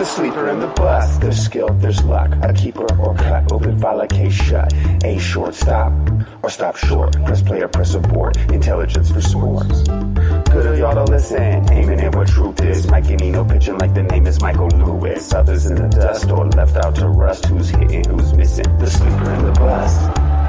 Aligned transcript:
The 0.00 0.06
sleeper 0.06 0.48
and 0.48 0.62
the 0.62 0.66
bust. 0.66 1.20
There's 1.20 1.44
skill, 1.44 1.68
there's 1.74 2.02
luck. 2.02 2.32
A 2.40 2.54
keeper 2.54 2.86
or 2.98 3.14
cut. 3.14 3.52
Open 3.52 3.78
file, 3.78 4.00
a 4.00 4.06
case 4.06 4.32
shut. 4.32 4.72
A 5.04 5.18
short 5.18 5.54
stop 5.54 5.92
or 6.42 6.48
stop 6.48 6.76
short. 6.76 7.22
Press 7.22 7.42
play 7.42 7.60
or 7.60 7.68
press 7.68 7.92
abort. 7.92 8.38
Intelligence 8.50 9.10
for 9.10 9.20
sports. 9.20 9.82
Good 9.82 10.66
of 10.66 10.78
y'all 10.78 10.94
to 10.94 11.04
listen. 11.04 11.70
Aiming 11.70 12.00
at 12.00 12.14
what 12.14 12.28
truth 12.28 12.62
is. 12.62 12.86
Mikey 12.86 13.16
Nino 13.16 13.44
pitching 13.44 13.76
like 13.76 13.92
the 13.92 14.04
name 14.04 14.26
is 14.26 14.40
Michael 14.40 14.68
Lewis. 14.68 15.34
Others 15.34 15.66
in 15.66 15.74
the 15.74 15.88
dust 15.88 16.30
or 16.30 16.48
left 16.48 16.76
out 16.76 16.94
to 16.94 17.06
rust. 17.06 17.44
Who's 17.44 17.68
hitting, 17.68 18.08
who's 18.08 18.32
missing? 18.32 18.78
The 18.78 18.88
sleeper 18.88 19.30
and 19.30 19.48
the 19.48 19.52
bust. 19.52 20.00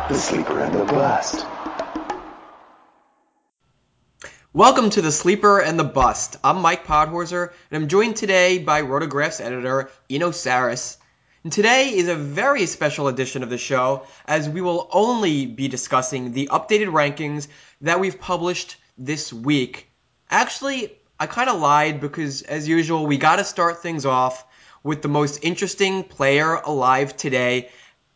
The 0.08 0.18
sleeper 0.18 0.62
and 0.62 0.74
the 0.74 0.86
bust. 0.86 1.46
Welcome 4.54 4.90
to 4.90 5.02
the 5.02 5.14
Sleeper 5.14 5.62
and 5.62 5.80
the 5.80 5.86
Bust. 5.86 6.36
I'm 6.44 6.60
Mike 6.60 6.86
Podhorzer, 6.86 7.54
and 7.72 7.82
I'm 7.82 7.88
joined 7.88 8.18
today 8.18 8.58
by 8.58 8.82
Rotograph's 8.82 9.40
editor, 9.40 9.90
Eno 10.10 10.32
Sarris. 10.32 10.98
And 11.46 11.54
today 11.54 11.96
is 11.96 12.10
a 12.10 12.16
very 12.16 12.66
special 12.66 13.08
edition 13.08 13.44
of 13.44 13.50
the 13.50 13.58
show, 13.58 14.06
as 14.26 14.50
we 14.50 14.60
will 14.60 14.90
only 14.92 15.46
be 15.46 15.70
discussing 15.70 16.34
the 16.34 16.50
updated 16.52 16.92
rankings 16.92 17.48
that 17.80 18.02
we've 18.02 18.20
published 18.20 18.76
this 18.98 19.32
week. 19.32 19.90
Actually, 20.30 20.98
I 21.18 21.28
kind 21.28 21.50
of 21.50 21.62
lied 21.62 22.02
because, 22.02 22.42
as 22.42 22.68
usual, 22.68 23.08
we 23.08 23.18
got 23.18 23.38
to 23.38 23.46
start 23.46 23.82
things 23.82 24.06
off 24.06 24.46
with 24.84 25.02
the 25.02 25.08
most 25.08 25.46
interesting 25.46 26.04
player 26.04 26.56
alive 26.56 27.16
today. 27.16 27.70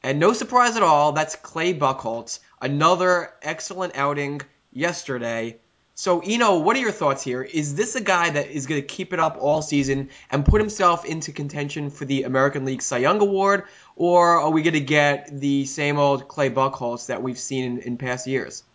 And 0.03 0.19
no 0.19 0.33
surprise 0.33 0.75
at 0.75 0.83
all, 0.83 1.13
that's 1.13 1.37
Clay 1.37 1.73
Buchholz. 1.73 2.39
Another 2.61 3.31
excellent 3.41 3.95
outing 3.95 4.41
yesterday 4.73 5.61
so, 5.97 6.19
Eno, 6.19 6.59
what 6.59 6.75
are 6.75 6.79
your 6.79 6.91
thoughts 6.91 7.23
here? 7.23 7.41
Is 7.41 7.73
this 7.73 7.95
a 7.95 8.01
guy 8.01 8.29
that 8.29 8.49
is 8.49 8.65
going 8.67 8.81
to 8.81 8.85
keep 8.85 9.13
it 9.13 9.19
up 9.19 9.37
all 9.39 9.61
season 9.61 10.09
and 10.29 10.45
put 10.45 10.59
himself 10.59 11.05
into 11.05 11.31
contention 11.31 11.89
for 11.89 12.03
the 12.03 12.23
American 12.23 12.65
League 12.65 12.81
Cy 12.81 12.97
Young 12.97 13.21
Award, 13.21 13.63
or 13.95 14.41
are 14.41 14.49
we 14.49 14.61
going 14.61 14.73
to 14.73 14.81
get 14.81 15.29
the 15.31 15.63
same 15.65 15.97
old 15.97 16.27
Clay 16.27 16.49
Buchholz 16.49 17.07
that 17.07 17.23
we've 17.23 17.39
seen 17.39 17.63
in, 17.63 17.77
in 17.79 17.97
past 17.97 18.27
years, 18.27 18.65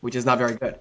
which 0.00 0.16
is 0.16 0.26
not 0.26 0.38
very 0.38 0.56
good? 0.56 0.76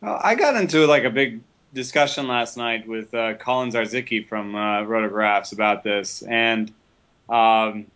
Well, 0.00 0.20
I 0.20 0.34
got 0.34 0.56
into 0.56 0.84
like 0.88 1.04
a 1.04 1.10
big 1.10 1.42
discussion 1.72 2.26
last 2.26 2.56
night 2.56 2.88
with 2.88 3.14
uh, 3.14 3.34
Colin 3.34 3.70
Zarzycki 3.70 4.26
from 4.26 4.56
uh, 4.56 4.82
Rotographs 4.82 5.52
about 5.52 5.84
this, 5.84 6.22
and 6.22 6.72
um, 7.28 7.86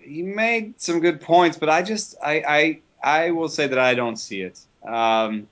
he 0.00 0.22
made 0.22 0.80
some 0.80 0.98
good 0.98 1.20
points, 1.20 1.56
but 1.56 1.68
I 1.68 1.82
just 1.82 2.16
I 2.20 2.80
I, 3.04 3.24
I 3.24 3.30
will 3.30 3.48
say 3.48 3.68
that 3.68 3.78
I 3.78 3.94
don't 3.94 4.16
see 4.16 4.42
it. 4.42 4.58
Um, 4.84 5.46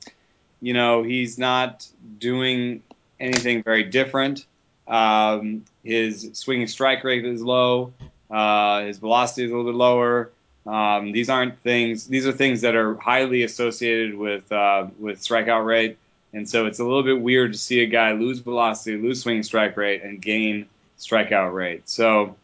you 0.60 0.74
know, 0.74 1.02
he's 1.02 1.38
not 1.38 1.86
doing 2.18 2.82
anything 3.18 3.62
very 3.62 3.84
different. 3.84 4.46
Um, 4.86 5.64
his 5.84 6.30
swinging 6.34 6.66
strike 6.66 7.04
rate 7.04 7.24
is 7.24 7.42
low. 7.42 7.92
Uh, 8.30 8.82
his 8.82 8.98
velocity 8.98 9.44
is 9.44 9.50
a 9.50 9.56
little 9.56 9.70
bit 9.70 9.76
lower. 9.76 10.30
Um, 10.66 11.12
these 11.12 11.30
aren't 11.30 11.58
things. 11.60 12.06
These 12.06 12.26
are 12.26 12.32
things 12.32 12.60
that 12.60 12.74
are 12.74 12.94
highly 12.96 13.42
associated 13.42 14.16
with 14.16 14.50
uh, 14.52 14.88
with 14.98 15.20
strikeout 15.20 15.64
rate, 15.64 15.96
and 16.32 16.48
so 16.48 16.66
it's 16.66 16.78
a 16.78 16.84
little 16.84 17.02
bit 17.02 17.20
weird 17.20 17.52
to 17.52 17.58
see 17.58 17.80
a 17.80 17.86
guy 17.86 18.12
lose 18.12 18.40
velocity, 18.40 18.96
lose 18.96 19.22
swinging 19.22 19.42
strike 19.42 19.76
rate, 19.76 20.02
and 20.02 20.20
gain 20.20 20.66
strikeout 20.98 21.54
rate. 21.54 21.88
So 21.88 22.36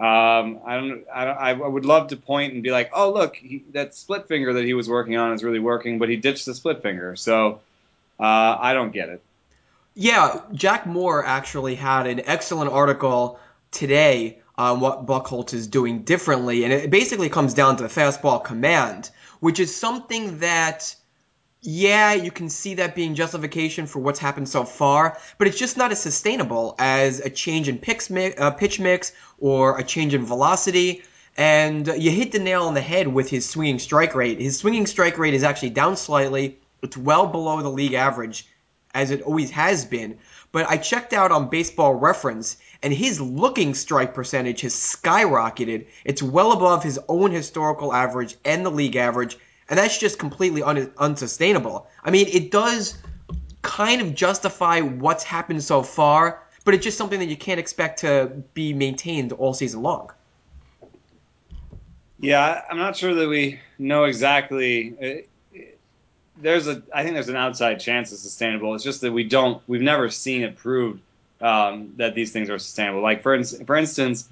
um, 0.00 0.60
I 0.64 0.76
don't, 0.76 1.04
I 1.12 1.24
don't. 1.24 1.38
I 1.38 1.52
would 1.54 1.84
love 1.84 2.08
to 2.08 2.16
point 2.16 2.54
and 2.54 2.62
be 2.62 2.70
like, 2.70 2.90
oh 2.92 3.12
look, 3.12 3.34
he, 3.34 3.64
that 3.72 3.94
split 3.96 4.28
finger 4.28 4.52
that 4.52 4.64
he 4.64 4.74
was 4.74 4.88
working 4.88 5.16
on 5.16 5.32
is 5.32 5.42
really 5.42 5.58
working, 5.58 5.98
but 5.98 6.08
he 6.08 6.16
ditched 6.16 6.46
the 6.46 6.54
split 6.54 6.82
finger. 6.82 7.16
So 7.16 7.60
uh, 8.20 8.22
I 8.60 8.74
don't 8.74 8.92
get 8.92 9.08
it. 9.08 9.22
Yeah, 9.94 10.42
Jack 10.52 10.86
Moore 10.86 11.24
actually 11.24 11.74
had 11.74 12.06
an 12.06 12.20
excellent 12.26 12.70
article 12.70 13.40
today 13.72 14.38
on 14.56 14.78
what 14.78 15.06
Buchholz 15.06 15.52
is 15.52 15.66
doing 15.66 16.02
differently, 16.02 16.62
and 16.62 16.72
it 16.72 16.90
basically 16.90 17.28
comes 17.28 17.54
down 17.54 17.78
to 17.78 17.84
fastball 17.84 18.44
command, 18.44 19.10
which 19.40 19.58
is 19.58 19.74
something 19.74 20.38
that 20.38 20.94
yeah, 21.60 22.12
you 22.12 22.30
can 22.30 22.48
see 22.48 22.74
that 22.74 22.94
being 22.94 23.16
justification 23.16 23.86
for 23.86 23.98
what's 23.98 24.20
happened 24.20 24.48
so 24.48 24.64
far, 24.64 25.18
but 25.38 25.48
it's 25.48 25.58
just 25.58 25.76
not 25.76 25.90
as 25.90 26.00
sustainable 26.00 26.76
as 26.78 27.18
a 27.18 27.30
change 27.30 27.68
in 27.68 27.80
uh, 28.38 28.50
pitch 28.52 28.78
mix 28.78 29.12
or 29.38 29.76
a 29.76 29.82
change 29.82 30.14
in 30.14 30.24
velocity. 30.24 31.02
And 31.36 31.86
you 31.86 32.12
hit 32.12 32.30
the 32.32 32.38
nail 32.38 32.64
on 32.64 32.74
the 32.74 32.80
head 32.80 33.08
with 33.08 33.28
his 33.28 33.48
swinging 33.48 33.80
strike 33.80 34.14
rate. 34.14 34.40
His 34.40 34.58
swinging 34.58 34.86
strike 34.86 35.18
rate 35.18 35.34
is 35.34 35.42
actually 35.42 35.70
down 35.70 35.96
slightly. 35.96 36.58
It's 36.82 36.96
well 36.96 37.26
below 37.26 37.60
the 37.60 37.70
league 37.70 37.94
average, 37.94 38.46
as 38.94 39.10
it 39.10 39.22
always 39.22 39.50
has 39.50 39.84
been. 39.84 40.18
But 40.52 40.68
I 40.68 40.76
checked 40.76 41.12
out 41.12 41.32
on 41.32 41.50
baseball 41.50 41.94
reference, 41.94 42.56
and 42.84 42.92
his 42.92 43.20
looking 43.20 43.74
strike 43.74 44.14
percentage 44.14 44.60
has 44.60 44.74
skyrocketed. 44.74 45.86
It's 46.04 46.22
well 46.22 46.52
above 46.52 46.84
his 46.84 47.00
own 47.08 47.32
historical 47.32 47.92
average 47.92 48.36
and 48.44 48.64
the 48.64 48.70
league 48.70 48.96
average 48.96 49.38
and 49.68 49.78
that's 49.78 49.98
just 49.98 50.18
completely 50.18 50.62
un- 50.62 50.92
unsustainable. 50.98 51.86
I 52.02 52.10
mean, 52.10 52.26
it 52.28 52.50
does 52.50 52.98
kind 53.62 54.00
of 54.00 54.14
justify 54.14 54.80
what's 54.80 55.24
happened 55.24 55.62
so 55.62 55.82
far, 55.82 56.42
but 56.64 56.74
it's 56.74 56.84
just 56.84 56.96
something 56.96 57.18
that 57.18 57.28
you 57.28 57.36
can't 57.36 57.60
expect 57.60 58.00
to 58.00 58.42
be 58.54 58.72
maintained 58.72 59.32
all 59.32 59.54
season 59.54 59.82
long. 59.82 60.10
Yeah, 62.20 62.62
I'm 62.68 62.78
not 62.78 62.96
sure 62.96 63.14
that 63.14 63.28
we 63.28 63.60
know 63.78 64.04
exactly. 64.04 65.24
Uh, 65.54 65.60
there's 66.36 66.66
a, 66.66 66.82
I 66.92 67.02
think 67.02 67.14
there's 67.14 67.28
an 67.28 67.36
outside 67.36 67.80
chance 67.80 68.12
it's 68.12 68.22
sustainable. 68.22 68.74
It's 68.74 68.84
just 68.84 69.00
that 69.02 69.12
we 69.12 69.24
don't, 69.24 69.62
we've 69.66 69.82
never 69.82 70.08
seen 70.08 70.42
it 70.42 70.56
proved 70.56 71.00
um, 71.40 71.94
that 71.96 72.14
these 72.14 72.32
things 72.32 72.50
are 72.50 72.58
sustainable. 72.58 73.02
Like 73.02 73.22
for 73.22 73.42
for 73.44 73.76
instance, 73.76 74.28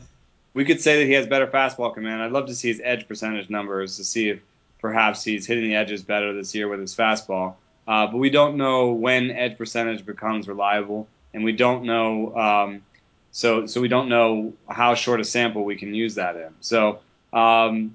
we 0.54 0.64
could 0.64 0.80
say 0.80 1.00
that 1.00 1.06
he 1.06 1.12
has 1.12 1.26
better 1.26 1.46
fastball 1.46 1.94
command. 1.94 2.22
I'd 2.22 2.32
love 2.32 2.46
to 2.46 2.54
see 2.54 2.68
his 2.68 2.80
edge 2.82 3.06
percentage 3.06 3.50
numbers 3.50 3.96
to 3.98 4.04
see 4.04 4.30
if 4.30 4.40
perhaps 4.80 5.24
he's 5.24 5.46
hitting 5.46 5.64
the 5.64 5.74
edges 5.74 6.02
better 6.02 6.32
this 6.32 6.54
year 6.54 6.68
with 6.68 6.80
his 6.80 6.94
fastball. 6.94 7.54
Uh, 7.86 8.06
but 8.06 8.18
we 8.18 8.30
don't 8.30 8.56
know 8.56 8.92
when 8.92 9.30
edge 9.30 9.56
percentage 9.56 10.04
becomes 10.04 10.48
reliable, 10.48 11.06
and 11.32 11.44
we 11.44 11.52
don't 11.52 11.84
know. 11.84 12.36
Um, 12.36 12.82
so 13.30 13.66
so 13.66 13.80
we 13.80 13.88
don't 13.88 14.08
know 14.08 14.54
how 14.68 14.94
short 14.94 15.20
a 15.20 15.24
sample 15.24 15.64
we 15.64 15.76
can 15.76 15.94
use 15.94 16.16
that 16.16 16.36
in. 16.36 16.52
So 16.60 17.00
um, 17.32 17.94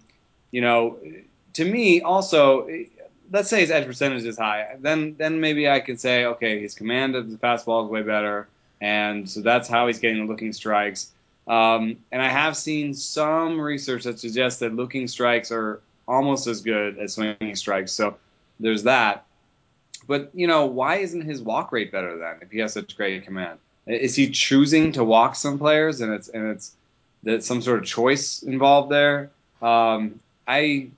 you 0.52 0.62
know, 0.62 0.98
to 1.54 1.66
me 1.66 2.02
also, 2.02 2.68
let's 3.32 3.50
say 3.50 3.62
his 3.62 3.72
edge 3.72 3.86
percentage 3.86 4.24
is 4.24 4.38
high, 4.38 4.76
then 4.80 5.16
then 5.18 5.42
maybe 5.42 5.70
I 5.70 5.82
could 5.82 6.00
say 6.00 6.26
okay, 6.26 6.62
his 6.62 6.74
command 6.74 7.16
of 7.16 7.30
the 7.30 7.38
fastball 7.38 7.86
is 7.86 7.92
way 7.92 8.02
better, 8.02 8.48
and 8.80 9.30
so 9.30 9.42
that's 9.42 9.68
how 9.68 9.88
he's 9.88 10.00
getting 10.00 10.26
the 10.26 10.32
looking 10.32 10.54
strikes. 10.54 11.12
Um, 11.48 11.98
and 12.12 12.22
I 12.22 12.30
have 12.30 12.56
seen 12.56 12.94
some 12.94 13.60
research 13.60 14.04
that 14.04 14.20
suggests 14.20 14.60
that 14.60 14.74
looking 14.74 15.08
strikes 15.08 15.52
are 15.52 15.82
almost 16.08 16.48
as 16.48 16.62
good 16.62 16.98
as 16.98 17.14
swinging 17.14 17.56
strikes. 17.56 17.92
So 17.92 18.18
there's 18.60 18.84
that. 18.84 19.26
But 20.08 20.32
you 20.34 20.48
know, 20.48 20.66
why 20.66 20.98
isn't 20.98 21.22
his 21.22 21.42
walk 21.42 21.72
rate 21.72 21.92
better 21.92 22.18
then 22.18 22.38
if 22.42 22.52
he 22.52 22.60
has 22.60 22.74
such 22.74 22.96
great 22.96 23.24
command? 23.24 23.60
Is 23.88 24.16
he 24.16 24.30
choosing 24.30 24.92
to 24.94 25.04
walk 25.04 25.36
some 25.36 25.58
players 25.58 26.02
and 26.02 26.14
it's 26.14 26.28
and 26.30 26.48
it's 26.48 26.74
that 27.24 27.44
some 27.44 27.62
sort 27.62 27.80
of 27.80 27.86
choice 27.86 28.44
involved 28.44 28.92
there? 28.92 29.32
Um, 29.62 30.20
I 30.48 30.90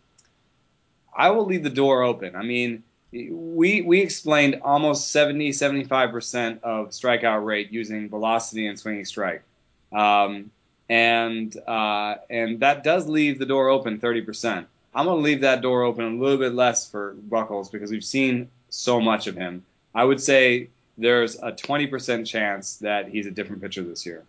I 1.15 1.29
will 1.29 1.45
leave 1.45 1.63
the 1.63 1.69
door 1.69 2.03
open. 2.03 2.35
I 2.35 2.43
mean, 2.43 2.83
we 3.11 3.81
we 3.81 4.01
explained 4.01 4.61
almost 4.63 5.11
70 5.11 5.51
75% 5.51 6.63
of 6.63 6.89
strikeout 6.89 7.45
rate 7.45 7.71
using 7.71 8.09
velocity 8.09 8.67
and 8.67 8.79
swinging 8.79 9.05
strike. 9.05 9.43
Um, 9.91 10.49
and 10.89 11.55
uh, 11.67 12.15
and 12.29 12.59
that 12.59 12.83
does 12.83 13.07
leave 13.07 13.39
the 13.39 13.45
door 13.45 13.69
open 13.69 13.99
30%. 13.99 14.65
I'm 14.95 15.05
going 15.05 15.17
to 15.17 15.23
leave 15.23 15.41
that 15.41 15.61
door 15.61 15.83
open 15.83 16.05
a 16.05 16.21
little 16.21 16.37
bit 16.37 16.53
less 16.53 16.89
for 16.89 17.15
Buchholz 17.29 17.71
because 17.71 17.91
we've 17.91 18.03
seen 18.03 18.49
so 18.69 18.99
much 18.99 19.27
of 19.27 19.35
him. 19.35 19.65
I 19.95 20.03
would 20.03 20.21
say 20.21 20.69
there's 20.97 21.35
a 21.35 21.51
20% 21.51 22.25
chance 22.25 22.77
that 22.77 23.07
he's 23.07 23.25
a 23.25 23.31
different 23.31 23.61
pitcher 23.61 23.83
this 23.83 24.05
year. 24.05 24.23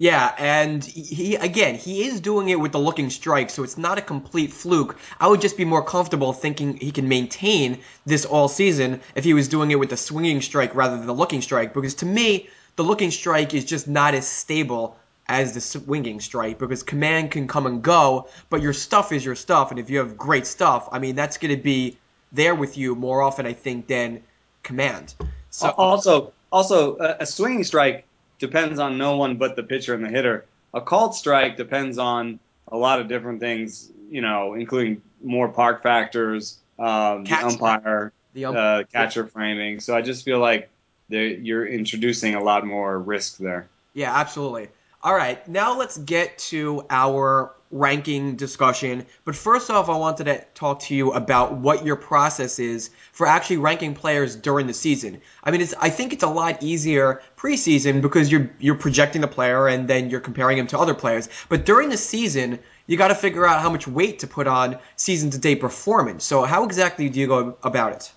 Yeah, 0.00 0.32
and 0.38 0.84
he 0.84 1.34
again, 1.34 1.74
he 1.74 2.06
is 2.06 2.20
doing 2.20 2.50
it 2.50 2.60
with 2.60 2.70
the 2.70 2.78
looking 2.78 3.10
strike, 3.10 3.50
so 3.50 3.64
it's 3.64 3.76
not 3.76 3.98
a 3.98 4.00
complete 4.00 4.52
fluke. 4.52 4.96
I 5.18 5.26
would 5.26 5.40
just 5.40 5.56
be 5.56 5.64
more 5.64 5.82
comfortable 5.82 6.32
thinking 6.32 6.76
he 6.76 6.92
can 6.92 7.08
maintain 7.08 7.80
this 8.06 8.24
all 8.24 8.46
season 8.46 9.00
if 9.16 9.24
he 9.24 9.34
was 9.34 9.48
doing 9.48 9.72
it 9.72 9.78
with 9.80 9.90
the 9.90 9.96
swinging 9.96 10.40
strike 10.40 10.72
rather 10.76 10.96
than 10.96 11.08
the 11.08 11.14
looking 11.14 11.42
strike 11.42 11.74
because 11.74 11.94
to 11.96 12.06
me, 12.06 12.48
the 12.76 12.84
looking 12.84 13.10
strike 13.10 13.54
is 13.54 13.64
just 13.64 13.88
not 13.88 14.14
as 14.14 14.24
stable 14.28 14.96
as 15.28 15.52
the 15.52 15.60
swinging 15.60 16.20
strike 16.20 16.58
because 16.58 16.82
command 16.82 17.30
can 17.30 17.46
come 17.46 17.66
and 17.66 17.82
go, 17.82 18.28
but 18.48 18.62
your 18.62 18.72
stuff 18.72 19.12
is 19.12 19.24
your 19.24 19.34
stuff, 19.34 19.70
and 19.70 19.78
if 19.78 19.90
you 19.90 19.98
have 19.98 20.16
great 20.16 20.46
stuff, 20.46 20.88
I 20.90 20.98
mean 20.98 21.14
that's 21.14 21.36
going 21.38 21.54
to 21.54 21.62
be 21.62 21.98
there 22.32 22.54
with 22.54 22.76
you 22.76 22.94
more 22.94 23.22
often, 23.22 23.46
I 23.46 23.52
think, 23.52 23.86
than 23.86 24.22
command. 24.62 25.14
So 25.50 25.70
also, 25.70 26.32
also 26.52 26.96
a 26.98 27.26
swinging 27.26 27.64
strike 27.64 28.06
depends 28.38 28.78
on 28.78 28.98
no 28.98 29.16
one 29.16 29.36
but 29.36 29.56
the 29.56 29.62
pitcher 29.62 29.94
and 29.94 30.04
the 30.04 30.08
hitter. 30.08 30.44
A 30.74 30.80
called 30.80 31.14
strike 31.14 31.56
depends 31.56 31.98
on 31.98 32.38
a 32.70 32.76
lot 32.76 33.00
of 33.00 33.08
different 33.08 33.40
things, 33.40 33.90
you 34.10 34.20
know, 34.20 34.54
including 34.54 35.02
more 35.22 35.48
park 35.48 35.82
factors, 35.82 36.58
um, 36.78 37.24
the 37.24 37.34
umpire, 37.34 38.12
the 38.34 38.44
ump- 38.44 38.58
uh, 38.58 38.82
catcher 38.92 39.26
framing. 39.26 39.80
So 39.80 39.96
I 39.96 40.02
just 40.02 40.24
feel 40.24 40.38
like 40.38 40.68
you're 41.08 41.66
introducing 41.66 42.34
a 42.34 42.42
lot 42.42 42.66
more 42.66 42.98
risk 42.98 43.38
there. 43.38 43.68
Yeah, 43.94 44.14
absolutely. 44.14 44.68
All 45.02 45.14
right, 45.14 45.46
now 45.48 45.78
let's 45.78 45.96
get 45.96 46.38
to 46.38 46.84
our 46.90 47.54
ranking 47.70 48.36
discussion. 48.36 49.06
But 49.24 49.36
first 49.36 49.70
off, 49.70 49.88
I 49.88 49.96
wanted 49.96 50.24
to 50.24 50.44
talk 50.54 50.80
to 50.80 50.94
you 50.94 51.12
about 51.12 51.54
what 51.54 51.84
your 51.84 51.96
process 51.96 52.58
is 52.58 52.90
for 53.12 53.26
actually 53.26 53.58
ranking 53.58 53.94
players 53.94 54.34
during 54.34 54.66
the 54.66 54.74
season. 54.74 55.20
I 55.44 55.50
mean, 55.50 55.60
it's, 55.60 55.74
I 55.78 55.90
think 55.90 56.12
it's 56.12 56.24
a 56.24 56.28
lot 56.28 56.62
easier 56.62 57.22
preseason 57.36 58.00
because 58.02 58.32
you're 58.32 58.50
you're 58.58 58.74
projecting 58.74 59.20
the 59.20 59.28
player 59.28 59.68
and 59.68 59.86
then 59.86 60.10
you're 60.10 60.20
comparing 60.20 60.58
him 60.58 60.66
to 60.68 60.78
other 60.78 60.94
players. 60.94 61.28
But 61.48 61.64
during 61.64 61.90
the 61.90 61.96
season, 61.96 62.58
you 62.86 62.96
got 62.96 63.08
to 63.08 63.14
figure 63.14 63.46
out 63.46 63.60
how 63.60 63.70
much 63.70 63.86
weight 63.86 64.20
to 64.20 64.26
put 64.26 64.46
on 64.46 64.78
season 64.96 65.30
to 65.30 65.38
date 65.38 65.60
performance. 65.60 66.24
So 66.24 66.42
how 66.42 66.64
exactly 66.64 67.08
do 67.08 67.20
you 67.20 67.26
go 67.26 67.56
about 67.62 67.92
it? 67.92 68.12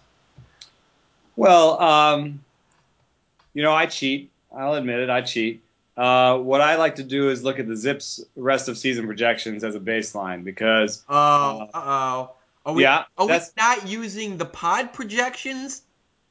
Well, 1.35 1.79
um, 1.81 2.43
you 3.53 3.63
know, 3.63 3.73
I 3.73 3.85
cheat. 3.85 4.31
I'll 4.55 4.73
admit 4.73 4.99
it. 4.99 5.09
I 5.09 5.21
cheat. 5.21 5.61
Uh, 5.97 6.37
what 6.37 6.61
I 6.61 6.77
like 6.77 6.95
to 6.95 7.03
do 7.03 7.29
is 7.29 7.43
look 7.43 7.59
at 7.59 7.67
the 7.67 7.75
Zips 7.75 8.23
rest 8.35 8.69
of 8.69 8.77
season 8.77 9.05
projections 9.05 9.63
as 9.63 9.75
a 9.75 9.79
baseline 9.79 10.43
because. 10.43 11.03
Oh, 11.09 11.13
uh 11.15 11.69
oh. 11.73 12.31
Are 12.63 12.73
we, 12.73 12.83
yeah, 12.83 13.05
are 13.17 13.25
we 13.25 13.39
not 13.57 13.87
using 13.87 14.37
the 14.37 14.45
pod 14.45 14.93
projections? 14.93 15.81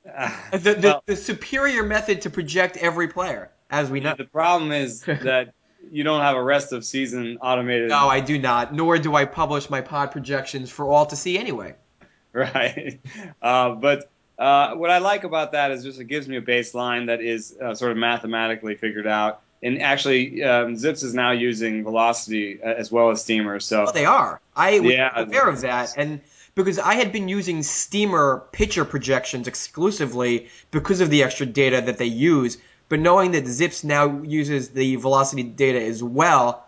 Uh, 0.09 0.31
the, 0.53 0.75
the, 0.75 0.89
well, 0.89 1.03
the, 1.07 1.17
superior 1.17 1.83
method 1.83 2.23
to 2.23 2.31
project 2.31 2.77
every 2.77 3.09
player, 3.09 3.51
as 3.69 3.91
we 3.91 4.01
know. 4.01 4.15
The 4.17 4.25
problem 4.25 4.71
is 4.71 5.01
that 5.05 5.53
you 5.91 6.05
don't 6.05 6.21
have 6.21 6.37
a 6.37 6.43
rest 6.43 6.73
of 6.73 6.85
season 6.85 7.39
automated. 7.43 7.89
No, 7.89 8.09
I 8.09 8.21
do 8.21 8.39
not. 8.39 8.73
Nor 8.73 8.99
do 8.99 9.15
I 9.15 9.25
publish 9.25 9.69
my 9.71 9.81
pod 9.81 10.13
projections 10.13 10.71
for 10.71 10.87
all 10.87 11.07
to 11.07 11.17
see 11.17 11.39
anyway. 11.39 11.75
Right. 12.33 13.01
Uh, 13.43 13.71
but 13.71 14.09
uh, 14.39 14.77
what 14.77 14.89
I 14.89 14.99
like 14.99 15.25
about 15.25 15.51
that 15.51 15.73
is 15.73 15.83
just 15.83 15.99
it 15.99 16.05
gives 16.05 16.29
me 16.29 16.37
a 16.37 16.41
baseline 16.41 17.07
that 17.07 17.21
is 17.21 17.57
uh, 17.61 17.75
sort 17.75 17.91
of 17.91 17.99
mathematically 17.99 18.77
figured 18.77 19.09
out 19.09 19.43
and 19.63 19.81
actually 19.83 20.43
um, 20.43 20.77
Zips 20.77 21.03
is 21.03 21.15
now 21.15 21.33
using 21.33 21.85
Velocity 21.85 22.63
uh, 22.63 22.69
as 22.69 22.91
well 22.91 23.11
as 23.11 23.23
Steamer. 23.23 23.61
So 23.61 23.87
oh, 23.89 23.93
they 23.93 24.07
are. 24.07 24.41
I 24.57 24.81
was 24.81 24.93
yeah, 24.93 25.11
aware 25.15 25.49
of 25.49 25.61
that, 25.63 25.95
and 25.97 26.21
because 26.55 26.79
I 26.79 26.95
had 26.95 27.13
been 27.13 27.29
using 27.29 27.63
Steamer 27.63 28.45
pitcher 28.53 28.85
projections 28.85 29.49
exclusively 29.49 30.49
because 30.71 31.01
of 31.01 31.11
the 31.11 31.23
extra 31.23 31.47
data 31.47 31.81
that 31.81 31.99
they 31.99 32.07
use, 32.07 32.59
but 32.89 33.01
knowing 33.01 33.33
that 33.33 33.47
Zips 33.47 33.85
now 33.85 34.23
uses 34.23 34.71
the 34.71 34.97
Velocity 34.97 35.43
data 35.43 35.81
as 35.83 36.03
well. 36.03 36.67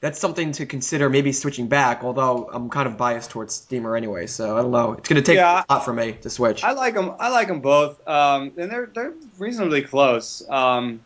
That's 0.00 0.18
something 0.18 0.52
to 0.52 0.66
consider, 0.66 1.08
maybe 1.08 1.32
switching 1.32 1.68
back. 1.68 2.04
Although 2.04 2.50
I'm 2.52 2.68
kind 2.68 2.86
of 2.86 2.98
biased 2.98 3.30
towards 3.30 3.54
Steamer 3.54 3.96
anyway, 3.96 4.26
so 4.26 4.54
I 4.54 4.60
don't 4.60 4.70
know. 4.70 4.92
It's 4.92 5.08
going 5.08 5.16
to 5.16 5.22
take 5.22 5.36
yeah, 5.36 5.64
a 5.66 5.72
lot 5.72 5.82
for 5.86 5.94
me 5.94 6.12
to 6.20 6.28
switch. 6.28 6.62
I 6.62 6.72
like 6.72 6.92
them. 6.92 7.14
I 7.18 7.30
like 7.30 7.48
them 7.48 7.60
both, 7.60 8.06
um, 8.06 8.52
and 8.58 8.70
they're 8.70 8.90
they're 8.94 9.14
reasonably 9.38 9.80
close. 9.80 10.46
Um, 10.46 11.00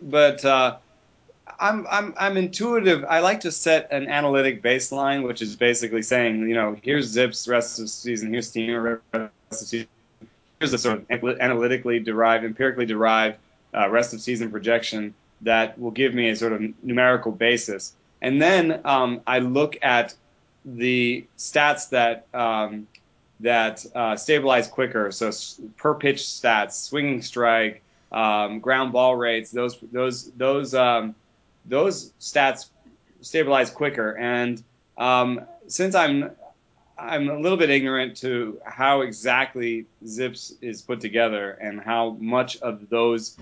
but 0.00 0.44
uh, 0.44 0.76
I'm 1.58 1.86
I'm 1.90 2.14
I'm 2.18 2.36
intuitive. 2.36 3.04
I 3.08 3.20
like 3.20 3.40
to 3.40 3.52
set 3.52 3.90
an 3.90 4.08
analytic 4.08 4.62
baseline, 4.62 5.26
which 5.26 5.42
is 5.42 5.56
basically 5.56 6.02
saying, 6.02 6.48
you 6.48 6.54
know, 6.54 6.76
here's 6.82 7.06
Zips 7.06 7.48
rest 7.48 7.78
of 7.80 7.88
season, 7.88 8.32
here's 8.32 8.48
Steamer 8.48 9.00
rest 9.12 9.30
of 9.50 9.56
season. 9.56 9.88
Here's 10.60 10.72
a 10.72 10.78
sort 10.78 11.04
of 11.10 11.24
analytically 11.40 12.00
derived, 12.00 12.44
empirically 12.44 12.86
derived 12.86 13.36
uh, 13.76 13.88
rest 13.90 14.14
of 14.14 14.20
season 14.20 14.50
projection 14.50 15.14
that 15.42 15.78
will 15.78 15.90
give 15.90 16.14
me 16.14 16.30
a 16.30 16.36
sort 16.36 16.52
of 16.52 16.62
numerical 16.82 17.32
basis. 17.32 17.94
And 18.22 18.40
then 18.40 18.80
um, 18.84 19.20
I 19.26 19.40
look 19.40 19.76
at 19.82 20.14
the 20.64 21.26
stats 21.36 21.90
that 21.90 22.26
um, 22.32 22.86
that 23.40 23.84
uh, 23.94 24.16
stabilize 24.16 24.66
quicker. 24.66 25.12
So 25.12 25.30
per 25.76 25.94
pitch 25.94 26.18
stats, 26.18 26.72
swinging 26.72 27.22
strike, 27.22 27.82
um, 28.12 28.60
ground 28.60 28.92
ball 28.92 29.16
rates, 29.16 29.50
those 29.50 29.78
those 29.92 30.30
those 30.32 30.74
um, 30.74 31.14
those 31.64 32.12
stats 32.20 32.68
stabilize 33.20 33.70
quicker. 33.70 34.16
And 34.16 34.62
um, 34.96 35.40
since 35.66 35.94
I'm 35.94 36.30
I'm 36.98 37.28
a 37.28 37.38
little 37.38 37.58
bit 37.58 37.70
ignorant 37.70 38.16
to 38.18 38.60
how 38.64 39.02
exactly 39.02 39.86
Zips 40.06 40.54
is 40.62 40.80
put 40.80 41.00
together 41.00 41.50
and 41.50 41.80
how 41.80 42.16
much 42.20 42.56
of 42.58 42.88
those 42.88 43.36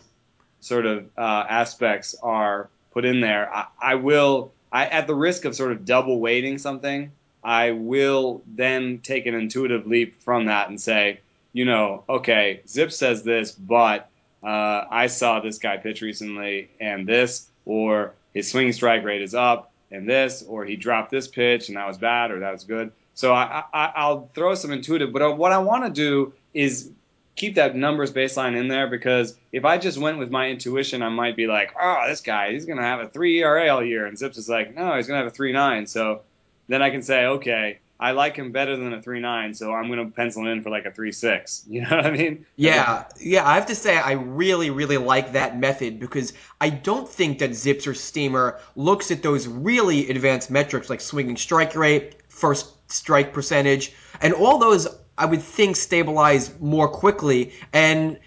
sort 0.61 0.87
of 0.87 1.07
uh, 1.17 1.45
aspects 1.49 2.17
are 2.23 2.69
put 2.93 3.05
in 3.05 3.21
there. 3.21 3.55
I, 3.55 3.67
I 3.81 3.95
will, 3.97 4.53
I, 4.73 4.87
at 4.87 5.07
the 5.07 5.15
risk 5.15 5.45
of 5.45 5.55
sort 5.55 5.73
of 5.73 5.85
double 5.85 6.19
weighting 6.19 6.59
something, 6.59 7.13
I 7.45 7.73
will 7.73 8.43
then 8.47 9.01
take 9.03 9.27
an 9.27 9.35
intuitive 9.35 9.87
leap 9.87 10.23
from 10.23 10.47
that 10.47 10.69
and 10.69 10.81
say, 10.81 11.21
you 11.53 11.65
know, 11.65 12.03
okay, 12.09 12.63
Zip 12.67 12.91
says 12.91 13.23
this, 13.23 13.53
but 13.53 14.09
uh, 14.45 14.85
I 14.91 15.07
saw 15.07 15.41
this 15.41 15.59
guy 15.59 15.77
pitch 15.79 16.03
recently 16.03 16.71
and 16.81 17.07
this, 17.07 17.49
or 17.65 18.15
his 18.35 18.51
swing 18.51 18.73
strike 18.73 19.05
rate 19.05 19.23
is 19.23 19.35
up 19.35 19.73
and 19.91 20.09
this, 20.09 20.43
or 20.47 20.65
he 20.65 20.77
dropped 20.77 21.11
this 21.11 21.29
pitch 21.29 21.69
and 21.69 21.77
that 21.77 21.87
was 21.87 21.99
bad 21.99 22.31
or 22.31 22.41
that 22.41 22.53
was 22.53 22.65
good. 22.65 22.93
So 23.15 23.33
I, 23.33 23.63
I, 23.73 23.93
I'll 23.97 24.29
throw 24.35 24.55
some 24.55 24.73
intuitive, 24.73 25.13
but 25.13 25.39
what 25.39 25.53
I 25.53 25.59
want 25.59 25.85
to 25.85 25.91
do 25.91 26.33
is 26.53 26.91
keep 27.37 27.55
that 27.57 27.75
numbers 27.75 28.13
baseline 28.13 28.57
in 28.57 28.69
there 28.69 28.89
because 28.89 29.37
if 29.53 29.65
I 29.65 29.79
just 29.79 29.99
went 29.99 30.19
with 30.19 30.31
my 30.31 30.49
intuition, 30.49 31.03
I 31.03 31.09
might 31.09 31.37
be 31.37 31.47
like, 31.47 31.73
oh, 31.81 32.05
this 32.09 32.21
guy, 32.21 32.53
he's 32.53 32.67
going 32.67 32.79
to 32.79 32.85
have 32.85 33.01
a 33.01 33.09
3 33.09 33.39
ERA 33.41 33.69
all 33.69 33.85
year. 33.85 34.07
And 34.07 34.19
Zips 34.19 34.37
is 34.37 34.49
like, 34.49 34.75
no, 34.75 34.97
he's 34.97 35.07
going 35.07 35.19
to 35.19 35.25
have 35.25 35.33
a 35.33 35.35
3 35.35 35.53
9. 35.53 35.87
So 35.87 36.23
then 36.69 36.83
I 36.83 36.91
can 36.91 37.03
say, 37.03 37.27
okay, 37.27 37.79
I 37.99 38.11
like 38.11 38.37
him 38.37 38.51
better 38.51 38.77
than 38.77 38.93
a 38.93 39.01
three 39.01 39.21
nine, 39.21 39.55
so 39.55 39.73
I'm 39.73 39.87
going 39.87 40.05
to 40.05 40.15
pencil 40.15 40.47
in 40.47 40.63
for 40.63 40.71
like 40.71 40.85
a 40.85 40.91
three 40.91 41.13
six. 41.13 41.65
You 41.75 41.83
know 41.83 41.97
what 41.97 42.07
I 42.07 42.11
mean? 42.11 42.45
Yeah, 42.57 43.05
yeah. 43.21 43.47
I 43.49 43.55
have 43.55 43.67
to 43.67 43.75
say 43.75 43.97
I 43.97 44.13
really, 44.13 44.71
really 44.71 44.97
like 44.97 45.33
that 45.33 45.59
method 45.59 45.99
because 45.99 46.33
I 46.61 46.71
don't 46.71 47.09
think 47.09 47.39
that 47.39 47.55
Zips 47.55 47.87
or 47.87 47.95
Steamer 47.95 48.61
looks 48.77 49.11
at 49.11 49.23
those 49.23 49.47
really 49.47 50.09
advanced 50.11 50.51
metrics 50.51 50.91
like 50.91 51.01
swinging 51.01 51.37
strike 51.37 51.75
rate, 51.75 52.17
first 52.29 52.91
strike 52.91 53.33
percentage, 53.33 53.93
and 54.21 54.35
all 54.35 54.59
those 54.59 54.87
I 55.17 55.27
would 55.27 55.43
think 55.43 55.77
stabilize 55.77 56.59
more 56.61 56.89
quickly 56.89 57.53
and 57.73 58.19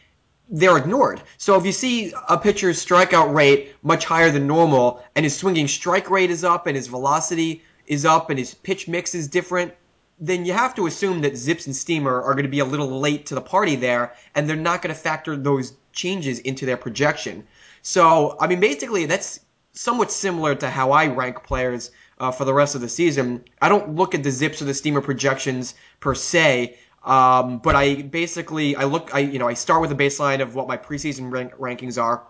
they're 0.49 0.77
ignored. 0.77 1.21
So 1.37 1.57
if 1.57 1.65
you 1.65 1.73
see 1.73 2.13
a 2.29 2.37
pitcher's 2.37 2.83
strikeout 2.83 3.33
rate 3.33 3.75
much 3.83 4.05
higher 4.05 4.31
than 4.31 4.47
normal 4.47 5.03
and 5.15 5.25
his 5.25 5.35
swinging 5.35 5.67
strike 5.67 6.09
rate 6.09 6.31
is 6.31 6.43
up 6.43 6.67
and 6.67 6.75
his 6.75 6.87
velocity 6.87 7.63
is 7.87 8.05
up 8.05 8.29
and 8.29 8.37
his 8.37 8.53
pitch 8.53 8.87
mix 8.87 9.15
is 9.15 9.27
different, 9.27 9.73
then 10.19 10.45
you 10.45 10.53
have 10.53 10.75
to 10.75 10.87
assume 10.87 11.21
that 11.21 11.37
Zips 11.37 11.65
and 11.67 11.75
Steamer 11.75 12.21
are 12.21 12.33
going 12.33 12.45
to 12.45 12.49
be 12.49 12.59
a 12.59 12.65
little 12.65 12.99
late 12.99 13.25
to 13.27 13.35
the 13.35 13.41
party 13.41 13.75
there, 13.75 14.15
and 14.35 14.47
they're 14.47 14.55
not 14.55 14.81
going 14.81 14.93
to 14.93 14.99
factor 14.99 15.35
those 15.35 15.73
changes 15.93 16.39
into 16.39 16.65
their 16.65 16.77
projection. 16.77 17.45
So, 17.81 18.35
I 18.39 18.47
mean, 18.47 18.59
basically, 18.59 19.05
that's 19.05 19.39
somewhat 19.73 20.11
similar 20.11 20.55
to 20.55 20.69
how 20.69 20.91
I 20.91 21.07
rank 21.07 21.43
players 21.43 21.91
uh, 22.19 22.31
for 22.31 22.45
the 22.45 22.53
rest 22.53 22.75
of 22.75 22.81
the 22.81 22.89
season. 22.89 23.43
I 23.61 23.69
don't 23.69 23.95
look 23.95 24.15
at 24.15 24.23
the 24.23 24.31
Zips 24.31 24.61
or 24.61 24.65
the 24.65 24.73
Steamer 24.73 25.01
projections 25.01 25.75
per 25.99 26.15
se, 26.15 26.77
um, 27.03 27.59
but 27.59 27.75
I 27.75 28.01
basically 28.01 28.75
I 28.75 28.83
look 28.83 29.13
I 29.13 29.19
you 29.19 29.39
know 29.39 29.47
I 29.47 29.53
start 29.53 29.81
with 29.81 29.91
a 29.91 29.95
baseline 29.95 30.41
of 30.41 30.55
what 30.55 30.67
my 30.67 30.77
preseason 30.77 31.31
rank- 31.31 31.53
rankings 31.53 32.01
are, 32.01 32.23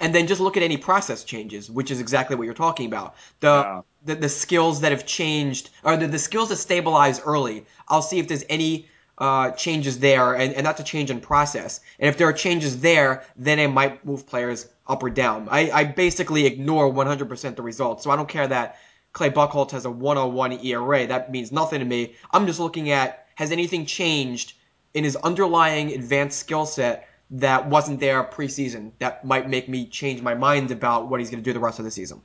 and 0.00 0.14
then 0.14 0.26
just 0.26 0.40
look 0.40 0.56
at 0.56 0.62
any 0.62 0.76
process 0.76 1.24
changes, 1.24 1.70
which 1.70 1.90
is 1.90 2.00
exactly 2.00 2.36
what 2.36 2.44
you're 2.44 2.54
talking 2.54 2.86
about. 2.86 3.14
The 3.40 3.48
yeah. 3.48 3.82
The, 4.08 4.14
the, 4.14 4.28
skills 4.28 4.80
that 4.80 4.92
have 4.92 5.06
changed, 5.06 5.70
or 5.84 5.96
the, 5.96 6.06
the 6.06 6.18
skills 6.18 6.48
that 6.48 6.56
stabilize 6.56 7.20
early. 7.20 7.66
I'll 7.88 8.02
see 8.02 8.18
if 8.18 8.26
there's 8.26 8.44
any 8.48 8.88
uh, 9.18 9.50
changes 9.52 9.98
there, 9.98 10.34
and, 10.34 10.54
and 10.54 10.66
that's 10.66 10.80
a 10.80 10.84
change 10.84 11.10
in 11.10 11.20
process. 11.20 11.80
And 11.98 12.08
if 12.08 12.16
there 12.16 12.28
are 12.28 12.32
changes 12.32 12.80
there, 12.80 13.24
then 13.36 13.58
it 13.58 13.68
might 13.68 14.04
move 14.04 14.26
players 14.26 14.68
up 14.86 15.02
or 15.02 15.10
down. 15.10 15.48
I, 15.50 15.70
I 15.70 15.84
basically 15.84 16.46
ignore 16.46 16.92
100% 16.92 17.56
the 17.56 17.62
results, 17.62 18.04
so 18.04 18.10
I 18.10 18.16
don't 18.16 18.28
care 18.28 18.46
that 18.46 18.78
Clay 19.12 19.30
Buchholz 19.30 19.70
has 19.72 19.84
a 19.84 19.90
101 19.90 20.64
ERA. 20.64 21.06
That 21.06 21.30
means 21.30 21.52
nothing 21.52 21.80
to 21.80 21.84
me. 21.84 22.14
I'm 22.30 22.46
just 22.46 22.60
looking 22.60 22.90
at 22.90 23.26
has 23.34 23.52
anything 23.52 23.86
changed 23.86 24.54
in 24.94 25.04
his 25.04 25.16
underlying 25.16 25.92
advanced 25.92 26.38
skill 26.38 26.66
set 26.66 27.08
that 27.30 27.68
wasn't 27.68 28.00
there 28.00 28.24
preseason 28.24 28.92
that 28.98 29.24
might 29.24 29.48
make 29.48 29.68
me 29.68 29.86
change 29.86 30.22
my 30.22 30.34
mind 30.34 30.70
about 30.70 31.08
what 31.08 31.20
he's 31.20 31.30
going 31.30 31.42
to 31.42 31.48
do 31.48 31.52
the 31.52 31.60
rest 31.60 31.78
of 31.78 31.84
the 31.84 31.90
season. 31.90 32.22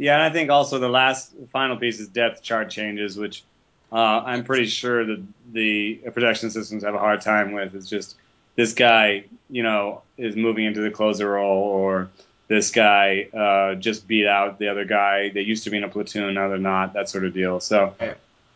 Yeah, 0.00 0.14
and 0.14 0.22
I 0.22 0.30
think 0.30 0.48
also 0.48 0.78
the 0.78 0.88
last 0.88 1.34
final 1.52 1.76
piece 1.76 2.00
is 2.00 2.08
depth 2.08 2.42
chart 2.42 2.70
changes, 2.70 3.18
which 3.18 3.44
uh, 3.92 4.22
I'm 4.24 4.44
pretty 4.44 4.64
sure 4.64 5.04
that 5.04 5.22
the 5.52 5.96
projection 5.96 6.50
systems 6.50 6.84
have 6.84 6.94
a 6.94 6.98
hard 6.98 7.20
time 7.20 7.52
with. 7.52 7.74
It's 7.74 7.86
just 7.86 8.16
this 8.56 8.72
guy, 8.72 9.24
you 9.50 9.62
know, 9.62 10.00
is 10.16 10.36
moving 10.36 10.64
into 10.64 10.80
the 10.80 10.90
closer 10.90 11.32
role, 11.32 11.64
or 11.64 12.08
this 12.48 12.70
guy 12.70 13.28
uh, 13.34 13.74
just 13.74 14.08
beat 14.08 14.26
out 14.26 14.58
the 14.58 14.68
other 14.68 14.86
guy. 14.86 15.28
They 15.28 15.42
used 15.42 15.64
to 15.64 15.70
be 15.70 15.76
in 15.76 15.84
a 15.84 15.88
platoon, 15.90 16.32
now 16.32 16.48
they're 16.48 16.56
not. 16.56 16.94
That 16.94 17.10
sort 17.10 17.26
of 17.26 17.34
deal. 17.34 17.60
So 17.60 17.94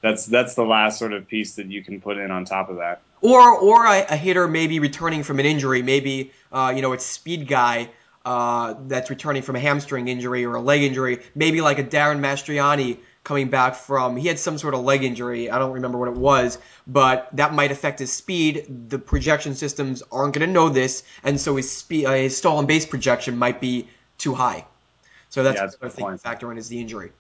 that's 0.01 0.25
that's 0.25 0.55
the 0.55 0.65
last 0.65 0.99
sort 0.99 1.13
of 1.13 1.29
piece 1.29 1.57
that 1.57 1.67
you 1.67 1.85
can 1.85 2.01
put 2.01 2.17
in 2.17 2.31
on 2.31 2.47
top 2.47 2.71
of 2.71 2.77
that 2.77 3.03
or 3.21 3.51
or 3.51 3.85
a, 3.85 4.07
a 4.09 4.17
hitter 4.17 4.49
maybe 4.49 4.79
returning 4.79 5.23
from 5.23 5.41
an 5.41 5.47
injury, 5.47 5.83
maybe 5.83 6.31
uh, 6.53 6.73
you 6.75 6.81
know 6.81 6.93
it's 6.93 7.05
speed 7.05 7.49
guy 7.49 7.91
uh, 8.25 8.75
that's 8.87 9.11
returning 9.11 9.43
from 9.43 9.57
a 9.57 9.61
hamstring 9.61 10.09
injury 10.09 10.45
or 10.45 10.55
a 10.55 10.61
leg 10.61 10.83
injury, 10.83 11.21
maybe 11.35 11.61
like 11.61 11.79
a 11.79 11.83
Darin 11.83 12.21
Mastroianni 12.21 12.99
coming 13.23 13.49
back 13.49 13.75
from 13.75 14.17
he 14.17 14.29
had 14.29 14.39
some 14.39 14.59
sort 14.59 14.75
of 14.75 14.81
leg 14.81 15.03
injury. 15.03 15.51
I 15.51 15.59
don't 15.59 15.73
remember 15.73 15.99
what 15.99 16.09
it 16.09 16.15
was, 16.15 16.59
but 16.87 17.29
that 17.33 17.55
might 17.55 17.73
affect 17.73 17.99
his 17.99 18.13
speed. 18.13 18.89
The 18.89 18.99
projection 18.99 19.55
systems 19.55 20.03
aren't 20.13 20.35
going 20.35 20.47
to 20.47 20.53
know 20.53 20.69
this, 20.69 21.03
and 21.23 21.41
so 21.41 21.57
his 21.57 21.71
speed, 21.71 22.07
uh, 22.07 22.13
his 22.13 22.37
stolen 22.37 22.67
base 22.67 22.87
projection 22.87 23.37
might 23.37 23.61
be 23.61 23.89
too 24.19 24.35
high. 24.35 24.65
So 25.31 25.43
that's 25.43 25.57
Yeah, 25.57 25.63
that's 25.63 25.77
another 25.81 25.95
thing 25.95 26.11
to 26.11 26.19
factor 26.19 26.53
in 26.53 26.59
is 26.59 26.69
the 26.69 26.81
injury. 26.81 27.13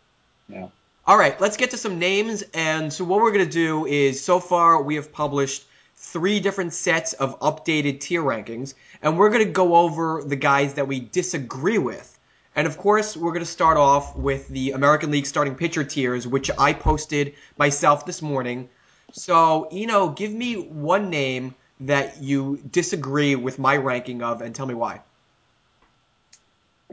Yeah. 0.48 0.68
All 1.06 1.18
right, 1.18 1.38
let's 1.40 1.58
get 1.58 1.72
to 1.72 1.76
some 1.76 1.98
names. 1.98 2.44
And 2.54 2.92
so 2.92 3.04
what 3.04 3.20
we're 3.20 3.32
going 3.32 3.44
to 3.44 3.50
do 3.50 3.84
is 3.86 4.24
so 4.24 4.40
far 4.40 4.80
we 4.80 4.94
have 4.94 5.12
published 5.12 5.64
three 6.04 6.38
different 6.38 6.72
sets 6.72 7.12
of 7.14 7.38
updated 7.40 7.98
tier 8.00 8.22
rankings, 8.22 8.74
and 9.02 9.18
we're 9.18 9.30
going 9.30 9.44
to 9.44 9.52
go 9.52 9.74
over 9.74 10.22
the 10.24 10.36
guys 10.36 10.74
that 10.74 10.86
we 10.86 11.00
disagree 11.00 11.78
with. 11.78 12.18
And 12.54 12.66
of 12.66 12.76
course, 12.76 13.16
we're 13.16 13.32
going 13.32 13.44
to 13.44 13.50
start 13.50 13.76
off 13.76 14.14
with 14.14 14.46
the 14.48 14.72
American 14.72 15.10
League 15.10 15.26
starting 15.26 15.56
pitcher 15.56 15.82
tiers, 15.82 16.26
which 16.26 16.50
I 16.56 16.72
posted 16.72 17.34
myself 17.58 18.06
this 18.06 18.22
morning. 18.22 18.68
So, 19.12 19.68
Eno, 19.72 20.10
give 20.10 20.32
me 20.32 20.54
one 20.68 21.10
name 21.10 21.54
that 21.80 22.22
you 22.22 22.60
disagree 22.70 23.34
with 23.34 23.58
my 23.58 23.76
ranking 23.76 24.22
of, 24.22 24.40
and 24.40 24.54
tell 24.54 24.66
me 24.66 24.74
why. 24.74 25.00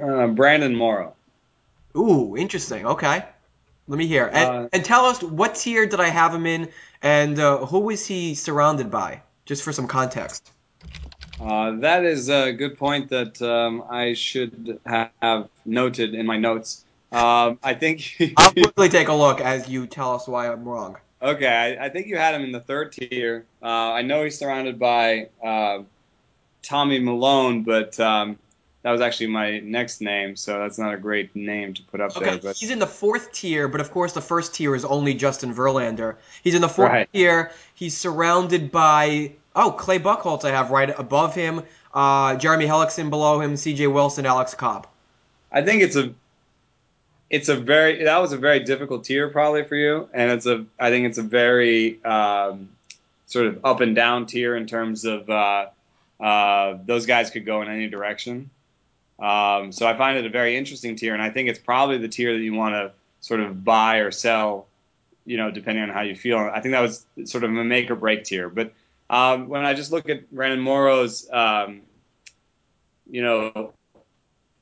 Uh, 0.02 0.28
Brandon 0.28 0.76
Morrow. 0.76 1.14
Ooh, 1.96 2.36
interesting. 2.36 2.86
Okay. 2.86 3.24
Let 3.88 3.98
me 3.98 4.08
hear. 4.08 4.30
And, 4.32 4.50
Uh, 4.50 4.70
and 4.74 4.86
tell 4.86 5.06
us 5.06 5.22
what 5.22 5.56
tier 5.56 5.86
did 5.86 6.00
I 6.00 6.08
have 6.08 6.34
him 6.34 6.46
in, 6.46 6.70
and 7.02 7.40
uh, 7.40 7.66
who 7.66 7.80
was 7.80 8.06
he 8.06 8.36
surrounded 8.36 8.90
by, 8.92 9.22
just 9.46 9.64
for 9.64 9.74
some 9.74 9.88
context. 9.88 10.52
Uh, 11.40 11.72
that 11.80 12.06
is 12.06 12.30
a 12.30 12.52
good 12.52 12.78
point 12.78 13.10
that 13.10 13.42
um, 13.42 13.84
I 13.90 14.14
should 14.14 14.80
have 14.86 15.50
noted 15.66 16.14
in 16.14 16.26
my 16.26 16.38
notes. 16.38 16.86
Um, 17.12 17.58
I 17.64 17.74
think. 17.74 18.16
I'll 18.38 18.52
quickly 18.54 18.90
take 18.90 19.08
a 19.08 19.14
look 19.14 19.42
as 19.42 19.68
you 19.68 19.88
tell 19.88 20.14
us 20.14 20.28
why 20.28 20.48
I'm 20.52 20.64
wrong. 20.64 20.98
okay, 21.22 21.48
I, 21.80 21.86
I 21.86 21.90
think 21.90 22.08
you 22.08 22.18
had 22.18 22.36
him 22.36 22.44
in 22.44 22.52
the 22.52 22.60
third 22.60 22.92
tier. 22.94 23.46
Uh, 23.62 23.66
I 23.66 24.04
know 24.04 24.24
he's 24.24 24.38
surrounded 24.38 24.80
by 24.80 25.30
uh, 25.44 25.80
Tommy 26.64 27.00
Milone, 27.00 27.64
but 27.64 28.00
um, 28.00 28.38
that 28.84 28.92
was 28.92 29.02
actually 29.02 29.28
my 29.28 29.60
next 29.60 30.02
name, 30.02 30.36
so 30.36 30.60
that's 30.60 30.80
not 30.80 30.94
a 30.94 30.98
great 30.98 31.36
name 31.36 31.74
to 31.76 31.84
put 31.84 32.02
up 32.02 32.16
Okay, 32.18 32.32
there. 32.32 32.40
But 32.40 32.58
he's 32.58 32.72
in 32.72 32.80
the 32.80 32.88
fourth 32.88 33.32
tier, 33.32 33.68
but 33.68 33.80
of 33.80 33.92
course 33.92 34.14
the 34.14 34.22
first 34.22 34.56
tier 34.56 34.76
is 34.76 34.86
only 34.86 35.14
Justin 35.14 35.54
Verlander. 35.54 36.16
He's 36.44 36.56
in 36.56 36.62
the 36.62 36.70
fourth 36.70 36.92
Right. 36.92 37.10
tier. 37.14 37.52
He's 37.76 37.96
surrounded 37.98 38.72
by 38.72 39.34
oh 39.56 39.72
Clay 39.72 40.00
Buchholz. 40.00 40.46
I 40.46 40.52
have 40.52 40.72
right 40.72 40.98
above 40.98 41.36
him. 41.36 41.62
Uh, 41.94 42.36
Jeremy 42.38 42.66
Hellickson 42.66 43.10
below 43.10 43.42
him. 43.42 43.56
C.J. 43.58 43.88
Wilson, 43.88 44.26
Alex 44.26 44.54
Cobb. 44.56 44.88
I 45.52 45.62
think 45.62 45.84
it's 45.84 45.96
a 45.96 46.14
it's 47.30 47.50
a 47.50 47.56
very 47.56 48.04
that 48.06 48.18
was 48.18 48.34
a 48.34 48.38
very 48.38 48.62
difficult 48.62 49.04
tier 49.04 49.30
probably 49.30 49.64
for 49.64 49.76
you, 49.76 50.10
and 50.14 50.32
it's 50.32 50.46
a 50.46 50.66
I 50.80 50.90
think 50.90 51.06
it's 51.06 51.18
a 51.18 51.24
very 51.24 52.04
um, 52.04 52.70
sort 53.28 53.46
of 53.46 53.64
up 53.64 53.82
and 53.82 53.96
down 53.96 54.26
tier 54.26 54.56
in 54.56 54.66
terms 54.66 55.06
of 55.06 55.30
uh, 55.30 55.68
uh, 56.20 56.78
those 56.86 57.06
guys 57.06 57.30
could 57.30 57.46
go 57.46 57.62
in 57.62 57.70
any 57.70 57.88
direction. 57.88 58.50
Um, 59.22 59.72
so 59.72 59.86
I 59.86 59.96
find 59.96 60.18
it 60.18 60.26
a 60.26 60.30
very 60.30 60.58
interesting 60.58 60.96
tier, 60.96 61.14
and 61.14 61.22
I 61.22 61.30
think 61.30 61.48
it's 61.48 61.60
probably 61.60 62.00
the 62.00 62.08
tier 62.08 62.34
that 62.34 62.44
you 62.44 62.54
want 62.54 62.74
to 62.74 62.92
sort 63.20 63.40
of 63.40 63.64
buy 63.64 63.98
or 63.98 64.10
sell, 64.10 64.68
you 65.26 65.38
know, 65.38 65.52
depending 65.52 65.84
on 65.84 65.90
how 65.90 66.02
you 66.02 66.16
feel. 66.16 66.40
I 66.40 66.60
think 66.60 66.72
that 66.74 66.82
was 66.82 67.06
sort 67.26 67.44
of 67.44 67.52
a 67.52 67.64
make 67.64 67.92
or 67.92 67.96
break 67.96 68.24
tier. 68.24 68.50
But 68.50 68.74
um, 69.10 69.48
when 69.48 69.64
I 69.64 69.76
just 69.76 69.92
look 69.92 70.10
at 70.10 70.32
Brandon 70.32 70.60
Morrow's, 70.60 71.30
um, 71.32 71.82
you 73.10 73.22
know, 73.22 73.74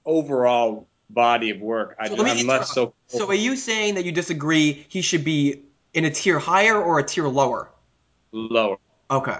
overall 0.05 0.87
body 1.09 1.51
of 1.51 1.61
work, 1.61 1.95
I, 1.97 2.09
So 2.09 2.21
me 2.21 2.31
I'm 2.31 2.47
less 2.47 2.73
so. 2.73 2.93
So 3.07 3.27
are 3.29 3.33
you 3.33 3.55
saying 3.55 3.95
that 3.95 4.03
you 4.03 4.11
disagree? 4.11 4.85
He 4.89 5.01
should 5.01 5.23
be 5.23 5.61
in 5.93 6.03
a 6.03 6.11
tier 6.11 6.37
higher 6.37 6.81
or 6.81 6.99
a 6.99 7.03
tier 7.03 7.27
lower? 7.27 7.69
lower. 8.33 8.77
Okay. 9.09 9.37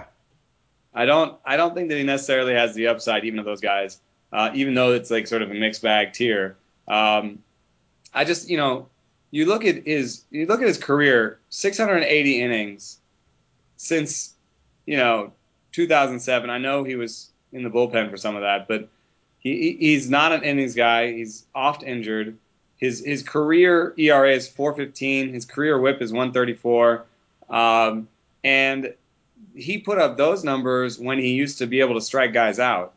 I 0.94 1.04
don't 1.04 1.38
I 1.44 1.56
don't 1.56 1.74
think 1.74 1.90
that 1.90 1.98
he 1.98 2.04
necessarily 2.04 2.54
has 2.54 2.74
the 2.74 2.86
upside, 2.86 3.24
even 3.24 3.38
of 3.38 3.44
those 3.44 3.60
guys. 3.60 4.00
Uh, 4.32 4.50
even 4.54 4.74
though 4.74 4.92
it's 4.92 5.10
like 5.10 5.26
sort 5.26 5.42
of 5.42 5.50
a 5.50 5.54
mixed 5.54 5.82
bag 5.82 6.12
tier. 6.12 6.56
Um, 6.88 7.38
I 8.14 8.24
just 8.24 8.48
you 8.48 8.56
know 8.56 8.86
you 9.30 9.46
look 9.46 9.64
at 9.64 9.86
his 9.86 10.24
you 10.30 10.46
look 10.46 10.60
at 10.60 10.66
his 10.68 10.78
career, 10.78 11.38
680 11.50 12.40
innings 12.40 12.98
since 13.76 14.34
you 14.86 14.96
know 14.96 15.32
2007. 15.72 16.50
I 16.50 16.58
know 16.58 16.84
he 16.84 16.96
was 16.96 17.30
in 17.52 17.62
the 17.62 17.70
bullpen 17.70 18.10
for 18.10 18.16
some 18.16 18.36
of 18.36 18.42
that, 18.42 18.68
but 18.68 18.88
he 19.38 19.56
he- 19.56 19.76
he's 19.92 20.10
not 20.10 20.32
an 20.32 20.42
innings 20.42 20.74
guy. 20.74 21.12
He's 21.12 21.44
oft 21.54 21.82
injured. 21.82 22.36
His 22.78 23.04
his 23.04 23.22
career 23.22 23.94
ERA 23.98 24.32
is 24.32 24.48
4.15. 24.48 25.32
His 25.32 25.44
career 25.44 25.78
WHIP 25.78 26.00
is 26.02 26.12
134. 26.12 27.04
Um, 27.48 28.08
and 28.42 28.94
he 29.54 29.78
put 29.78 29.98
up 29.98 30.16
those 30.16 30.44
numbers 30.44 30.98
when 30.98 31.18
he 31.18 31.32
used 31.32 31.58
to 31.58 31.66
be 31.66 31.80
able 31.80 31.94
to 31.94 32.00
strike 32.00 32.32
guys 32.32 32.58
out. 32.58 32.94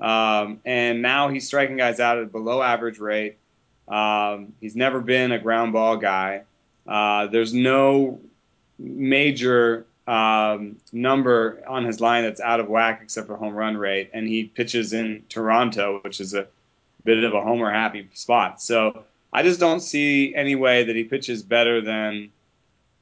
Um, 0.00 0.60
and 0.64 1.02
now 1.02 1.28
he's 1.28 1.46
striking 1.46 1.76
guys 1.76 2.00
out 2.00 2.18
at 2.18 2.24
a 2.24 2.26
below 2.26 2.62
average 2.62 2.98
rate. 2.98 3.36
Um, 3.88 4.52
he's 4.60 4.76
never 4.76 5.00
been 5.00 5.32
a 5.32 5.38
ground 5.38 5.72
ball 5.72 5.96
guy. 5.96 6.42
Uh, 6.86 7.26
there's 7.26 7.52
no 7.52 8.20
major 8.78 9.86
um, 10.06 10.76
number 10.92 11.62
on 11.66 11.84
his 11.84 12.00
line 12.00 12.24
that's 12.24 12.40
out 12.40 12.60
of 12.60 12.68
whack 12.68 13.00
except 13.02 13.26
for 13.26 13.36
home 13.36 13.54
run 13.54 13.76
rate. 13.76 14.10
And 14.14 14.26
he 14.26 14.44
pitches 14.44 14.92
in 14.92 15.24
Toronto, 15.28 16.00
which 16.02 16.20
is 16.20 16.34
a 16.34 16.46
bit 17.04 17.24
of 17.24 17.34
a 17.34 17.40
homer 17.40 17.70
happy 17.70 18.08
spot. 18.14 18.62
So 18.62 19.04
I 19.32 19.42
just 19.42 19.60
don't 19.60 19.80
see 19.80 20.34
any 20.34 20.54
way 20.54 20.84
that 20.84 20.96
he 20.96 21.04
pitches 21.04 21.42
better 21.42 21.80
than 21.80 22.30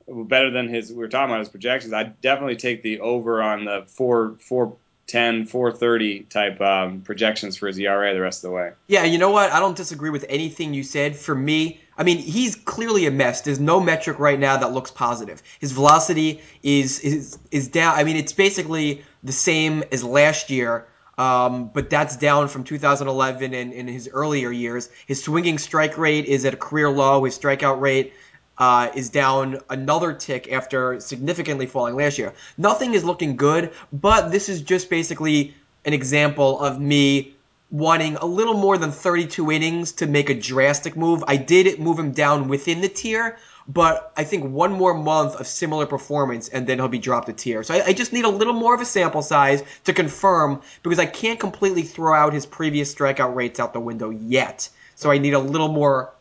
better 0.09 0.51
than 0.51 0.69
his 0.69 0.91
we 0.91 0.99
were 0.99 1.09
talking 1.09 1.31
about 1.31 1.41
his 1.41 1.49
projections. 1.49 1.93
I 1.93 2.05
definitely 2.05 2.57
take 2.57 2.83
the 2.83 3.01
over 3.01 3.43
on 3.43 3.65
the 3.65 3.85
four 3.89 4.37
four 4.41 4.77
ten, 5.07 5.47
four 5.47 5.73
thirty 5.73 6.21
type 6.21 6.61
um, 6.61 7.01
projections 7.01 7.57
for 7.57 7.67
his 7.67 7.79
ERA 7.79 8.13
the 8.15 8.21
rest 8.21 8.45
of 8.45 8.51
the 8.51 8.55
way. 8.55 8.73
Yeah, 8.87 9.05
you 9.05 9.19
know 9.19 9.31
what? 9.31 9.53
I 9.53 9.61
don't 9.61 9.77
disagree 9.77 10.11
with 10.11 10.25
anything 10.29 10.75
you 10.75 10.83
said. 10.83 11.17
For 11.17 11.35
me, 11.35 11.81
I 11.97 12.03
mean, 12.03 12.19
he's 12.19 12.57
clearly 12.57 13.07
a 13.07 13.11
mess. 13.11 13.43
There's 13.43 13.61
no 13.61 13.81
metric 13.81 14.19
right 14.19 14.39
now 14.39 14.57
that 14.57 14.73
looks 14.73 14.91
positive. 14.91 15.43
His 15.61 15.73
velocity 15.73 16.43
is 16.63 17.01
is 17.01 17.39
is 17.51 17.69
down. 17.69 17.97
I 17.97 18.05
mean, 18.05 18.17
it's 18.17 18.33
basically 18.33 19.05
the 19.23 19.33
same 19.33 19.85
as 19.93 20.03
last 20.05 20.51
year. 20.51 20.87
Um, 21.19 21.71
but 21.73 21.89
that's 21.89 22.15
down 22.15 22.49
from 22.49 22.63
2011 22.63 23.55
and 23.55 23.73
in 23.73 23.89
his 23.89 24.07
earlier 24.13 24.51
years. 24.51 24.91
His 25.07 25.25
swinging 25.25 25.57
strike 25.57 25.97
rate 25.97 26.27
is 26.27 26.45
at 26.45 26.53
a 26.53 26.59
career 26.59 26.91
low. 26.91 27.25
His 27.25 27.39
strikeout 27.39 27.81
rate 27.81 28.13
uh, 28.59 28.91
is 28.95 29.11
down 29.11 29.61
another 29.71 30.13
tick 30.13 30.51
after 30.53 30.99
significantly 31.01 31.67
falling 31.67 31.95
last 31.95 32.19
year. 32.19 32.33
Nothing 32.57 32.95
is 32.95 33.05
looking 33.05 33.37
good, 33.37 33.73
but 33.93 34.31
this 34.31 34.49
is 34.49 34.63
just 34.63 34.91
basically 34.91 35.55
an 35.85 35.93
example 35.93 36.61
of 36.61 36.81
me 36.81 37.35
wanting 37.71 38.17
a 38.17 38.25
little 38.27 38.55
more 38.55 38.79
than 38.79 38.93
32 38.93 39.51
innings 39.51 39.93
to 39.93 40.07
make 40.07 40.31
a 40.31 40.35
drastic 40.35 40.97
move. 40.97 41.25
I 41.27 41.37
did 41.37 41.79
move 41.81 41.99
him 41.99 42.13
down 42.13 42.49
within 42.49 42.81
the 42.81 42.89
tier, 42.89 43.39
but 43.69 44.13
I 44.17 44.23
think 44.25 44.45
one 44.45 44.73
more 44.73 44.95
month 44.95 45.35
of 45.35 45.47
similar 45.47 45.85
performance 45.87 46.49
and 46.49 46.67
then 46.67 46.79
he'll 46.79 46.89
be 46.89 46.99
dropped 46.99 47.29
a 47.29 47.33
tier. 47.33 47.63
So 47.65 47.75
I, 47.75 47.87
I 47.87 47.93
just 47.93 48.13
need 48.13 48.25
a 48.25 48.29
little 48.29 48.55
more 48.55 48.75
of 48.75 48.81
a 48.81 48.85
sample 48.85 49.23
size 49.23 49.63
to 49.85 49.93
confirm 49.93 50.63
because 50.83 51.01
I 51.01 51.07
can't 51.07 51.41
completely 51.41 51.83
throw 51.83 52.15
out 52.15 52.33
his 52.33 52.47
previous 52.47 52.95
strikeout 52.95 53.35
rates 53.35 53.59
out 53.59 53.73
the 53.73 53.81
window 53.81 54.11
yet. 54.11 54.69
So 54.95 55.11
I 55.11 55.19
need 55.19 55.35
a 55.35 55.39
little 55.39 55.69
more 55.69 56.13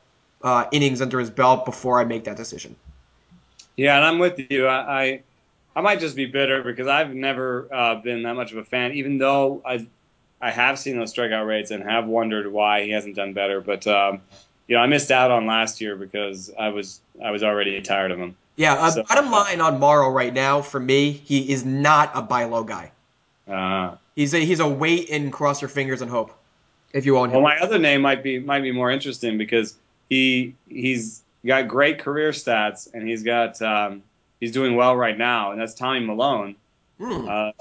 uh, 0.45 0.65
innings 0.71 1.01
under 1.01 1.19
his 1.19 1.29
belt 1.29 1.65
before 1.65 1.99
I 1.99 2.05
make 2.05 2.23
that 2.25 2.37
decision. 2.37 2.75
Yeah, 3.75 3.97
and 3.97 4.05
I'm 4.05 4.19
with 4.19 4.39
you. 4.49 4.67
I 4.67 5.01
I, 5.03 5.21
I 5.75 5.81
might 5.81 5.99
just 5.99 6.15
be 6.15 6.25
bitter 6.27 6.63
because 6.63 6.87
I've 6.87 7.13
never 7.13 7.67
uh, 7.73 7.95
been 7.95 8.23
that 8.23 8.35
much 8.35 8.51
of 8.53 8.57
a 8.59 8.63
fan, 8.63 8.93
even 8.93 9.17
though 9.17 9.61
I 9.65 9.85
I 10.41 10.51
have 10.51 10.79
seen 10.79 10.97
those 10.97 11.13
strikeout 11.13 11.45
rates 11.47 11.71
and 11.71 11.83
have 11.83 12.05
wondered 12.05 12.49
why 12.51 12.83
he 12.83 12.91
hasn't 12.91 13.15
done 13.15 13.33
better. 13.33 13.59
But 13.59 13.85
um, 13.87 14.21
you 14.67 14.75
know, 14.77 14.81
I 14.81 14.87
missed 14.87 15.11
out 15.11 15.31
on 15.31 15.45
last 15.47 15.81
year 15.81 15.95
because 15.97 16.51
I 16.57 16.69
was 16.69 17.01
I 17.21 17.31
was 17.31 17.43
already 17.43 17.81
tired 17.81 18.11
of 18.11 18.19
him. 18.19 18.35
Yeah, 18.55 18.75
uh, 18.75 18.91
So- 18.91 19.03
bottom 19.03 19.31
line 19.31 19.59
on 19.59 19.79
Morrow 19.79 20.09
right 20.09 20.33
now 20.33 20.61
for 20.61 20.79
me, 20.79 21.11
he 21.11 21.51
is 21.51 21.65
not 21.65 22.11
a 22.13 22.21
buy 22.21 22.45
low 22.45 22.63
guy. 22.63 22.91
Uh, 23.47 23.95
He's 24.15 24.33
a 24.33 24.39
he's 24.39 24.61
a 24.61 24.67
wait 24.67 25.09
and 25.09 25.33
cross 25.33 25.61
your 25.61 25.67
fingers 25.69 26.01
and 26.01 26.09
hope. 26.09 26.31
If 26.93 27.05
you 27.05 27.17
own 27.17 27.27
him. 27.29 27.33
well, 27.33 27.43
my 27.43 27.57
other 27.59 27.77
name 27.77 28.01
might 28.01 28.23
be 28.23 28.39
might 28.39 28.61
be 28.61 28.71
more 28.71 28.89
interesting 28.91 29.37
because 29.37 29.75
he 30.09 30.55
he's 30.67 31.23
got 31.45 31.67
great 31.67 31.99
career 31.99 32.31
stats 32.31 32.91
and 32.93 33.07
he's 33.07 33.23
got 33.23 33.61
um, 33.61 34.03
he's 34.39 34.51
doing 34.51 34.75
well 34.75 34.95
right 34.95 35.17
now, 35.17 35.51
and 35.51 35.59
that's 35.61 35.73
Tommy 35.73 35.99
Milone. 36.01 36.55
Hmm, 36.99 37.27
Uh, 37.27 37.51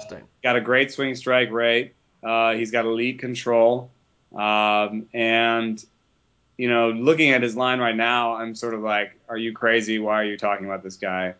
got 0.43 0.55
a 0.55 0.61
great 0.61 0.91
swing 0.91 1.13
strike 1.15 1.51
rate. 1.51 1.93
Uh, 2.23 2.53
he's 2.53 2.71
got 2.71 2.85
elite 2.85 3.19
control. 3.19 3.89
Um, 4.33 5.05
and, 5.13 5.83
you 6.57 6.69
know, 6.69 6.91
looking 6.91 7.31
at 7.31 7.43
his 7.43 7.55
line 7.55 7.79
right 7.79 7.95
now, 7.95 8.35
I'm 8.35 8.55
sort 8.55 8.73
of 8.73 8.81
like, 8.81 9.17
are 9.29 9.37
you 9.37 9.53
crazy? 9.53 9.99
Why 9.99 10.21
are 10.21 10.25
you 10.25 10.37
talking 10.37 10.65
about 10.65 10.83
this 10.83 10.95
guy? 10.95 11.35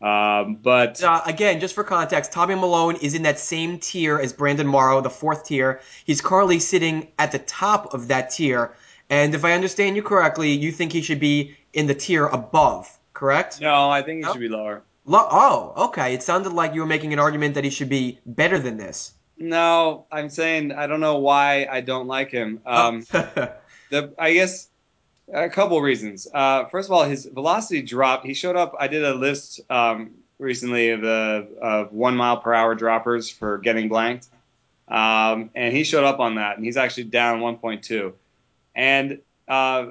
Um, 0.00 0.54
but 0.62 1.02
Uh, 1.02 1.20
again, 1.26 1.58
just 1.58 1.74
for 1.74 1.82
context, 1.84 2.32
Tommy 2.32 2.54
Milone 2.54 2.96
is 2.96 3.14
in 3.14 3.22
that 3.22 3.38
same 3.38 3.78
tier 3.78 4.18
as 4.18 4.32
Brandon 4.32 4.66
Morrow, 4.66 5.00
the 5.00 5.10
fourth 5.10 5.46
tier. 5.46 5.80
He's 6.04 6.20
currently 6.20 6.60
sitting 6.60 7.08
at 7.18 7.32
the 7.32 7.40
top 7.40 7.94
of 7.94 8.08
that 8.08 8.30
tier. 8.30 8.74
And 9.10 9.34
if 9.34 9.44
I 9.44 9.52
understand 9.52 9.96
you 9.96 10.02
correctly, 10.02 10.50
you 10.52 10.70
think 10.72 10.92
he 10.92 11.00
should 11.02 11.20
be 11.20 11.56
in 11.72 11.86
the 11.86 11.94
tier 11.94 12.26
above, 12.26 12.88
correct? 13.14 13.60
no, 13.60 13.88
I 13.90 14.02
think 14.02 14.18
he 14.18 14.22
No? 14.22 14.32
should 14.32 14.40
be 14.40 14.48
lower. 14.48 14.82
Lo- 15.06 15.28
oh, 15.30 15.72
okay. 15.86 16.12
It 16.12 16.22
sounded 16.22 16.52
like 16.52 16.74
you 16.74 16.80
were 16.82 16.86
making 16.86 17.12
an 17.14 17.18
argument 17.18 17.54
that 17.54 17.64
he 17.64 17.70
should 17.70 17.88
be 17.88 18.18
better 18.26 18.58
than 18.58 18.76
this. 18.76 19.12
No, 19.38 20.04
I'm 20.12 20.28
saying 20.28 20.72
I 20.72 20.86
don't 20.86 21.00
know 21.00 21.16
why 21.18 21.66
I 21.70 21.80
don't 21.80 22.06
like 22.06 22.30
him. 22.30 22.60
Um, 22.66 23.00
the 23.10 24.12
I 24.18 24.32
guess 24.34 24.68
A 25.32 25.48
couple 25.48 25.80
reasons. 25.80 26.26
Uh, 26.34 26.64
first 26.66 26.88
of 26.88 26.92
all, 26.92 27.04
his 27.04 27.24
velocity 27.26 27.80
dropped. 27.82 28.26
He 28.26 28.34
showed 28.34 28.56
up. 28.56 28.74
I 28.80 28.88
did 28.88 29.04
a 29.04 29.14
list 29.14 29.60
um, 29.70 30.10
recently 30.38 30.90
of 30.90 31.00
the 31.02 31.46
of 31.62 31.92
one 31.92 32.16
mile 32.16 32.38
per 32.38 32.52
hour 32.52 32.74
droppers 32.74 33.30
for 33.30 33.58
getting 33.58 33.88
blanked, 33.88 34.26
um, 34.88 35.50
and 35.54 35.74
he 35.74 35.84
showed 35.84 36.04
up 36.04 36.18
on 36.18 36.34
that, 36.36 36.56
and 36.56 36.64
he's 36.64 36.76
actually 36.76 37.04
down 37.04 37.40
1.2. 37.40 38.12
And 38.78 39.18
uh, 39.48 39.88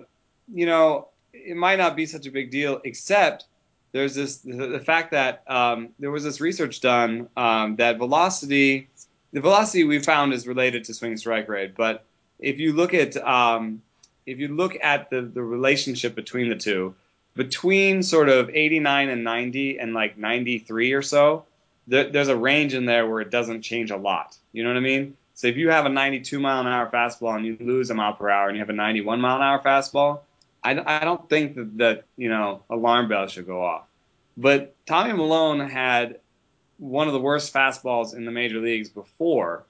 you 0.52 0.66
know, 0.66 1.10
it 1.34 1.58
might 1.58 1.78
not 1.78 1.96
be 1.96 2.06
such 2.06 2.26
a 2.26 2.32
big 2.32 2.50
deal, 2.50 2.82
except 2.86 3.46
there's 3.92 4.16
this 4.16 4.38
the, 4.38 4.80
fact 4.80 5.12
that 5.12 5.44
um, 5.48 5.90
there 6.00 6.10
was 6.10 6.24
this 6.24 6.40
research 6.40 6.80
done 6.80 7.28
um, 7.36 7.76
that 7.76 7.98
velocity, 7.98 8.88
the 9.34 9.42
velocity 9.42 9.84
we 9.84 10.00
found 10.00 10.34
is 10.34 10.48
related 10.48 10.86
to 10.86 10.94
swing 10.94 11.18
strike 11.18 11.50
rate, 11.50 11.76
but 11.76 12.06
if 12.40 12.60
you 12.60 12.74
look 12.74 12.94
at 12.94 13.18
um, 13.18 13.82
if 14.26 14.40
you 14.40 14.48
look 14.48 14.78
at 14.82 15.10
the, 15.10 15.22
the 15.22 15.44
relationship 15.44 16.16
between 16.16 16.48
the 16.48 16.56
two, 16.56 16.96
between 17.36 18.02
sort 18.02 18.30
of 18.30 18.50
89 18.50 19.10
and 19.10 19.24
90 19.24 19.80
and 19.80 19.94
like 19.94 20.18
93 20.18 20.94
or 20.94 21.02
so, 21.02 21.46
there, 21.88 22.10
there's 22.10 22.28
a 22.30 22.36
range 22.36 22.74
in 22.74 22.86
there 22.86 23.08
where 23.08 23.22
it 23.22 23.32
doesn't 23.32 23.62
change 23.62 23.92
a 23.92 23.98
lot. 23.98 24.38
You 24.54 24.64
know 24.64 24.70
what 24.70 24.78
I 24.78 24.82
mean? 24.82 25.18
So 25.38 25.46
if 25.46 25.56
you 25.56 25.70
have 25.70 25.86
a 25.86 25.90
92 25.90 26.40
mile 26.40 26.62
an 26.62 26.68
hour 26.68 26.90
fastball 26.90 27.36
and 27.36 27.46
you 27.46 27.58
lose 27.60 27.92
a 27.92 27.94
mile 27.94 28.14
per 28.14 28.28
hour 28.28 28.48
and 28.48 28.58
you 28.58 28.60
have 28.60 28.72
a 28.72 28.74
91 28.74 29.22
mile 29.22 29.36
an 29.36 29.44
hour 29.44 29.62
fastball, 29.62 30.22
I, 30.64 30.82
I 30.84 31.06
don't 31.06 31.30
think 31.30 31.54
that, 31.56 31.78
that, 31.78 32.06
you 32.18 32.28
know, 32.28 32.64
alarm 32.72 33.08
bells 33.08 33.34
should 33.34 33.46
go 33.46 33.64
off. 33.64 33.84
But 34.36 34.76
Tommy 34.88 35.14
Milone 35.14 35.60
had 35.60 36.20
one 36.80 37.06
of 37.06 37.14
the 37.14 37.20
worst 37.20 37.54
fastballs 37.54 38.16
in 38.16 38.26
the 38.26 38.32
major 38.32 38.60
leagues 38.60 38.90
before 38.90 39.64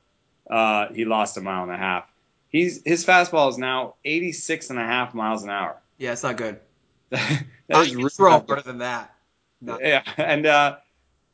uh, 0.49 0.87
he 0.93 1.03
lost 1.03 1.35
a 1.35 1.41
mile 1.41 1.63
and 1.63 1.71
a 1.73 1.77
half. 1.77 2.05
He's 2.47 2.81
his 2.85 3.05
fastball 3.05 3.49
is 3.49 3.57
now 3.57 3.95
86 4.05 4.69
and 4.69 4.79
a 4.79 4.85
half 4.85 5.13
miles 5.13 5.43
an 5.43 5.49
hour. 5.49 5.75
Yeah, 5.97 6.13
it's 6.13 6.23
not 6.23 6.37
good. 6.37 6.61
that 7.09 7.43
I 7.73 7.81
is 7.81 7.93
really 7.93 8.09
throw 8.09 8.31
harder 8.31 8.61
than 8.61 8.77
that. 8.77 9.13
No. 9.59 9.77
Yeah, 9.81 10.03
and 10.15 10.45
uh, 10.45 10.77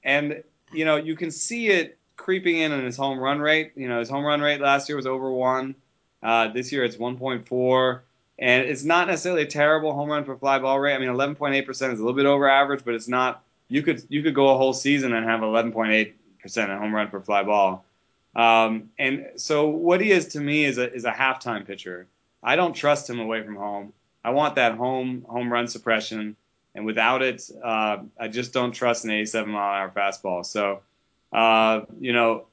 and 0.04 0.44
you 0.72 0.86
know 0.86 0.96
you 0.96 1.16
can 1.16 1.30
see 1.30 1.68
it 1.68 2.00
creeping 2.16 2.58
in 2.58 2.72
on 2.72 2.84
his 2.84 2.98
home 2.98 3.20
run 3.20 3.40
rate. 3.40 3.74
You 3.76 3.88
know 3.88 4.00
his 4.00 4.10
home 4.10 4.26
run 4.26 4.42
rate 4.42 4.62
last 4.62 4.90
year 4.90 4.96
was 4.96 5.08
over 5.08 5.32
one. 5.32 5.76
Uh, 6.22 6.48
this 6.48 6.72
year 6.72 6.86
it's 6.86 6.96
1.4, 6.96 8.00
and 8.40 8.66
it's 8.66 8.86
not 8.86 9.08
necessarily 9.08 9.42
a 9.42 9.48
terrible 9.48 9.94
home 9.94 10.10
run 10.10 10.24
for 10.24 10.38
fly 10.38 10.58
ball 10.60 10.80
rate. 10.80 10.96
I 10.96 11.00
mean 11.00 11.10
11.8 11.10 11.66
percent 11.66 11.94
is 11.94 12.00
a 12.00 12.04
little 12.04 12.16
bit 12.16 12.26
over 12.26 12.50
average, 12.50 12.86
but 12.86 12.94
it's 12.94 13.08
not. 13.08 13.44
You 13.68 13.82
could 13.82 14.04
you 14.10 14.24
could 14.24 14.36
go 14.36 14.50
a 14.50 14.58
whole 14.58 14.74
season 14.74 15.14
and 15.14 15.26
have 15.26 15.42
11.8 15.42 16.14
percent 16.42 16.72
a 16.72 16.78
home 16.78 16.94
run 16.94 17.10
for 17.10 17.22
fly 17.22 17.44
ball. 17.44 17.86
Um, 18.36 18.90
and 18.98 19.28
so 19.36 19.68
what 19.68 20.02
he 20.02 20.12
is 20.12 20.30
to 20.30 20.40
me 20.40 20.66
is 20.66 20.78
a 20.78 20.92
is 20.94 21.06
a 21.06 21.12
halftime 21.12 21.66
pitcher. 21.66 22.08
I 22.42 22.56
don't 22.56 22.74
trust 22.74 23.10
him 23.10 23.20
away 23.20 23.44
from 23.44 23.56
home. 23.56 23.94
I 24.24 24.32
want 24.32 24.56
that 24.56 24.76
home 24.76 25.26
home 25.28 25.52
run 25.52 25.68
suppression, 25.68 26.36
and 26.76 26.86
without 26.86 27.22
it, 27.22 27.50
uh, 27.64 27.98
I 28.20 28.28
just 28.28 28.54
don't 28.54 28.72
trust 28.72 29.06
an 29.06 29.12
87 29.12 29.52
mile 29.52 29.76
an 29.76 29.82
hour 29.82 29.92
fastball. 29.96 30.46
So, 30.46 30.82
uh, 31.34 31.82
you 32.00 32.14
know, 32.14 32.46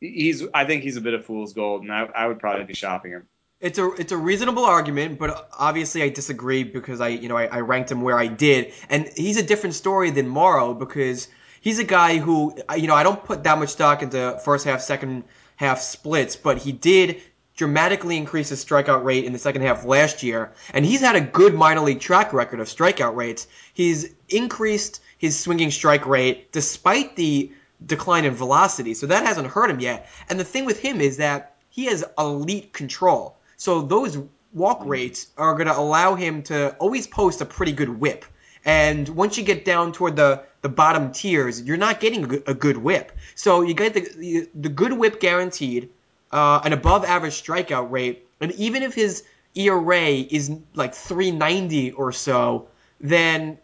he's 0.00 0.44
I 0.54 0.64
think 0.64 0.82
he's 0.82 0.96
a 0.96 1.00
bit 1.00 1.14
of 1.14 1.24
fool's 1.24 1.52
gold, 1.52 1.82
and 1.82 1.92
I, 1.92 2.04
I 2.14 2.26
would 2.26 2.38
probably 2.38 2.64
be 2.64 2.74
shopping 2.74 3.12
him. 3.12 3.26
It's 3.60 3.78
a 3.78 3.90
it's 3.92 4.12
a 4.12 4.16
reasonable 4.16 4.64
argument, 4.64 5.18
but 5.18 5.48
obviously 5.58 6.02
I 6.02 6.10
disagree 6.10 6.64
because 6.64 7.00
I 7.00 7.08
you 7.08 7.28
know 7.28 7.36
I, 7.36 7.46
I 7.46 7.60
ranked 7.60 7.90
him 7.90 8.02
where 8.02 8.18
I 8.18 8.26
did, 8.26 8.72
and 8.88 9.10
he's 9.16 9.36
a 9.36 9.42
different 9.42 9.74
story 9.74 10.10
than 10.10 10.28
Morrow 10.28 10.74
because 10.74 11.28
he's 11.60 11.78
a 11.78 11.84
guy 11.84 12.18
who 12.18 12.54
you 12.76 12.86
know 12.86 12.94
I 12.94 13.02
don't 13.02 13.24
put 13.24 13.42
that 13.44 13.58
much 13.58 13.70
stock 13.70 14.02
into 14.02 14.38
first 14.44 14.64
half 14.64 14.80
second 14.80 15.24
half 15.56 15.80
splits, 15.80 16.36
but 16.36 16.58
he 16.58 16.72
did 16.72 17.22
dramatically 17.56 18.16
increase 18.16 18.48
his 18.48 18.64
strikeout 18.64 19.04
rate 19.04 19.24
in 19.24 19.32
the 19.32 19.38
second 19.38 19.62
half 19.62 19.84
last 19.84 20.22
year, 20.22 20.52
and 20.72 20.84
he's 20.84 21.00
had 21.00 21.16
a 21.16 21.20
good 21.20 21.54
minor 21.54 21.80
league 21.80 22.00
track 22.00 22.32
record 22.32 22.60
of 22.60 22.66
strikeout 22.66 23.16
rates. 23.16 23.46
He's 23.72 24.12
increased 24.28 25.00
his 25.18 25.38
swinging 25.38 25.70
strike 25.70 26.06
rate 26.06 26.52
despite 26.52 27.16
the 27.16 27.52
decline 27.86 28.24
in 28.24 28.34
velocity, 28.34 28.94
so 28.94 29.06
that 29.06 29.24
hasn't 29.24 29.48
hurt 29.48 29.70
him 29.70 29.80
yet. 29.80 30.08
And 30.28 30.38
the 30.38 30.44
thing 30.44 30.64
with 30.64 30.80
him 30.80 31.00
is 31.00 31.18
that 31.18 31.56
he 31.68 31.86
has 31.86 32.04
elite 32.18 32.72
control. 32.72 33.36
So 33.56 33.82
those 33.82 34.18
walk 34.52 34.82
rates 34.84 35.26
are 35.36 35.54
going 35.54 35.66
to 35.66 35.76
allow 35.76 36.14
him 36.14 36.42
to 36.44 36.74
always 36.76 37.06
post 37.06 37.40
a 37.40 37.44
pretty 37.44 37.72
good 37.72 37.88
whip. 37.88 38.24
And 38.64 39.08
once 39.10 39.36
you 39.36 39.44
get 39.44 39.64
down 39.64 39.92
toward 39.92 40.16
the, 40.16 40.42
the 40.62 40.68
bottom 40.68 41.12
tiers, 41.12 41.60
you're 41.60 41.76
not 41.76 42.00
getting 42.00 42.42
a 42.46 42.54
good, 42.54 42.78
whip. 42.78 43.12
So 43.34 43.62
you 43.62 43.74
get 43.74 43.92
the, 43.92 44.48
the 44.54 44.68
good 44.70 44.92
whip 44.92 45.20
guaranteed, 45.20 45.90
uh, 46.32 46.60
an 46.64 46.72
above 46.72 47.04
average 47.04 47.42
strikeout 47.42 47.90
rate, 47.90 48.26
and 48.40 48.52
even 48.52 48.82
if 48.82 48.94
his 48.94 49.24
ERA 49.54 50.08
is 50.08 50.50
like 50.74 50.94
390 50.94 51.92
or 51.92 52.12
so, 52.12 52.68
then 53.00 53.58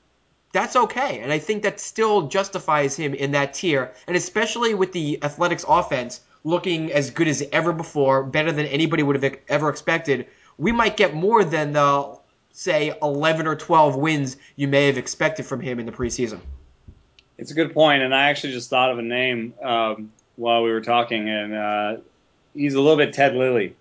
that's 0.52 0.76
okay. 0.76 1.20
And 1.20 1.32
I 1.32 1.38
think 1.38 1.62
that 1.62 1.80
still 1.80 2.22
justifies 2.22 2.96
him 2.96 3.14
in 3.14 3.32
that 3.32 3.54
tier. 3.54 3.92
And 4.06 4.16
especially 4.16 4.74
with 4.74 4.92
the 4.92 5.22
Athletics 5.22 5.64
offense 5.68 6.20
looking 6.42 6.90
as 6.92 7.10
good 7.10 7.28
as 7.28 7.42
ever 7.52 7.72
before, 7.72 8.24
better 8.24 8.50
than 8.50 8.66
anybody 8.66 9.02
would 9.02 9.22
have 9.22 9.36
ever 9.48 9.68
expected, 9.68 10.26
we 10.58 10.72
might 10.72 10.96
get 10.96 11.14
more 11.14 11.44
than 11.44 11.72
the, 11.72 12.18
say, 12.52 12.92
11 13.02 13.46
or 13.46 13.56
12 13.56 13.96
wins 13.96 14.36
you 14.56 14.66
may 14.68 14.86
have 14.86 14.98
expected 14.98 15.46
from 15.46 15.60
him 15.60 15.78
in 15.78 15.86
the 15.86 15.92
preseason. 15.92 16.40
It's 17.38 17.50
a 17.50 17.54
good 17.54 17.72
point, 17.72 18.02
and 18.02 18.14
I 18.14 18.28
actually 18.28 18.52
just 18.52 18.68
thought 18.68 18.90
of 18.90 18.98
a 18.98 19.02
name 19.02 19.54
um, 19.62 20.12
while 20.36 20.62
we 20.62 20.70
were 20.70 20.82
talking, 20.82 21.28
and 21.28 21.54
uh, 21.54 21.96
he's 22.54 22.74
a 22.74 22.80
little 22.80 22.98
bit 22.98 23.14
Ted 23.14 23.34
Lilly. 23.34 23.76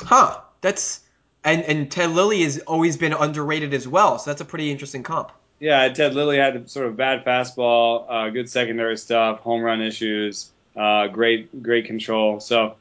Huh. 0.00 0.40
That's 0.62 1.00
and 1.44 1.62
and 1.62 1.90
Ted 1.90 2.10
Lilly 2.10 2.42
has 2.42 2.58
always 2.60 2.96
been 2.96 3.12
underrated 3.12 3.74
as 3.74 3.86
well, 3.86 4.18
so 4.18 4.30
that's 4.30 4.40
a 4.40 4.44
pretty 4.44 4.70
interesting 4.70 5.02
comp. 5.02 5.32
Yeah, 5.60 5.88
Ted 5.90 6.14
Lilly 6.14 6.38
had 6.38 6.68
sort 6.68 6.86
of 6.86 6.96
bad 6.96 7.24
fastball, 7.24 8.06
uh, 8.08 8.30
good 8.30 8.50
secondary 8.50 8.96
stuff, 8.96 9.40
home 9.40 9.62
run 9.62 9.80
issues, 9.80 10.50
uh, 10.76 11.06
great 11.08 11.62
great 11.62 11.86
control. 11.86 12.40
So, 12.40 12.74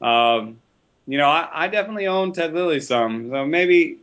um, 0.00 0.58
you 1.06 1.18
know, 1.18 1.28
I, 1.28 1.48
I 1.52 1.68
definitely 1.68 2.06
own 2.06 2.32
Ted 2.32 2.54
Lilly 2.54 2.80
some. 2.80 3.30
So 3.30 3.46
maybe 3.46 3.98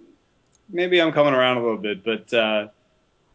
maybe 0.69 1.01
I'm 1.01 1.11
coming 1.11 1.33
around 1.33 1.57
a 1.57 1.61
little 1.61 1.77
bit, 1.77 2.03
but 2.03 2.33
uh, 2.33 2.67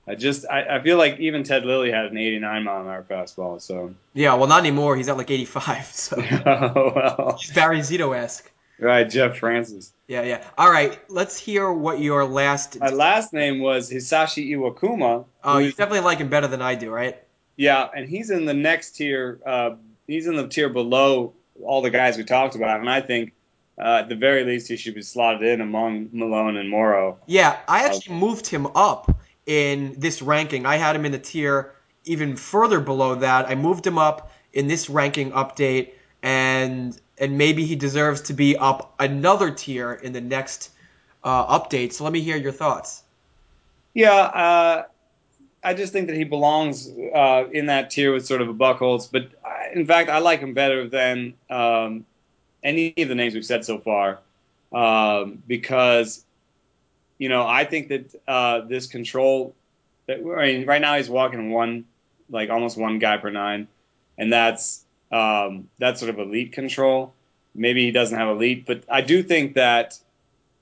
I 0.07 0.15
just 0.15 0.47
I, 0.49 0.77
I 0.77 0.83
feel 0.83 0.99
like 0.99 1.19
even 1.19 1.43
Ted 1.43 1.65
Lilly 1.65 1.91
had 1.91 2.07
an 2.07 2.17
89 2.17 2.65
mile 2.65 2.81
an 2.81 2.87
hour 2.87 3.05
fastball. 3.09 3.61
So 3.61 3.95
Yeah, 4.15 4.35
well, 4.35 4.47
not 4.47 4.61
anymore. 4.61 4.97
He's 4.97 5.09
at 5.09 5.17
like 5.17 5.31
85, 5.31 5.85
so 5.87 6.17
oh, 6.47 6.93
well, 6.95 7.37
he's 7.41 7.53
Barry 7.53 7.81
Zito 7.81 8.17
esque. 8.17 8.51
Right, 8.79 9.09
Jeff 9.09 9.39
Francis. 9.39 9.93
Yeah, 10.07 10.23
yeah. 10.23 10.45
All 10.59 10.71
right, 10.71 10.99
let's 11.09 11.39
hear 11.39 11.73
what 11.73 11.99
your 12.01 12.25
last. 12.25 12.79
My 12.79 12.91
last 12.91 13.33
name 13.33 13.61
was 13.61 13.91
Hisashi 13.91 14.51
Iwakuma. 14.51 15.25
Oh, 15.43 15.59
you 15.59 15.71
definitely 15.71 16.01
like 16.01 16.19
him 16.19 16.29
better 16.29 16.47
than 16.47 16.63
I 16.63 16.75
do, 16.75 16.91
right? 16.91 17.21
Yeah, 17.57 17.89
and 17.95 18.09
he's 18.09 18.31
in 18.31 18.45
the 18.45 18.55
next 18.55 18.93
tier. 18.93 19.41
Uh, 19.45 19.77
he's 20.07 20.27
in 20.27 20.37
the 20.37 20.47
tier 20.47 20.69
below 20.69 21.33
all 21.63 21.81
the 21.83 21.91
guys 21.91 22.17
we 22.17 22.25
talked 22.25 22.55
about, 22.55 22.81
and 22.81 22.91
I 22.91 23.01
think 23.01 23.33
uh, 23.79 24.01
at 24.03 24.09
the 24.09 24.15
very 24.17 24.45
least 24.45 24.69
he 24.69 24.77
should 24.77 24.95
be 24.95 25.03
slotted 25.03 25.43
in 25.43 25.61
among 25.61 26.11
Milone 26.13 26.57
and 26.57 26.69
Morrow. 26.69 27.19
Yeah, 27.27 27.59
I 27.67 27.85
actually 27.85 28.17
moved 28.17 28.47
him 28.47 28.67
up 28.75 29.17
in 29.47 29.95
this 29.99 30.21
ranking. 30.23 30.67
I 30.67 30.77
had 30.77 30.95
him 30.97 31.05
in 31.05 31.13
the 31.13 31.19
tier 31.19 31.73
even 32.05 32.37
further 32.37 32.81
below 32.81 33.17
that. 33.17 33.49
I 33.49 33.55
moved 33.55 33.87
him 33.87 33.99
up 33.99 34.31
in 34.53 34.69
this 34.69 34.89
ranking 34.89 35.33
update, 35.33 35.93
and 36.23 36.99
and 37.19 37.39
maybe 37.39 37.65
he 37.65 37.77
deserves 37.77 38.21
to 38.23 38.35
be 38.35 38.57
up 38.57 38.95
another 38.99 39.51
tier 39.51 39.93
in 39.93 40.13
the 40.13 40.21
next 40.21 40.71
uh, 41.25 41.59
update. 41.59 41.93
So 41.93 42.05
let 42.05 42.13
me 42.13 42.21
hear 42.21 42.37
your 42.37 42.53
thoughts. 42.53 43.03
Yeah, 43.95 44.13
uh, 44.13 44.85
I 45.65 45.75
just 45.75 45.93
think 45.93 46.09
that 46.09 46.17
he 46.17 46.25
belongs 46.25 46.89
uh, 46.89 47.45
in 47.51 47.67
that 47.67 47.91
tier 47.91 48.13
with 48.13 48.27
sort 48.27 48.43
of 48.43 48.49
a 48.49 48.55
Buchholz. 48.55 49.11
But 49.11 49.31
I, 49.45 49.71
in 49.75 49.87
fact, 49.87 50.11
I 50.11 50.19
like 50.19 50.41
him 50.41 50.55
better 50.55 50.89
than 50.89 51.35
um, 51.51 52.05
any 52.63 52.95
of 52.99 53.09
the 53.09 53.15
names 53.15 53.35
we've 53.35 53.45
said 53.45 53.65
so 53.65 53.79
far 53.79 54.19
um, 54.73 55.43
because, 55.47 56.25
you 57.19 57.29
know, 57.29 57.47
I 57.47 57.65
think 57.65 57.89
that 57.89 58.15
uh, 58.29 58.61
this 58.61 58.87
control. 58.87 59.55
That, 60.07 60.19
I 60.19 60.53
mean, 60.53 60.67
right 60.67 60.81
now 60.81 60.97
he's 60.97 61.11
walking 61.11 61.51
one, 61.51 61.85
like 62.31 62.51
almost 62.51 62.77
one 62.77 63.01
guy 63.01 63.17
per 63.17 63.31
nine, 63.31 63.67
and 64.17 64.33
that's 64.33 64.85
um, 65.13 65.69
sort 65.81 66.11
of 66.11 66.19
elite 66.19 66.53
control. 66.53 67.13
Maybe 67.55 67.85
he 67.85 67.91
doesn't 67.91 68.17
have 68.17 68.29
elite, 68.29 68.67
but 68.67 68.85
I 68.89 69.01
do 69.01 69.23
think 69.23 69.55
that 69.55 69.99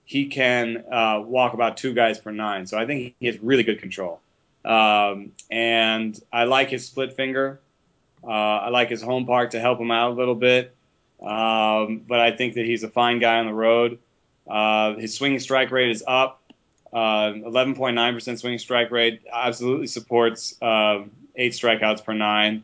he 0.05 0.27
can 0.27 0.85
uh, 0.91 1.23
walk 1.25 1.55
about 1.55 1.77
two 1.77 1.95
guys 1.95 2.19
per 2.19 2.31
nine. 2.31 2.67
So 2.67 2.79
I 2.79 2.87
think 2.87 3.15
he 3.19 3.27
has 3.27 3.39
really 3.39 3.63
good 3.63 3.81
control. 3.81 4.21
Um, 4.65 5.33
and 5.51 6.19
I 6.33 6.45
like 6.45 6.71
his 6.71 6.87
split 6.87 7.15
finger. 7.15 7.61
Uh, 8.23 8.29
I 8.29 8.69
like 8.69 8.91
his 8.91 9.03
home 9.03 9.27
park 9.27 9.51
to 9.51 9.61
help 9.61 9.81
him 9.81 9.91
out 9.91 10.13
a 10.13 10.15
little 10.15 10.35
bit. 10.35 10.75
Um, 11.23 12.03
but 12.07 12.21
I 12.21 12.33
think 12.33 12.55
that 12.55 12.65
he's 12.65 12.83
a 12.83 12.89
fine 12.89 13.19
guy 13.19 13.39
on 13.39 13.47
the 13.47 13.55
road. 13.55 13.99
Uh, 14.49 14.95
his 14.95 15.15
swinging 15.15 15.41
strike 15.41 15.71
rate 15.71 15.91
is 15.91 16.05
up. 16.07 16.41
Uh, 16.93 17.33
11.9% 17.33 18.39
swinging 18.39 18.59
strike 18.59 18.91
rate 18.91 19.23
absolutely 19.33 19.87
supports 19.87 20.55
uh, 20.63 21.03
eight 21.35 21.53
strikeouts 21.53 22.05
per 22.05 22.13
nine. 22.13 22.63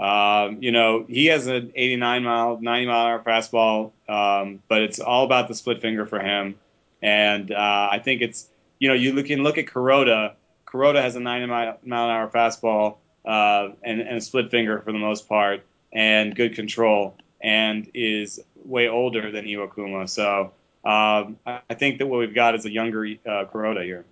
Um, 0.00 0.62
you 0.62 0.72
know, 0.72 1.04
he 1.06 1.26
has 1.26 1.46
an 1.46 1.72
89 1.74 2.24
mile, 2.24 2.58
90 2.60 2.86
mile 2.86 3.06
hour 3.06 3.18
fastball, 3.18 3.92
um, 4.08 4.62
but 4.66 4.80
it's 4.80 4.98
all 4.98 5.24
about 5.24 5.48
the 5.48 5.54
split 5.54 5.82
finger 5.82 6.06
for 6.06 6.18
him. 6.18 6.54
And 7.02 7.52
uh, 7.52 7.88
I 7.92 8.00
think 8.02 8.22
it's 8.22 8.48
you 8.78 8.88
know 8.88 8.94
you 8.94 9.22
can 9.22 9.42
look 9.42 9.58
at 9.58 9.66
Kuroda. 9.66 10.34
Kuroda 10.66 11.02
has 11.02 11.16
a 11.16 11.20
90 11.20 11.46
mile 11.46 11.78
an 11.84 11.92
hour 11.92 12.28
fastball 12.28 12.96
uh, 13.26 13.70
and, 13.82 14.00
and 14.00 14.16
a 14.16 14.20
split 14.20 14.50
finger 14.50 14.80
for 14.80 14.92
the 14.92 14.98
most 14.98 15.28
part, 15.28 15.64
and 15.92 16.34
good 16.34 16.54
control, 16.54 17.16
and 17.40 17.90
is 17.92 18.40
way 18.64 18.88
older 18.88 19.30
than 19.30 19.44
Iwakuma. 19.44 20.08
So 20.08 20.52
um, 20.84 21.38
I 21.46 21.74
think 21.74 21.98
that 21.98 22.06
what 22.06 22.20
we've 22.20 22.34
got 22.34 22.54
is 22.54 22.64
a 22.64 22.70
younger 22.70 23.06
uh, 23.26 23.44
here. 23.82 24.04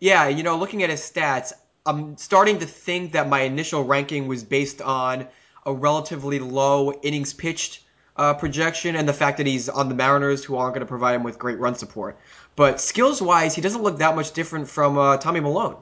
Yeah, 0.00 0.28
you 0.28 0.42
know, 0.42 0.56
looking 0.56 0.82
at 0.82 0.90
his 0.90 1.00
stats, 1.00 1.52
I'm 1.86 2.16
starting 2.16 2.58
to 2.58 2.66
think 2.66 3.12
that 3.12 3.28
my 3.28 3.40
initial 3.40 3.84
ranking 3.84 4.26
was 4.28 4.42
based 4.44 4.82
on 4.82 5.26
a 5.64 5.72
relatively 5.72 6.38
low 6.38 6.92
innings 7.02 7.32
pitched 7.32 7.82
uh, 8.16 8.34
projection 8.34 8.96
and 8.96 9.08
the 9.08 9.12
fact 9.12 9.38
that 9.38 9.46
he's 9.46 9.68
on 9.68 9.88
the 9.88 9.94
Mariners, 9.94 10.44
who 10.44 10.56
aren't 10.56 10.74
going 10.74 10.80
to 10.80 10.86
provide 10.86 11.14
him 11.14 11.22
with 11.22 11.38
great 11.38 11.58
run 11.58 11.74
support. 11.74 12.18
But 12.56 12.80
skills 12.80 13.22
wise, 13.22 13.54
he 13.54 13.60
doesn't 13.60 13.82
look 13.82 13.98
that 13.98 14.16
much 14.16 14.32
different 14.32 14.68
from 14.68 14.98
uh, 14.98 15.16
Tommy 15.18 15.40
Milone. 15.40 15.76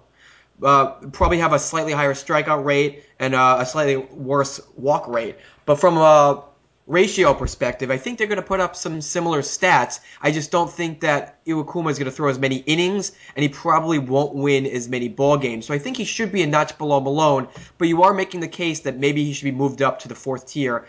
Uh, 0.62 0.92
probably 1.12 1.38
have 1.38 1.52
a 1.52 1.58
slightly 1.58 1.92
higher 1.92 2.14
strikeout 2.14 2.64
rate 2.64 3.04
and 3.18 3.34
uh, 3.34 3.58
a 3.60 3.66
slightly 3.66 3.96
worse 3.96 4.60
walk 4.76 5.06
rate. 5.08 5.36
But 5.64 5.76
from 5.76 5.96
a 5.96 6.44
ratio 6.86 7.34
perspective, 7.34 7.90
I 7.90 7.96
think 7.96 8.18
they're 8.18 8.26
going 8.26 8.36
to 8.36 8.46
put 8.46 8.60
up 8.60 8.76
some 8.76 9.00
similar 9.00 9.40
stats. 9.40 10.00
I 10.22 10.30
just 10.30 10.50
don't 10.50 10.70
think 10.70 11.00
that 11.00 11.44
Iwakuma 11.44 11.90
is 11.90 11.98
going 11.98 12.10
to 12.10 12.12
throw 12.12 12.28
as 12.28 12.38
many 12.38 12.56
innings, 12.58 13.12
and 13.34 13.42
he 13.42 13.48
probably 13.48 13.98
won't 13.98 14.34
win 14.34 14.66
as 14.66 14.88
many 14.88 15.08
ball 15.08 15.36
games. 15.36 15.66
So 15.66 15.74
I 15.74 15.78
think 15.78 15.96
he 15.96 16.04
should 16.04 16.30
be 16.30 16.42
a 16.42 16.46
notch 16.46 16.78
below 16.78 17.00
Milone, 17.00 17.48
but 17.78 17.88
you 17.88 18.02
are 18.02 18.14
making 18.14 18.40
the 18.40 18.48
case 18.48 18.80
that 18.80 18.98
maybe 18.98 19.24
he 19.24 19.32
should 19.32 19.44
be 19.44 19.52
moved 19.52 19.82
up 19.82 19.98
to 20.00 20.08
the 20.08 20.14
fourth 20.14 20.46
tier, 20.48 20.86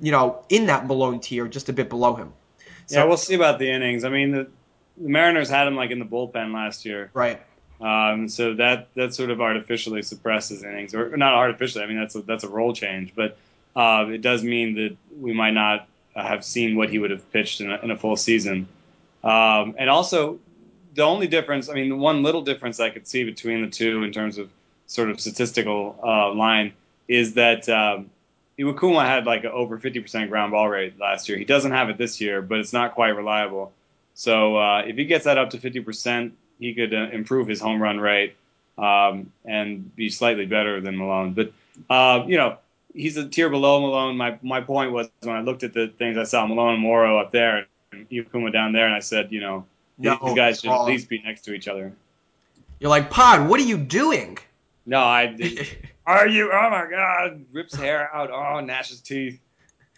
you 0.00 0.12
know, 0.12 0.44
in 0.48 0.66
that 0.66 0.86
Milone 0.86 1.20
tier, 1.20 1.48
just 1.48 1.68
a 1.68 1.72
bit 1.72 1.88
below 1.88 2.14
him. 2.14 2.32
So, 2.86 2.98
yeah, 2.98 3.04
we'll 3.04 3.16
see 3.16 3.34
about 3.34 3.58
the 3.58 3.70
innings. 3.70 4.04
I 4.04 4.08
mean, 4.08 4.30
the, 4.30 4.48
the 4.96 5.08
Mariners 5.08 5.48
had 5.48 5.66
him 5.66 5.76
like 5.76 5.90
in 5.90 5.98
the 5.98 6.04
bullpen 6.04 6.52
last 6.52 6.84
year, 6.84 7.10
right? 7.14 7.40
Um, 7.80 8.28
so 8.28 8.54
that 8.54 8.88
that 8.94 9.14
sort 9.14 9.30
of 9.30 9.40
artificially 9.40 10.02
suppresses 10.02 10.62
innings, 10.62 10.94
or 10.94 11.16
not 11.16 11.32
artificially. 11.32 11.82
I 11.82 11.86
mean, 11.86 11.98
that's 11.98 12.14
a, 12.14 12.20
that's 12.22 12.44
a 12.44 12.48
role 12.48 12.74
change, 12.74 13.14
but 13.14 13.38
uh, 13.76 14.06
it 14.08 14.22
does 14.22 14.42
mean 14.42 14.74
that 14.74 14.96
we 15.18 15.32
might 15.32 15.52
not 15.52 15.88
have 16.14 16.44
seen 16.44 16.76
what 16.76 16.90
he 16.90 16.98
would 16.98 17.10
have 17.10 17.30
pitched 17.32 17.60
in 17.60 17.70
a, 17.70 17.78
in 17.78 17.90
a 17.90 17.96
full 17.96 18.16
season. 18.16 18.68
Um, 19.22 19.74
and 19.78 19.88
also, 19.88 20.38
the 20.94 21.02
only 21.02 21.26
difference, 21.26 21.68
I 21.68 21.74
mean, 21.74 21.88
the 21.88 21.96
one 21.96 22.22
little 22.22 22.42
difference 22.42 22.80
I 22.80 22.90
could 22.90 23.06
see 23.06 23.24
between 23.24 23.62
the 23.62 23.70
two 23.70 24.02
in 24.02 24.12
terms 24.12 24.38
of 24.38 24.50
sort 24.86 25.10
of 25.10 25.20
statistical 25.20 25.98
uh, 26.02 26.32
line 26.32 26.72
is 27.06 27.34
that 27.34 27.68
um, 27.68 28.10
Iwakuma 28.58 29.04
had 29.04 29.24
like 29.26 29.44
over 29.44 29.78
50% 29.78 30.28
ground 30.28 30.52
ball 30.52 30.68
rate 30.68 30.98
last 30.98 31.28
year. 31.28 31.38
He 31.38 31.44
doesn't 31.44 31.72
have 31.72 31.90
it 31.90 31.98
this 31.98 32.20
year, 32.20 32.42
but 32.42 32.58
it's 32.58 32.72
not 32.72 32.94
quite 32.94 33.10
reliable. 33.10 33.72
So 34.14 34.56
uh, 34.56 34.82
if 34.86 34.96
he 34.96 35.04
gets 35.04 35.24
that 35.24 35.38
up 35.38 35.50
to 35.50 35.58
50%, 35.58 36.32
he 36.58 36.74
could 36.74 36.92
uh, 36.92 37.08
improve 37.12 37.48
his 37.48 37.60
home 37.60 37.80
run 37.80 37.98
rate 37.98 38.36
um, 38.76 39.32
and 39.44 39.94
be 39.96 40.10
slightly 40.10 40.46
better 40.46 40.80
than 40.80 40.96
Milone. 40.96 41.32
But 41.32 41.52
uh, 41.88 42.24
you 42.26 42.36
know, 42.36 42.58
he's 42.94 43.16
a 43.16 43.28
tier 43.28 43.48
below 43.48 43.80
Milone. 43.80 44.16
My 44.16 44.38
my 44.42 44.60
point 44.60 44.92
was 44.92 45.08
when 45.22 45.36
I 45.36 45.40
looked 45.40 45.62
at 45.62 45.74
the 45.74 45.88
things 45.88 46.16
I 46.16 46.24
saw 46.24 46.46
Milone 46.46 46.74
and 46.74 46.82
Morrow 46.82 47.18
up 47.18 47.32
there 47.32 47.66
and 47.92 48.08
Iwakuma 48.08 48.52
down 48.52 48.72
there, 48.72 48.86
and 48.86 48.94
I 48.94 49.00
said, 49.00 49.32
you 49.32 49.40
know, 49.40 49.66
no, 49.98 50.18
these 50.24 50.34
guys 50.34 50.60
should 50.60 50.70
at 50.70 50.84
least 50.84 51.08
be 51.08 51.22
next 51.22 51.42
to 51.42 51.52
each 51.52 51.68
other. 51.68 51.92
You're 52.78 52.90
like, 52.90 53.10
Pod, 53.10 53.48
what 53.48 53.60
are 53.60 53.64
you 53.64 53.78
doing? 53.78 54.38
No, 54.86 55.00
I. 55.00 55.36
are 56.06 56.28
you? 56.28 56.50
Oh 56.52 56.70
my 56.70 56.86
God! 56.90 57.44
Rips 57.52 57.74
hair 57.74 58.14
out. 58.14 58.30
Oh, 58.30 58.60
gnashes 58.60 59.00
teeth. 59.00 59.40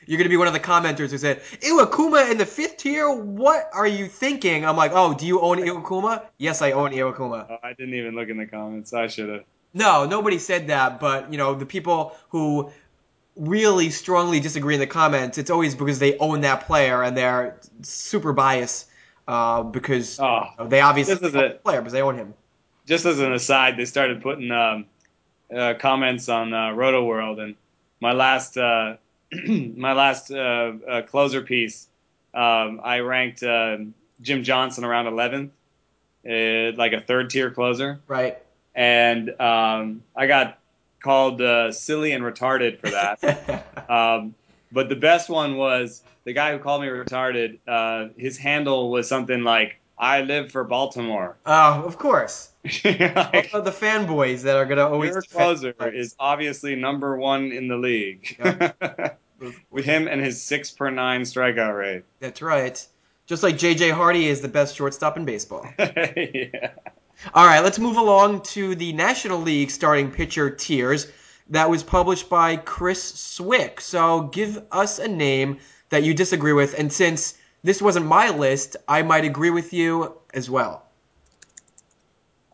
You're 0.05 0.18
gonna 0.18 0.28
be 0.28 0.37
one 0.37 0.48
of 0.48 0.52
the 0.52 0.61
commenters 0.61 1.11
who 1.11 1.18
said 1.18 1.42
Iwakuma 1.61 2.31
in 2.31 2.38
the 2.38 2.46
fifth 2.46 2.78
tier. 2.78 3.09
What 3.09 3.70
are 3.72 3.87
you 3.87 4.09
thinking? 4.09 4.66
I'm 4.66 4.76
like, 4.76 4.90
oh, 4.94 5.14
do 5.14 5.26
you 5.26 5.40
own 5.40 5.59
Iwakuma? 5.59 6.24
Yes, 6.38 6.61
I 6.61 6.72
own 6.72 6.90
Iwakuma. 6.90 7.46
Oh, 7.48 7.59
I 7.62 7.72
didn't 7.74 7.94
even 7.94 8.16
look 8.16 8.28
in 8.28 8.37
the 8.37 8.46
comments. 8.46 8.92
I 8.92 9.07
should 9.07 9.28
have. 9.28 9.44
No, 9.74 10.05
nobody 10.05 10.38
said 10.38 10.66
that, 10.66 11.00
but 11.00 11.31
you 11.33 11.38
know 11.38 11.55
the 11.55 11.66
people 11.66 12.16
who 12.31 12.70
really 13.37 13.90
strongly 13.90 14.40
disagree 14.40 14.75
in 14.75 14.81
the 14.81 14.87
comments, 14.87 15.38
it's 15.38 15.51
always 15.51 15.75
because 15.75 15.99
they 15.99 16.18
own 16.18 16.42
that 16.42 16.66
player 16.66 17.03
and 17.03 17.16
they're 17.16 17.59
super 17.83 18.33
biased 18.33 18.88
uh, 19.29 19.62
because 19.62 20.18
oh, 20.21 20.42
you 20.59 20.64
know, 20.64 20.68
they 20.68 20.81
obviously 20.81 21.14
own 21.14 21.33
the 21.33 21.59
player 21.64 21.81
because 21.81 21.92
they 21.92 22.03
own 22.03 22.16
him. 22.16 22.35
Just 22.87 23.07
as 23.07 23.21
an 23.21 23.33
aside, 23.33 23.77
they 23.77 23.85
started 23.85 24.23
putting 24.23 24.51
um, 24.51 24.87
uh, 25.55 25.75
comments 25.79 26.29
on 26.29 26.53
uh, 26.53 26.71
Rotoworld, 26.71 27.40
and 27.40 27.55
my 28.01 28.12
last 28.12 28.57
uh, 28.57 28.97
my 29.47 29.92
last 29.92 30.31
uh, 30.31 30.73
uh, 30.88 31.03
closer 31.03 31.42
piece, 31.42 31.87
um, 32.35 32.81
I 32.83 33.01
ranked 33.01 33.40
Jim 33.40 34.42
Johnson 34.45 34.85
around 34.85 35.07
11th, 35.07 36.77
like 36.77 36.92
a 36.92 37.01
third 37.01 37.31
tier 37.31 37.51
closer. 37.51 38.01
Right. 38.07 38.38
And 38.75 39.38
um, 39.40 40.03
I 40.16 40.27
got 40.27 40.59
called 41.02 41.42
uh, 41.42 41.72
silly 41.72 42.12
and 42.12 42.24
retarded 42.24 42.78
for 42.80 42.90
that. 42.90 43.66
um, 43.90 44.34
but 44.70 44.88
the 44.88 44.96
best 44.96 45.28
one 45.28 45.56
was 45.56 46.02
the 46.24 46.32
guy 46.32 46.52
who 46.52 46.58
called 46.58 46.82
me 46.82 46.88
retarded. 46.88 47.58
Uh, 47.66 48.08
his 48.16 48.38
handle 48.38 48.90
was 48.90 49.08
something 49.08 49.42
like 49.44 49.78
"I 49.98 50.22
live 50.22 50.50
for 50.50 50.64
Baltimore." 50.64 51.36
Oh, 51.44 51.82
of 51.84 51.98
course. 51.98 52.50
like, 52.64 52.82
the 52.82 53.74
fanboys 53.76 54.42
that 54.42 54.56
are 54.56 54.64
gonna 54.64 54.88
always. 54.88 55.10
Your 55.10 55.22
closer 55.22 55.74
is 55.92 56.14
obviously 56.18 56.76
number 56.76 57.16
one 57.16 57.52
in 57.52 57.68
the 57.68 57.76
league. 57.76 58.38
With 59.70 59.84
him 59.84 60.06
and 60.06 60.20
his 60.20 60.40
six 60.40 60.70
per 60.70 60.88
nine 60.90 61.22
strikeout 61.22 61.76
rate. 61.76 62.04
That's 62.20 62.40
right. 62.40 62.86
Just 63.26 63.42
like 63.42 63.58
J.J. 63.58 63.90
Hardy 63.90 64.28
is 64.28 64.40
the 64.40 64.48
best 64.48 64.76
shortstop 64.76 65.16
in 65.16 65.24
baseball. 65.24 65.66
yeah. 65.78 66.70
All 67.35 67.46
right, 67.46 67.61
let's 67.61 67.79
move 67.79 67.96
along 67.96 68.42
to 68.42 68.75
the 68.75 68.92
National 68.92 69.38
League 69.38 69.70
starting 69.70 70.11
pitcher 70.11 70.51
tiers 70.51 71.11
that 71.51 71.68
was 71.68 71.83
published 71.83 72.29
by 72.29 72.57
Chris 72.57 73.12
Cwik. 73.12 73.81
So 73.81 74.22
give 74.22 74.62
us 74.72 74.98
a 74.98 75.09
name 75.09 75.59
that 75.90 76.03
you 76.03 76.14
disagree 76.14 76.53
with, 76.53 76.79
and 76.79 76.92
since 76.92 77.35
this 77.62 77.81
wasn't 77.81 78.07
my 78.07 78.31
list, 78.31 78.77
I 78.88 79.03
might 79.03 79.25
agree 79.25 79.51
with 79.51 79.72
you 79.72 80.16
as 80.35 80.51
well. 80.51 80.87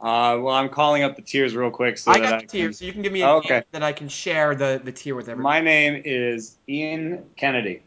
Uh, 0.01 0.39
well, 0.41 0.55
I'm 0.55 0.69
calling 0.69 1.03
up 1.03 1.17
the 1.17 1.23
tiers 1.23 1.57
real 1.57 1.71
quick. 1.71 1.99
So 1.99 2.13
I 2.13 2.19
got 2.19 2.31
the 2.31 2.37
I 2.37 2.47
tiers, 2.47 2.67
can... 2.67 2.73
so 2.75 2.85
you 2.85 2.93
can 2.93 3.03
give 3.03 3.13
me 3.13 3.23
a 3.23 3.29
oh, 3.29 3.37
okay. 3.39 3.65
that 3.73 3.83
I 3.83 3.93
can 3.93 4.09
share 4.09 4.55
the, 4.55 4.81
the 4.83 4.93
tier 4.93 5.17
with 5.17 5.29
everyone. 5.29 5.53
My 5.53 5.61
name 5.61 6.03
is 6.05 6.57
Ian 6.69 7.25
Kennedy. 7.37 7.83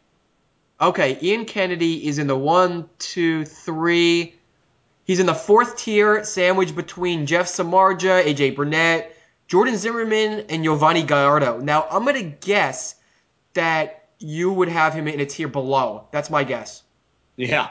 Okay, 0.80 1.16
Ian 1.22 1.44
Kennedy 1.44 2.06
is 2.06 2.18
in 2.18 2.26
the 2.26 2.36
one, 2.36 2.88
two, 2.98 3.44
three, 3.44 4.34
He's 5.04 5.18
in 5.20 5.26
the 5.26 5.34
fourth 5.34 5.76
tier, 5.76 6.24
sandwiched 6.24 6.76
between 6.76 7.26
Jeff 7.26 7.46
Samardzija, 7.46 8.24
AJ 8.24 8.54
Burnett, 8.54 9.16
Jordan 9.48 9.76
Zimmermann, 9.76 10.46
and 10.48 10.64
Yovani 10.64 11.06
Gallardo. 11.06 11.58
Now, 11.58 11.86
I'm 11.90 12.04
going 12.04 12.14
to 12.16 12.36
guess 12.46 12.94
that 13.54 14.08
you 14.18 14.52
would 14.52 14.68
have 14.68 14.94
him 14.94 15.08
in 15.08 15.20
a 15.20 15.26
tier 15.26 15.48
below. 15.48 16.06
That's 16.12 16.30
my 16.30 16.44
guess. 16.44 16.84
Yeah. 17.36 17.70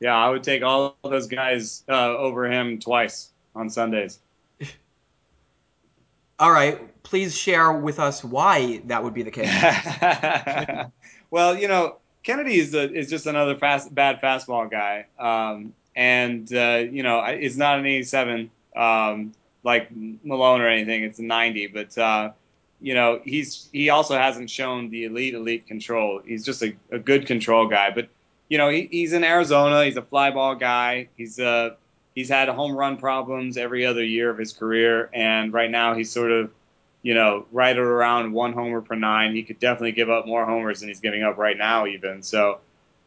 Yeah, 0.00 0.16
I 0.16 0.28
would 0.30 0.42
take 0.42 0.64
all 0.64 0.96
those 1.04 1.28
guys 1.28 1.84
uh, 1.88 2.16
over 2.16 2.50
him 2.50 2.80
twice 2.80 3.30
on 3.54 3.70
Sundays. 3.70 4.18
all 6.40 6.50
right. 6.50 7.02
Please 7.04 7.36
share 7.36 7.72
with 7.72 8.00
us 8.00 8.24
why 8.24 8.82
that 8.86 9.04
would 9.04 9.14
be 9.14 9.22
the 9.22 9.30
case. 9.30 9.48
well, 11.30 11.56
you 11.56 11.68
know, 11.68 11.98
Kennedy 12.24 12.58
is, 12.58 12.74
a, 12.74 12.92
is 12.92 13.08
just 13.08 13.26
another 13.26 13.56
fast, 13.56 13.94
bad 13.94 14.20
fastball 14.20 14.68
guy. 14.68 15.06
Um, 15.18 15.72
and 15.94 16.52
uh, 16.54 16.84
you 16.90 17.02
know 17.02 17.22
it's 17.24 17.56
not 17.56 17.78
an 17.78 17.86
87 17.86 18.50
um, 18.76 19.32
like 19.62 19.90
Milone 19.92 20.60
or 20.60 20.68
anything. 20.68 21.04
It's 21.04 21.18
a 21.18 21.22
90, 21.22 21.68
but 21.68 21.96
uh, 21.98 22.32
you 22.80 22.94
know 22.94 23.20
he's 23.24 23.68
he 23.72 23.90
also 23.90 24.16
hasn't 24.16 24.50
shown 24.50 24.90
the 24.90 25.04
elite 25.04 25.34
elite 25.34 25.66
control. 25.66 26.20
He's 26.24 26.44
just 26.44 26.62
a, 26.62 26.74
a 26.90 26.98
good 26.98 27.26
control 27.26 27.68
guy, 27.68 27.90
but 27.90 28.08
you 28.48 28.58
know 28.58 28.68
he, 28.68 28.88
he's 28.90 29.12
in 29.12 29.24
Arizona. 29.24 29.84
He's 29.84 29.96
a 29.96 30.02
fly 30.02 30.30
ball 30.30 30.54
guy. 30.54 31.08
He's 31.16 31.38
uh 31.38 31.76
he's 32.14 32.28
had 32.28 32.48
home 32.48 32.76
run 32.76 32.96
problems 32.96 33.56
every 33.56 33.86
other 33.86 34.04
year 34.04 34.30
of 34.30 34.38
his 34.38 34.52
career, 34.52 35.08
and 35.12 35.52
right 35.52 35.70
now 35.70 35.94
he's 35.94 36.10
sort 36.10 36.32
of 36.32 36.50
you 37.02 37.14
know 37.14 37.46
right 37.52 37.76
around 37.76 38.32
one 38.32 38.52
homer 38.52 38.80
per 38.80 38.94
nine. 38.94 39.34
He 39.34 39.42
could 39.42 39.60
definitely 39.60 39.92
give 39.92 40.10
up 40.10 40.26
more 40.26 40.44
homers 40.44 40.80
than 40.80 40.88
he's 40.88 41.00
giving 41.00 41.22
up 41.22 41.38
right 41.38 41.56
now, 41.56 41.86
even 41.86 42.22
so 42.22 42.58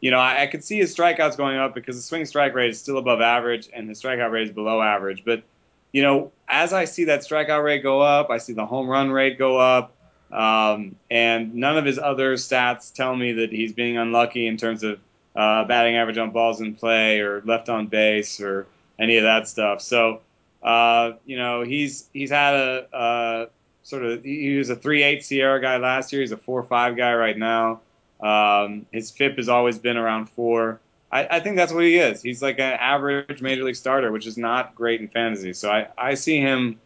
you 0.06 0.12
know, 0.12 0.20
I, 0.20 0.42
I 0.42 0.46
could 0.46 0.62
see 0.62 0.78
his 0.78 0.94
strikeouts 0.94 1.36
going 1.36 1.56
up 1.56 1.74
because 1.74 1.96
the 1.96 2.02
swing 2.02 2.26
strike 2.26 2.54
rate 2.54 2.70
is 2.70 2.80
still 2.80 2.96
above 2.96 3.20
average 3.20 3.68
and 3.72 3.88
his 3.88 4.00
strikeout 4.00 4.30
rate 4.30 4.46
is 4.46 4.52
below 4.52 4.80
average. 4.80 5.24
But, 5.24 5.42
you 5.90 6.00
know, 6.00 6.30
as 6.46 6.72
I 6.72 6.84
see 6.84 7.06
that 7.06 7.22
strikeout 7.22 7.64
rate 7.64 7.82
go 7.82 8.00
up, 8.02 8.30
I 8.30 8.38
see 8.38 8.52
the 8.52 8.64
home 8.64 8.88
run 8.88 9.10
rate 9.10 9.36
go 9.36 9.58
up. 9.58 9.96
Um, 10.30 10.94
and 11.10 11.56
none 11.56 11.76
of 11.76 11.84
his 11.84 11.98
other 11.98 12.34
stats 12.34 12.94
tell 12.94 13.16
me 13.16 13.32
that 13.32 13.50
he's 13.50 13.72
being 13.72 13.98
unlucky 13.98 14.46
in 14.46 14.56
terms 14.56 14.84
of 14.84 15.00
uh, 15.34 15.64
batting 15.64 15.96
average 15.96 16.18
on 16.18 16.30
balls 16.30 16.60
in 16.60 16.76
play 16.76 17.18
or 17.18 17.42
left 17.44 17.68
on 17.68 17.88
base 17.88 18.40
or 18.40 18.68
any 19.00 19.16
of 19.16 19.24
that 19.24 19.48
stuff. 19.48 19.82
So, 19.82 20.20
uh, 20.62 21.14
you 21.24 21.36
know, 21.36 21.62
he's 21.62 22.08
he's 22.12 22.30
had 22.30 22.54
a, 22.54 22.86
a 22.92 23.48
sort 23.82 24.04
of 24.04 24.22
he 24.22 24.56
was 24.56 24.70
a 24.70 24.76
three 24.76 25.02
eight 25.02 25.22
SIERA 25.22 25.60
guy 25.60 25.78
last 25.78 26.12
year. 26.12 26.22
He's 26.22 26.30
a 26.30 26.36
four 26.36 26.62
five 26.62 26.96
guy 26.96 27.12
right 27.14 27.36
now. 27.36 27.80
Um, 28.26 28.86
his 28.92 29.10
FIP 29.12 29.36
has 29.36 29.48
always 29.48 29.78
been 29.78 29.96
around 29.96 30.28
four. 30.30 30.80
I, 31.12 31.36
I 31.36 31.40
think 31.40 31.54
that's 31.56 31.72
what 31.72 31.84
he 31.84 31.96
is. 31.96 32.20
He's 32.22 32.42
like 32.42 32.58
an 32.58 32.72
average 32.72 33.40
major 33.40 33.62
league 33.62 33.76
starter, 33.76 34.10
which 34.10 34.26
is 34.26 34.36
not 34.36 34.74
great 34.74 35.00
in 35.00 35.06
fantasy. 35.06 35.52
So 35.52 35.70
I, 35.70 35.88
I 35.96 36.14
see 36.14 36.40
him 36.40 36.80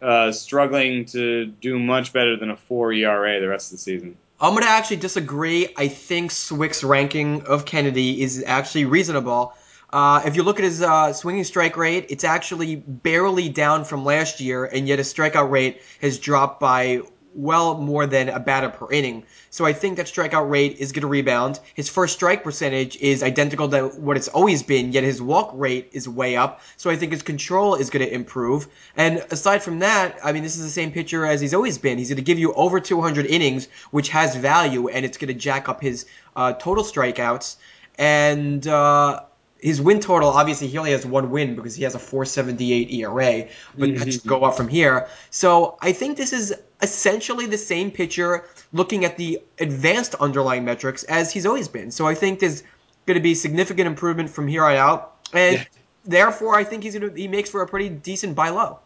uh, 0.00 0.30
struggling 0.30 1.04
to 1.06 1.46
do 1.46 1.80
much 1.80 2.12
better 2.12 2.36
than 2.36 2.50
a 2.50 2.56
four 2.56 2.92
ERA 2.92 3.40
the 3.40 3.48
rest 3.48 3.72
of 3.72 3.78
the 3.78 3.82
season. 3.82 4.16
I'm 4.40 4.52
going 4.52 4.62
to 4.62 4.70
actually 4.70 4.98
disagree. 4.98 5.68
I 5.76 5.88
think 5.88 6.30
Cwik's 6.30 6.84
ranking 6.84 7.42
of 7.42 7.64
Kennedy 7.64 8.22
is 8.22 8.44
actually 8.46 8.84
reasonable. 8.84 9.54
Uh, 9.90 10.22
if 10.24 10.36
you 10.36 10.44
look 10.44 10.60
at 10.60 10.64
his 10.64 10.80
uh, 10.80 11.12
swinging 11.12 11.42
strike 11.42 11.76
rate, 11.76 12.06
it's 12.10 12.22
actually 12.22 12.76
barely 12.76 13.48
down 13.48 13.84
from 13.84 14.04
last 14.04 14.38
year, 14.38 14.64
and 14.64 14.86
yet 14.86 14.98
his 14.98 15.12
strikeout 15.12 15.50
rate 15.50 15.82
has 16.00 16.20
dropped 16.20 16.60
by 16.60 17.02
well 17.34 17.76
more 17.78 18.06
than 18.06 18.28
a 18.28 18.40
batter 18.40 18.68
per 18.68 18.90
inning. 18.90 19.24
So 19.50 19.64
I 19.64 19.72
think 19.72 19.96
that 19.96 20.06
strikeout 20.06 20.48
rate 20.50 20.76
is 20.78 20.92
going 20.92 21.02
to 21.02 21.08
rebound. 21.08 21.60
His 21.74 21.88
first 21.88 22.14
strike 22.14 22.42
percentage 22.42 22.96
is 22.96 23.22
identical 23.22 23.68
to 23.70 23.88
what 23.88 24.16
it's 24.16 24.28
always 24.28 24.62
been, 24.62 24.92
yet 24.92 25.04
his 25.04 25.22
walk 25.22 25.50
rate 25.54 25.88
is 25.92 26.08
way 26.08 26.36
up. 26.36 26.60
So 26.76 26.90
I 26.90 26.96
think 26.96 27.12
his 27.12 27.22
control 27.22 27.74
is 27.74 27.90
going 27.90 28.04
to 28.04 28.12
improve. 28.12 28.68
And 28.96 29.24
aside 29.30 29.62
from 29.62 29.78
that, 29.80 30.18
I 30.24 30.32
mean, 30.32 30.42
this 30.42 30.56
is 30.56 30.62
the 30.62 30.70
same 30.70 30.90
pitcher 30.90 31.24
as 31.24 31.40
he's 31.40 31.54
always 31.54 31.78
been. 31.78 31.98
He's 31.98 32.08
going 32.08 32.16
to 32.16 32.22
give 32.22 32.38
you 32.38 32.52
over 32.54 32.80
200 32.80 33.26
innings, 33.26 33.68
which 33.90 34.08
has 34.08 34.34
value, 34.36 34.88
and 34.88 35.04
it's 35.04 35.18
going 35.18 35.28
to 35.28 35.34
jack 35.34 35.68
up 35.68 35.80
his 35.80 36.06
uh, 36.36 36.54
total 36.54 36.84
strikeouts. 36.84 37.56
And 37.98 38.66
uh, 38.66 39.22
his 39.60 39.80
win 39.80 40.00
total, 40.00 40.28
obviously, 40.30 40.68
he 40.68 40.78
only 40.78 40.92
has 40.92 41.04
one 41.04 41.30
win 41.30 41.54
because 41.56 41.74
he 41.74 41.82
has 41.84 41.94
a 41.94 41.98
478 41.98 42.90
ERA, 42.92 43.48
but 43.76 43.94
that 43.96 44.12
should 44.12 44.20
mm-hmm. 44.20 44.28
go 44.28 44.44
up 44.44 44.56
from 44.56 44.68
here. 44.68 45.08
So 45.30 45.76
I 45.80 45.92
think 45.92 46.16
this 46.16 46.32
is 46.32 46.54
essentially 46.80 47.46
the 47.46 47.58
same 47.58 47.90
pitcher 47.90 48.44
looking 48.72 49.04
at 49.04 49.16
the 49.16 49.42
advanced 49.58 50.14
underlying 50.16 50.64
metrics 50.64 51.02
as 51.04 51.32
he's 51.32 51.46
always 51.46 51.66
been. 51.66 51.90
So 51.90 52.06
I 52.06 52.14
think 52.14 52.38
there's 52.38 52.62
going 53.06 53.16
to 53.16 53.22
be 53.22 53.34
significant 53.34 53.86
improvement 53.86 54.30
from 54.30 54.46
here 54.46 54.64
on 54.64 54.76
out. 54.76 55.16
And 55.32 55.56
Yeah. 55.56 55.64
therefore, 56.04 56.54
I 56.54 56.64
think 56.64 56.84
he's 56.84 56.96
gonna, 56.96 57.12
he 57.14 57.26
makes 57.26 57.50
for 57.50 57.62
a 57.62 57.66
pretty 57.66 57.88
decent 57.88 58.36
buy 58.36 58.50
low. 58.50 58.78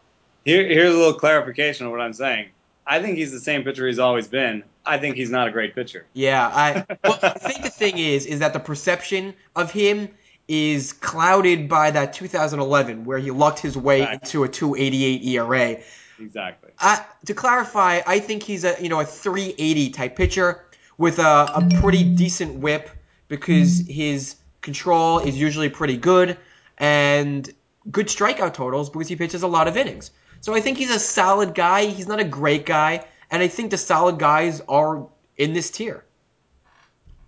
Here, 0.44 0.66
here's 0.66 0.94
a 0.94 0.96
little 0.96 1.14
clarification 1.14 1.86
of 1.86 1.92
what 1.92 2.00
I'm 2.00 2.12
saying. 2.12 2.48
I 2.86 3.00
think 3.00 3.16
he's 3.16 3.30
the 3.30 3.40
same 3.40 3.62
pitcher 3.62 3.86
he's 3.86 3.98
always 3.98 4.26
been. 4.26 4.64
I 4.84 4.98
think 4.98 5.16
he's 5.16 5.30
not 5.30 5.46
a 5.46 5.50
great 5.52 5.74
pitcher. 5.74 6.06
Yeah, 6.14 6.48
I 6.48 6.84
well, 7.04 7.18
I 7.22 7.30
think 7.30 7.62
the 7.62 7.70
thing 7.70 7.98
is 7.98 8.26
is 8.26 8.40
that 8.40 8.52
the 8.52 8.58
perception 8.58 9.34
of 9.54 9.70
him 9.70 10.08
is 10.48 10.92
clouded 10.92 11.68
by 11.68 11.90
that 11.90 12.12
2011 12.12 13.04
where 13.04 13.18
he 13.18 13.30
lucked 13.30 13.60
his 13.60 13.76
way 13.76 14.02
Right. 14.02 14.14
into 14.14 14.44
a 14.44 14.48
288 14.48 15.22
ERA. 15.24 15.76
Exactly. 16.18 16.70
I, 16.78 17.04
to 17.26 17.34
clarify, 17.34 18.00
I 18.06 18.18
think 18.18 18.42
he's 18.42 18.64
a 18.64 18.76
you 18.80 18.88
know 18.88 19.00
a 19.00 19.04
380 19.04 19.90
type 19.90 20.16
pitcher 20.16 20.64
with 20.98 21.18
a, 21.18 21.50
a 21.54 21.80
pretty 21.80 22.04
decent 22.04 22.54
whip 22.60 22.90
because 23.28 23.80
his 23.88 24.36
control 24.60 25.18
is 25.20 25.38
usually 25.40 25.68
pretty 25.68 25.96
good 25.96 26.36
and 26.78 27.50
good 27.90 28.06
strikeout 28.06 28.54
totals 28.54 28.90
because 28.90 29.08
he 29.08 29.16
pitches 29.16 29.42
a 29.42 29.48
lot 29.48 29.68
of 29.68 29.76
innings. 29.76 30.10
So 30.40 30.54
I 30.54 30.60
think 30.60 30.76
he's 30.78 30.90
a 30.90 30.98
solid 30.98 31.54
guy. 31.54 31.86
He's 31.86 32.06
not 32.06 32.20
a 32.20 32.24
great 32.24 32.66
guy, 32.66 33.04
and 33.30 33.42
I 33.42 33.48
think 33.48 33.70
the 33.70 33.78
solid 33.78 34.18
guys 34.18 34.60
are 34.68 35.06
in 35.36 35.52
this 35.54 35.70
tier. 35.70 36.04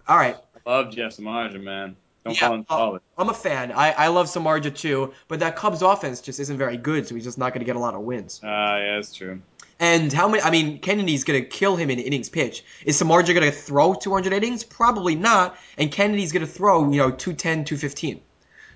All 0.07 0.17
right. 0.17 0.37
Love 0.67 0.91
Jeff 0.93 1.17
Samardzija, 1.17 1.63
man. 1.63 1.97
Don't 2.25 2.35
Yeah, 2.35 2.47
call 2.49 2.55
him 2.55 2.67
uh, 2.69 2.77
solid. 2.77 3.03
I'm 3.19 3.29
a 3.29 3.35
fan. 3.35 3.73
I, 3.73 3.93
I 3.93 4.09
love 4.09 4.27
Samardzija 4.27 4.75
too, 4.77 5.13
but 5.29 5.41
that 5.41 5.57
Cubs 5.57 5.83
offense 5.83 6.21
just 6.21 6.41
isn't 6.41 6.57
very 6.57 6.77
good, 6.77 7.07
so 7.07 7.15
he's 7.15 7.25
just 7.25 7.39
not 7.39 7.53
going 7.53 7.61
to 7.61 7.67
get 7.67 7.77
a 7.77 7.79
lot 7.79 7.95
of 7.95 8.01
wins. 8.01 8.41
Uh, 8.43 8.47
yeah, 8.47 8.95
that's 8.97 9.13
true. 9.13 9.41
And 9.81 10.13
how 10.13 10.29
many? 10.29 10.43
I 10.43 10.51
mean, 10.51 10.79
Kennedy's 10.79 11.25
going 11.25 11.43
to 11.43 11.49
kill 11.49 11.77
him 11.77 11.91
in 11.91 11.99
innings 11.99 12.29
pitch. 12.29 12.65
Is 12.87 13.01
Samardzija 13.01 13.35
going 13.35 13.51
to 13.51 13.53
throw 13.53 13.93
200 13.93 14.33
innings? 14.33 14.65
Probably 14.65 15.15
not. 15.15 15.59
And 15.77 15.91
Kennedy's 15.91 16.33
going 16.33 16.47
to 16.47 16.51
throw, 16.51 16.91
you 16.91 16.99
know, 16.99 17.11
210, 17.11 17.65
215. 17.65 18.21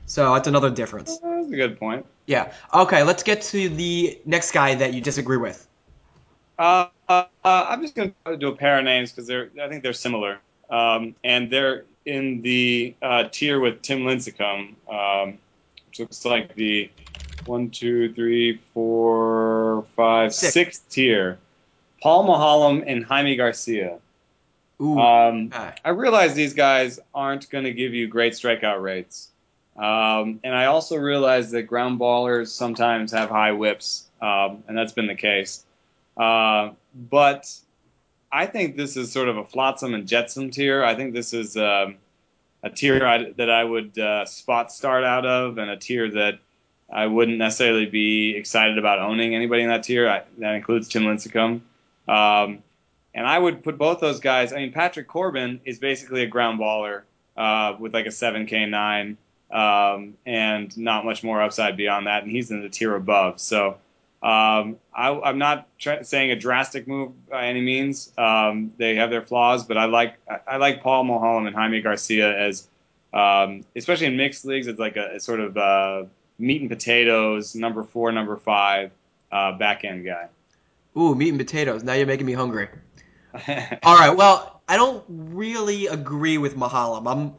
So 0.07 0.35
that's 0.35 0.49
another 0.49 0.71
difference. 0.71 1.21
Uh, 1.23 1.37
That's 1.37 1.53
a 1.53 1.57
good 1.57 1.79
point. 1.79 2.07
Yeah. 2.27 2.53
Okay, 2.73 3.03
let's 3.03 3.23
get 3.23 3.43
to 3.43 3.69
the 3.69 4.19
next 4.25 4.53
guy 4.53 4.75
that 4.75 4.95
you 4.95 5.01
disagree 5.01 5.37
with. 5.37 5.67
Uh, 6.59 6.87
uh, 7.09 7.25
I'm 7.45 7.83
just 7.83 7.95
going 7.95 8.15
to 8.27 8.37
do 8.37 8.49
a 8.49 8.57
pair 8.57 8.79
of 8.79 8.85
names 8.85 9.13
because 9.13 9.27
they're 9.27 9.51
I 9.63 9.69
think 9.69 9.83
they're 9.83 9.93
similar, 9.93 10.39
um, 10.69 11.15
and 11.23 11.51
they're 11.51 11.85
in 12.09 12.41
the 12.43 12.95
uh, 13.03 13.25
tier 13.31 13.61
with 13.61 13.83
Tim 13.83 14.01
Lincecum, 14.01 14.75
um, 14.91 15.39
which 15.87 16.01
looks 16.01 16.25
like 16.25 16.55
the 16.55 16.91
one, 17.45 17.71
two, 17.71 18.13
three, 18.15 18.61
four, 18.73 19.85
five, 19.95 20.35
Six. 20.35 20.53
sixth 20.53 20.89
tier. 20.89 21.39
Paul 22.03 22.27
Maholm 22.27 22.85
and 22.87 23.05
Jaime 23.05 23.37
Garcia. 23.37 23.99
Ooh. 24.81 24.99
Um. 24.99 25.51
I 25.85 25.91
realize 25.91 26.35
these 26.35 26.55
guys 26.55 27.01
aren't 27.15 27.51
going 27.51 27.65
to 27.65 27.73
give 27.73 27.95
you 27.95 28.07
great 28.07 28.33
strikeout 28.33 28.81
rates. 28.81 29.29
Um, 29.77 30.41
and 30.43 30.55
I 30.55 30.67
also 30.67 30.97
realize 30.97 31.51
that 31.53 31.63
ground 31.63 32.01
ballers 32.01 32.49
sometimes 32.49 33.13
have 33.13 33.29
high 33.29 33.53
whips, 33.53 34.07
um, 34.21 34.65
and 34.67 34.77
that's 34.77 34.93
been 34.93 35.07
the 35.07 35.15
case. 35.15 35.65
Uh, 36.17 36.71
but 36.95 37.55
I 38.31 38.47
think 38.47 38.77
this 38.77 38.97
is 38.97 39.11
sort 39.11 39.29
of 39.29 39.37
a 39.37 39.45
flotsam 39.45 39.95
and 39.95 40.07
jetsam 40.07 40.51
tier. 40.51 40.85
I 40.85 40.95
think 40.95 41.15
this 41.15 41.33
is 41.33 41.57
um, 41.57 41.97
a 42.63 42.71
tier 42.71 43.05
I, 43.07 43.33
that 43.33 43.51
I 43.51 43.65
would 43.65 43.99
uh, 43.99 44.27
spot 44.27 44.71
start 44.73 45.05
out 45.05 45.25
of, 45.25 45.59
and 45.59 45.71
a 45.71 45.77
tier 45.77 46.11
that 46.11 46.39
I 46.93 47.07
wouldn't 47.07 47.39
necessarily 47.39 47.87
be 47.87 48.37
excited 48.37 48.79
about 48.79 48.99
owning 48.99 49.35
anybody 49.35 49.63
in 49.63 49.69
that 49.69 49.83
tier. 49.83 50.09
I, 50.09 50.23
that 50.39 50.55
includes 50.55 50.89
Tim 50.89 51.05
Lincecum. 51.05 51.61
Um, 52.07 52.63
and 53.15 53.27
I 53.27 53.39
would 53.39 53.65
put 53.65 53.79
both 53.79 54.01
those 54.01 54.21
guys. 54.21 54.53
I 54.53 54.57
mean, 54.57 54.73
Patrick 54.73 55.09
Corbin 55.09 55.61
is 55.65 55.79
basically 55.79 56.23
a 56.23 56.27
ground 56.27 56.61
baller 56.61 57.03
uh, 57.37 57.77
with 57.79 57.95
like 57.95 58.07
a 58.07 58.11
7K 58.11 58.69
nine, 58.69 59.17
um, 59.51 60.15
and 60.27 60.77
not 60.77 61.05
much 61.05 61.23
more 61.23 61.43
upside 61.43 61.77
beyond 61.77 62.07
that. 62.07 62.23
And 62.23 62.33
he's 62.33 62.51
in 62.51 62.63
the 62.63 62.69
tier 62.69 62.95
above. 62.95 63.41
So 63.41 63.79
um, 64.21 64.79
I, 64.93 65.11
I'm 65.25 65.39
not 65.39 65.69
try- 65.79 66.03
saying 66.03 66.33
a 66.33 66.37
drastic 66.37 66.89
move 66.89 67.13
by 67.29 67.47
any 67.47 67.61
means. 67.61 68.13
Um, 68.19 68.73
they 68.77 68.97
have 68.97 69.11
their 69.11 69.23
flaws, 69.23 69.65
but 69.65 69.79
I 69.79 69.85
like 69.85 70.17
I, 70.29 70.55
I 70.55 70.57
like 70.57 70.83
Paul 70.83 71.05
Maholm 71.05 71.47
and 71.47 71.55
Jaime 71.55 71.81
Garcia 71.81 72.37
as, 72.37 72.67
um, 73.15 73.65
especially 73.77 74.07
in 74.07 74.17
mixed 74.17 74.45
leagues, 74.45 74.67
it's 74.67 74.81
like 74.81 74.97
a, 74.97 75.15
a 75.15 75.21
sort 75.21 75.39
of 75.39 75.57
uh, 75.57 76.05
meat 76.39 76.61
and 76.61 76.69
potatoes, 76.69 77.55
number 77.55 77.85
four, 77.85 78.11
number 78.11 78.37
five, 78.37 78.91
uh, 79.31 79.53
back 79.53 79.85
end 79.85 80.05
guy. 80.05 80.27
Ooh, 80.97 81.15
meat 81.15 81.29
and 81.29 81.39
potatoes. 81.39 81.85
Now 81.85 81.93
you're 81.93 82.07
making 82.07 82.27
me 82.27 82.33
hungry. 82.33 82.69
All 83.85 83.97
right. 83.97 84.17
Well, 84.17 84.63
I 84.69 84.77
don't 84.77 85.05
really 85.09 85.87
agree 85.87 86.39
with 86.39 86.57
Maholm. 86.57 87.07
I'm 87.07 87.35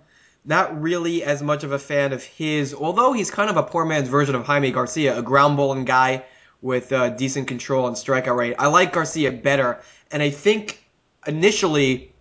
not 0.45 0.81
really 0.81 1.25
as 1.25 1.43
much 1.43 1.65
of 1.65 1.73
a 1.73 1.79
fan 1.79 2.13
of 2.13 2.23
his, 2.23 2.73
although 2.73 3.11
he's 3.11 3.29
kind 3.29 3.49
of 3.49 3.57
a 3.57 3.63
poor 3.63 3.83
man's 3.83 4.07
version 4.07 4.33
of 4.33 4.45
Jaime 4.45 4.71
Garcia, 4.71 5.17
a 5.17 5.21
ground 5.21 5.57
bowling 5.57 5.83
guy 5.83 6.23
with 6.61 6.91
uh, 6.91 7.09
decent 7.09 7.47
control 7.47 7.87
and 7.87 7.95
strikeout 7.95 8.35
rate. 8.35 8.55
I 8.59 8.67
like 8.67 8.93
Garcia 8.93 9.31
better, 9.31 9.81
and 10.11 10.21
I 10.21 10.29
think 10.29 10.83
initially 11.27 12.11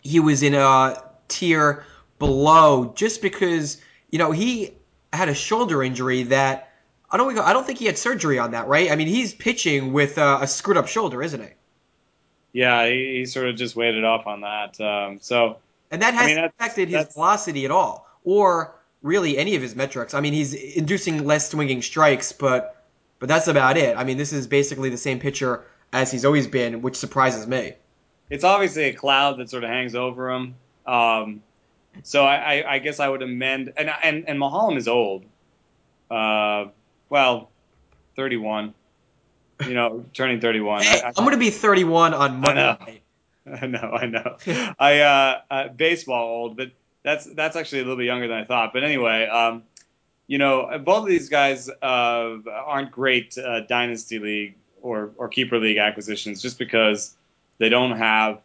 he 0.00 0.20
was 0.20 0.42
in 0.42 0.54
a 0.54 1.02
tier 1.28 1.84
below 2.18 2.92
just 2.96 3.22
because 3.22 3.80
you 4.10 4.18
know 4.18 4.30
he 4.30 4.72
had 5.12 5.28
a 5.28 5.34
shoulder 5.34 5.82
injury 5.82 6.24
that 6.24 6.72
I 7.10 7.16
don't 7.16 7.38
I 7.38 7.52
don't 7.52 7.66
think 7.66 7.78
he 7.78 7.86
had 7.86 7.98
surgery 7.98 8.38
on 8.38 8.52
that, 8.52 8.66
right? 8.66 8.90
I 8.90 8.96
mean, 8.96 9.08
he's 9.08 9.34
pitching 9.34 9.92
with 9.92 10.18
uh, 10.18 10.38
a 10.42 10.46
screwed 10.46 10.76
up 10.76 10.88
shoulder, 10.88 11.22
isn't 11.22 11.40
he? 11.40 11.48
Yeah, 12.52 12.86
he, 12.88 13.18
he 13.18 13.26
sort 13.26 13.48
of 13.48 13.56
just 13.56 13.76
waited 13.76 14.04
off 14.04 14.26
on 14.26 14.40
that. 14.40 14.80
Um, 14.80 15.18
so 15.20 15.58
And 15.90 16.02
that 16.02 16.14
hasn't 16.14 16.36
mean, 16.36 16.44
affected 16.44 16.88
his 16.88 17.12
velocity 17.12 17.64
at 17.64 17.70
all, 17.70 18.08
or 18.24 18.74
really 19.02 19.38
any 19.38 19.54
of 19.56 19.62
his 19.62 19.76
metrics. 19.76 20.14
I 20.14 20.20
mean, 20.20 20.32
he's 20.32 20.54
inducing 20.54 21.24
less 21.24 21.50
swinging 21.50 21.82
strikes, 21.82 22.32
but 22.32 22.75
but 23.18 23.28
that's 23.28 23.48
about 23.48 23.76
it. 23.76 23.96
I 23.96 24.04
mean, 24.04 24.16
this 24.16 24.32
is 24.32 24.46
basically 24.46 24.90
the 24.90 24.96
same 24.96 25.18
pitcher 25.18 25.64
as 25.92 26.10
he's 26.10 26.24
always 26.24 26.46
been, 26.46 26.82
which 26.82 26.96
surprises 26.96 27.46
me. 27.46 27.74
it's 28.28 28.44
obviously 28.44 28.84
a 28.84 28.92
cloud 28.92 29.38
that 29.38 29.50
sort 29.50 29.64
of 29.64 29.70
hangs 29.70 29.94
over 29.94 30.30
him. 30.30 30.54
Um, 30.86 31.42
so 32.02 32.24
I, 32.24 32.36
I, 32.36 32.74
I 32.74 32.78
guess 32.78 33.00
I 33.00 33.08
would 33.08 33.22
amend, 33.22 33.72
and 33.76 33.90
and 34.02 34.28
and 34.28 34.38
Maholm 34.38 34.76
is 34.76 34.88
old. 34.88 35.24
Uh, 36.10 36.66
well, 37.08 37.50
31. 38.16 38.74
You 39.66 39.74
know, 39.74 40.04
turning 40.12 40.40
31. 40.40 40.82
Hey, 40.82 41.00
I, 41.02 41.08
I'm 41.08 41.24
going 41.24 41.30
to 41.30 41.38
be 41.38 41.50
31 41.50 42.14
on 42.14 42.20
I 42.20 42.28
know. 42.28 42.76
Monday. 42.78 43.02
I 43.62 43.66
know, 43.66 43.78
I 43.78 44.06
know. 44.06 44.36
I 44.78 45.00
uh, 45.00 45.40
uh, 45.50 45.68
baseball 45.68 46.24
old, 46.24 46.56
but 46.56 46.72
that's 47.04 47.24
that's 47.24 47.54
actually 47.56 47.78
a 47.78 47.82
little 47.82 47.96
bit 47.96 48.06
younger 48.06 48.26
than 48.26 48.38
I 48.38 48.44
thought. 48.44 48.72
But 48.72 48.82
anyway, 48.82 49.26
um, 49.26 49.62
you 50.26 50.38
know, 50.38 50.78
both 50.84 51.04
of 51.04 51.08
these 51.08 51.28
guys 51.28 51.68
uh, 51.68 52.36
aren't 52.46 52.90
great 52.90 53.36
uh, 53.38 53.60
dynasty 53.60 54.18
league 54.18 54.54
or 54.82 55.10
or 55.16 55.28
keeper 55.28 55.58
league 55.58 55.78
acquisitions, 55.78 56.42
just 56.42 56.58
because 56.58 57.16
they 57.58 57.68
don't 57.68 57.96
have 57.96 58.40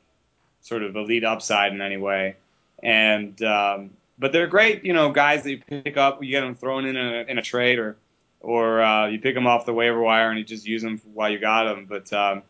sort 0.61 0.83
of 0.83 0.95
elite 0.95 1.23
upside 1.23 1.73
in 1.73 1.81
any 1.81 1.97
way. 1.97 2.35
And 2.83 3.41
um, 3.43 3.91
but 4.19 4.31
they're 4.31 4.47
great, 4.47 4.85
you 4.85 4.93
know, 4.93 5.11
guys 5.11 5.43
that 5.43 5.51
you 5.51 5.61
pick 5.67 5.97
up, 5.97 6.23
you 6.23 6.29
get 6.29 6.41
them 6.41 6.55
thrown 6.55 6.85
in 6.85 6.95
a, 6.95 7.25
in 7.27 7.37
a 7.37 7.41
trade, 7.41 7.79
or 7.79 7.97
or 8.39 8.81
uh, 8.81 9.07
you 9.07 9.19
pick 9.19 9.35
them 9.35 9.47
off 9.47 9.65
the 9.65 9.73
waiver 9.73 9.99
wire 9.99 10.29
and 10.29 10.37
you 10.37 10.45
just 10.45 10.65
use 10.65 10.81
them 10.81 11.01
while 11.13 11.29
you 11.29 11.39
got 11.39 11.63
them. 11.63 11.85
But 11.89 12.11
um, 12.13 12.43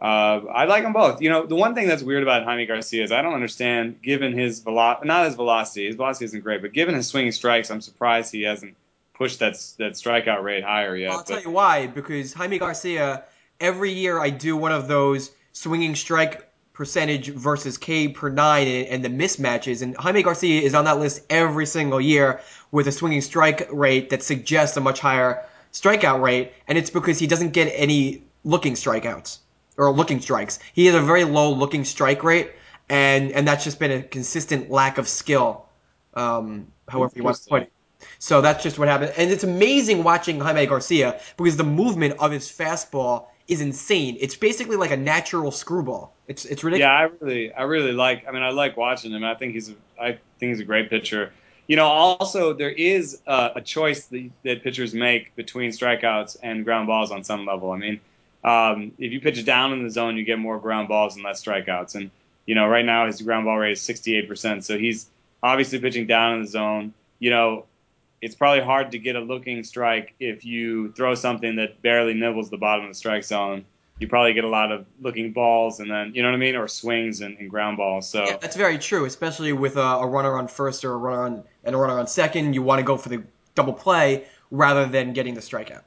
uh, 0.00 0.40
I 0.50 0.64
like 0.64 0.82
them 0.82 0.94
both. 0.94 1.20
You 1.20 1.28
know, 1.28 1.44
the 1.44 1.54
one 1.54 1.74
thing 1.74 1.86
that's 1.86 2.02
weird 2.02 2.22
about 2.22 2.44
Jaime 2.44 2.64
Garcia 2.64 3.04
is 3.04 3.12
I 3.12 3.20
don't 3.20 3.34
understand, 3.34 4.00
given 4.00 4.32
his 4.32 4.60
velo- 4.60 5.00
not 5.04 5.26
his 5.26 5.34
velocity, 5.34 5.86
his 5.86 5.96
velocity 5.96 6.24
isn't 6.24 6.40
great, 6.40 6.62
but 6.62 6.72
given 6.72 6.94
his 6.94 7.06
swinging 7.06 7.32
strikes, 7.32 7.70
I'm 7.70 7.82
surprised 7.82 8.32
he 8.32 8.42
hasn't 8.42 8.76
pushed 9.12 9.40
that 9.40 9.52
that 9.78 9.92
strikeout 9.92 10.42
rate 10.42 10.64
higher 10.64 10.96
yet. 10.96 11.10
I'll 11.10 11.18
but, 11.18 11.26
tell 11.26 11.42
you 11.42 11.50
why. 11.50 11.86
Because 11.86 12.32
Jaime 12.32 12.58
Garcia, 12.58 13.24
every 13.60 13.92
year 13.92 14.18
I 14.18 14.30
do 14.30 14.56
one 14.56 14.72
of 14.72 14.88
those 14.88 15.32
swinging 15.52 15.94
strike 15.94 16.48
percentage 16.72 17.28
versus 17.28 17.76
K 17.76 18.08
per 18.08 18.30
nine 18.30 18.68
and, 18.68 18.86
and 18.86 19.04
the 19.04 19.10
mismatches, 19.10 19.82
and 19.82 19.94
Jaime 19.98 20.22
Garcia 20.22 20.62
is 20.62 20.74
on 20.74 20.86
that 20.86 20.98
list 20.98 21.20
every 21.28 21.66
single 21.66 22.00
year 22.00 22.40
with 22.70 22.88
a 22.88 22.92
swinging 22.92 23.20
strike 23.20 23.68
rate 23.70 24.08
that 24.08 24.22
suggests 24.22 24.78
a 24.78 24.80
much 24.80 24.98
higher 24.98 25.44
strikeout 25.74 26.22
rate, 26.22 26.54
and 26.68 26.78
it's 26.78 26.88
because 26.88 27.18
he 27.18 27.26
doesn't 27.26 27.50
get 27.50 27.66
any 27.76 28.22
looking 28.44 28.72
strikeouts 28.72 29.40
or 29.76 29.92
looking 29.92 30.20
strikes. 30.20 30.58
He 30.72 30.86
has 30.86 30.94
a 30.94 31.00
very 31.00 31.24
low 31.24 31.52
looking 31.52 31.84
strike 31.84 32.22
rate, 32.24 32.52
and 32.88 33.32
and 33.32 33.46
that's 33.46 33.64
just 33.64 33.78
been 33.78 33.90
a 33.90 34.02
consistent 34.02 34.70
lack 34.70 34.98
of 34.98 35.08
skill. 35.08 35.66
Um, 36.14 36.66
however 36.88 37.12
you 37.16 37.22
want 37.22 37.36
to 37.36 37.48
put 37.48 37.62
it. 37.62 37.72
So 38.18 38.40
that's 38.40 38.62
just 38.62 38.78
what 38.78 38.88
happened, 38.88 39.12
and 39.16 39.30
it's 39.30 39.44
amazing 39.44 40.02
watching 40.02 40.40
Jaime 40.40 40.66
Garcia 40.66 41.20
because 41.36 41.56
the 41.56 41.64
movement 41.64 42.14
of 42.18 42.30
his 42.30 42.48
fastball 42.48 43.26
is 43.46 43.60
insane. 43.60 44.16
It's 44.20 44.36
basically 44.36 44.76
like 44.76 44.90
a 44.92 44.96
natural 44.96 45.50
screwball. 45.50 46.14
It's 46.28 46.44
it's 46.44 46.64
ridiculous. 46.64 46.88
Yeah, 46.88 46.92
I 46.92 47.10
really, 47.20 47.52
I 47.52 47.62
really 47.62 47.92
like. 47.92 48.26
I 48.26 48.30
mean, 48.30 48.42
I 48.42 48.50
like 48.50 48.76
watching 48.76 49.12
him. 49.12 49.24
I 49.24 49.34
think 49.34 49.54
he's, 49.54 49.72
I 50.00 50.12
think 50.38 50.50
he's 50.50 50.60
a 50.60 50.64
great 50.64 50.88
pitcher. 50.88 51.32
You 51.66 51.76
know, 51.76 51.86
also 51.86 52.52
there 52.52 52.70
is 52.70 53.20
a, 53.26 53.52
a 53.56 53.60
choice 53.60 54.06
that, 54.06 54.30
that 54.44 54.62
pitchers 54.62 54.94
make 54.94 55.34
between 55.36 55.70
strikeouts 55.70 56.36
and 56.42 56.64
ground 56.64 56.86
balls 56.86 57.10
on 57.10 57.22
some 57.22 57.44
level. 57.44 57.72
I 57.72 57.78
mean, 57.78 58.00
um, 58.44 58.92
if 58.98 59.12
you 59.12 59.20
pitch 59.20 59.44
down 59.44 59.72
in 59.72 59.82
the 59.82 59.90
zone, 59.90 60.16
you 60.16 60.24
get 60.24 60.38
more 60.38 60.58
ground 60.58 60.88
balls 60.88 61.14
and 61.14 61.24
less 61.24 61.42
strikeouts. 61.42 61.94
And 61.94 62.10
you 62.46 62.54
know, 62.54 62.66
right 62.66 62.84
now 62.84 63.06
his 63.06 63.20
ground 63.22 63.44
ball 63.44 63.58
rate 63.58 63.72
is 63.72 63.80
68%, 63.80 64.64
so 64.64 64.78
he's 64.78 65.08
obviously 65.42 65.78
pitching 65.78 66.06
down 66.06 66.34
in 66.34 66.42
the 66.42 66.48
zone. 66.48 66.94
You 67.18 67.30
know, 67.30 67.66
it's 68.20 68.34
probably 68.34 68.64
hard 68.64 68.92
to 68.92 68.98
get 68.98 69.16
a 69.16 69.20
looking 69.20 69.62
strike 69.64 70.14
if 70.20 70.44
you 70.44 70.92
throw 70.92 71.14
something 71.14 71.56
that 71.56 71.80
barely 71.82 72.14
nibbles 72.14 72.50
the 72.50 72.58
bottom 72.58 72.84
of 72.84 72.90
the 72.90 72.94
strike 72.94 73.24
zone. 73.24 73.64
You 73.98 74.08
probably 74.08 74.32
get 74.32 74.44
a 74.44 74.48
lot 74.48 74.72
of 74.72 74.86
looking 75.00 75.32
balls 75.32 75.80
and 75.80 75.90
then, 75.90 76.14
you 76.14 76.22
know 76.22 76.28
what 76.28 76.34
I 76.34 76.38
mean, 76.38 76.56
or 76.56 76.66
swings 76.68 77.20
and, 77.20 77.36
and 77.38 77.50
ground 77.50 77.76
balls. 77.76 78.08
So 78.08 78.24
Yeah, 78.24 78.36
that's 78.38 78.56
very 78.56 78.78
true, 78.78 79.04
especially 79.04 79.52
with 79.52 79.76
a, 79.76 79.80
a 79.80 80.06
runner 80.06 80.38
on 80.38 80.48
first 80.48 80.84
or 80.86 80.92
a 80.92 80.96
runner 80.96 81.22
on 81.22 81.44
and 81.64 81.74
a 81.74 81.78
runner 81.78 81.98
on 81.98 82.06
second. 82.06 82.54
You 82.54 82.62
want 82.62 82.78
to 82.78 82.82
go 82.82 82.96
for 82.96 83.10
the 83.10 83.22
double 83.54 83.74
play 83.74 84.24
rather 84.50 84.86
than 84.86 85.12
getting 85.12 85.34
the 85.34 85.42
strikeout. 85.42 85.82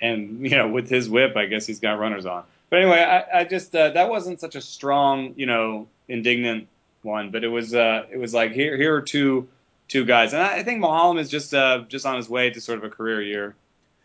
And 0.00 0.42
you 0.42 0.56
know, 0.56 0.68
with 0.68 0.88
his 0.88 1.08
whip, 1.08 1.36
I 1.36 1.46
guess 1.46 1.66
he's 1.66 1.80
got 1.80 1.98
runners 1.98 2.26
on. 2.26 2.44
But 2.70 2.80
anyway, 2.80 3.02
I, 3.02 3.40
I 3.40 3.44
just 3.44 3.74
uh, 3.74 3.90
that 3.90 4.08
wasn't 4.08 4.40
such 4.40 4.56
a 4.56 4.60
strong, 4.60 5.34
you 5.36 5.46
know, 5.46 5.86
indignant 6.08 6.68
one, 7.02 7.30
but 7.30 7.44
it 7.44 7.48
was 7.48 7.74
uh, 7.74 8.06
it 8.10 8.16
was 8.16 8.34
like 8.34 8.52
here 8.52 8.76
here 8.76 8.94
are 8.96 9.02
two 9.02 9.48
two 9.88 10.04
guys, 10.04 10.32
and 10.32 10.42
I, 10.42 10.56
I 10.56 10.62
think 10.62 10.82
Maholm 10.82 11.18
is 11.18 11.28
just 11.30 11.54
uh, 11.54 11.84
just 11.88 12.06
on 12.06 12.16
his 12.16 12.28
way 12.28 12.50
to 12.50 12.60
sort 12.60 12.78
of 12.78 12.84
a 12.84 12.90
career 12.90 13.22
year. 13.22 13.54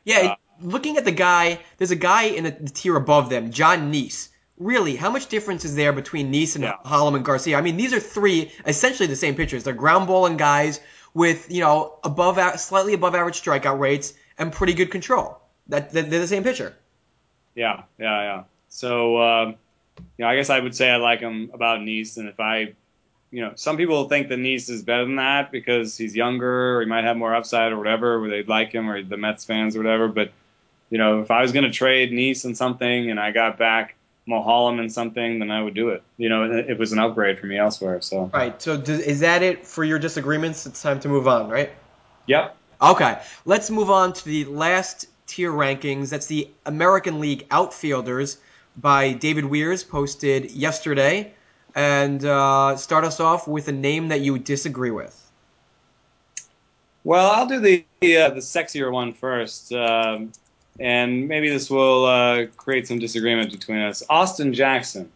Yeah, 0.04 0.20
Uh, 0.20 0.36
looking 0.62 0.98
at 0.98 1.06
the 1.06 1.12
guy, 1.12 1.60
there's 1.78 1.92
a 1.92 1.96
guy 1.96 2.24
in 2.24 2.44
the 2.44 2.52
tier 2.52 2.96
above 2.96 3.30
them, 3.30 3.52
Jon 3.52 3.92
Niese. 3.92 4.30
Really, 4.58 4.96
how 4.96 5.10
much 5.10 5.28
difference 5.28 5.64
is 5.64 5.76
there 5.76 5.94
between 5.94 6.34
Niese 6.34 6.56
and 6.56 6.64
Yeah. 6.64 6.76
And 6.84 7.24
Garcia? 7.24 7.58
I 7.58 7.62
mean, 7.62 7.78
these 7.78 7.94
are 7.94 8.00
three 8.00 8.52
essentially 8.66 9.08
the 9.08 9.16
same 9.16 9.36
pitchers. 9.36 9.64
They're 9.64 9.74
ground 9.74 10.08
balling 10.08 10.38
guys 10.38 10.80
with 11.14 11.50
you 11.50 11.62
know 11.62 11.98
above 12.04 12.38
a- 12.38 12.58
slightly 12.58 12.94
above 12.94 13.16
average 13.16 13.42
strikeout 13.42 13.80
rates 13.80 14.14
and 14.38 14.52
pretty 14.52 14.74
good 14.74 14.92
control. 14.92 15.40
That 15.70 15.92
they're 15.92 16.04
the 16.04 16.28
same 16.28 16.44
pitcher. 16.44 16.76
Yeah, 17.56 17.84
yeah, 17.98 18.22
yeah. 18.22 18.44
So, 18.70 19.22
um, 19.22 19.56
you 20.18 20.26
know, 20.26 20.28
I 20.28 20.36
guess 20.36 20.50
I 20.50 20.60
would 20.60 20.76
say 20.76 20.90
I 20.90 20.98
like 20.98 21.20
him 21.20 21.52
about 21.54 21.80
Niese, 21.80 22.18
and 22.18 22.28
if 22.28 22.40
I, 22.40 22.74
you 23.32 23.42
know, 23.42 23.54
some 23.56 23.78
people 23.78 24.08
think 24.10 24.30
that 24.30 24.40
Niese 24.40 24.70
is 24.70 24.82
better 24.82 25.06
than 25.06 25.18
that 25.18 25.52
because 25.52 25.98
he's 25.98 26.16
younger 26.16 26.78
or 26.78 26.82
he 26.82 26.88
might 26.88 27.04
have 27.04 27.18
more 27.18 27.36
upside 27.36 27.72
or 27.72 27.78
whatever, 27.78 28.24
or 28.24 28.30
they'd 28.30 28.48
like 28.48 28.72
him 28.72 28.90
or 28.90 29.04
the 29.04 29.18
Mets 29.18 29.46
fans 29.46 29.76
or 29.76 29.80
whatever. 29.80 30.08
But, 30.08 30.32
you 30.90 30.98
know, 30.98 31.22
if 31.22 31.32
I 31.32 31.42
was 31.42 31.52
going 31.52 31.66
to 31.66 31.72
trade 31.72 32.12
Niese 32.12 32.46
and 32.46 32.58
something 32.58 33.12
and 33.12 33.20
I 33.20 33.32
got 33.32 33.58
back 33.58 33.96
Maholm 34.28 34.80
and 34.80 34.92
something, 34.92 35.40
then 35.40 35.52
I 35.52 35.62
would 35.62 35.74
do 35.74 35.90
it. 35.90 36.04
You 36.18 36.30
know, 36.30 36.52
it, 36.52 36.72
it 36.72 36.80
was 36.80 36.92
an 36.92 37.00
upgrade 37.00 37.40
for 37.40 37.46
me 37.48 37.58
elsewhere. 37.58 38.02
So, 38.02 38.32
Right. 38.34 38.60
So 38.62 38.78
does, 38.78 39.00
is 39.00 39.20
that 39.20 39.44
it 39.44 39.66
for 39.66 39.84
your 39.84 40.00
disagreements? 40.00 40.66
It's 40.66 40.82
time 40.82 41.00
to 41.02 41.10
move 41.10 41.28
on, 41.28 41.50
right? 41.50 41.72
yep. 42.26 42.56
Okay, 42.82 43.20
let's 43.44 43.70
move 43.70 43.90
on 43.90 44.14
to 44.14 44.26
the 44.26 44.46
last 44.46 45.08
tier 45.30 45.52
rankings. 45.52 46.10
That's 46.10 46.28
the 46.28 46.50
American 46.66 47.20
League 47.20 47.46
outfielders 47.52 48.38
by 48.78 49.14
David 49.14 49.46
Wiers, 49.46 49.88
posted 49.88 50.52
yesterday. 50.52 51.32
And 51.76 52.26
uh, 52.26 52.76
start 52.76 53.06
us 53.06 53.20
off 53.20 53.48
with 53.48 53.68
a 53.68 53.72
name 53.72 54.08
that 54.10 54.22
you 54.22 54.40
disagree 54.40 54.92
with. 54.92 55.16
Well, 57.04 57.32
I'll 57.32 57.46
do 57.48 57.60
the 57.60 57.86
uh, 58.02 58.30
the 58.32 58.42
sexier 58.42 58.92
one 58.92 59.14
first, 59.14 59.72
um, 59.72 60.32
and 60.80 61.28
maybe 61.28 61.50
this 61.50 61.70
will 61.70 62.06
uh, 62.06 62.48
create 62.58 62.88
some 62.88 63.00
disagreement 63.00 63.52
between 63.52 63.80
us. 63.80 64.04
Austin 64.10 64.54
Jackson. 64.54 65.10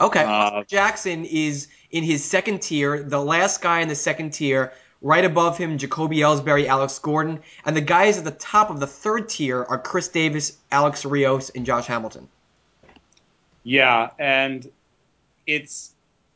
Okay, 0.00 0.24
Uh, 0.24 0.28
Austin 0.28 0.64
Jackson 0.66 1.24
is 1.26 1.68
in 1.90 2.02
his 2.02 2.24
second 2.24 2.60
tier, 2.62 3.02
the 3.02 3.22
last 3.22 3.62
guy 3.62 3.80
in 3.80 3.88
the 3.88 3.94
second 3.94 4.32
tier. 4.32 4.72
Right 5.02 5.24
above 5.24 5.58
him, 5.58 5.76
Jacoby 5.76 6.18
Ellsbury, 6.18 6.66
Alex 6.66 6.98
Gordon, 6.98 7.40
and 7.64 7.76
the 7.76 7.82
guys 7.82 8.18
at 8.18 8.24
the 8.24 8.30
top 8.32 8.70
of 8.70 8.80
the 8.80 8.86
third 8.86 9.28
tier 9.28 9.64
are 9.64 9.78
Chris 9.78 10.08
Davis, 10.08 10.56
Alex 10.72 11.04
Rios, 11.04 11.50
and 11.50 11.66
Josh 11.66 11.86
Hamilton. 11.86 12.28
Yeah, 13.62 14.10
and 14.18 14.70
it's 15.46 15.92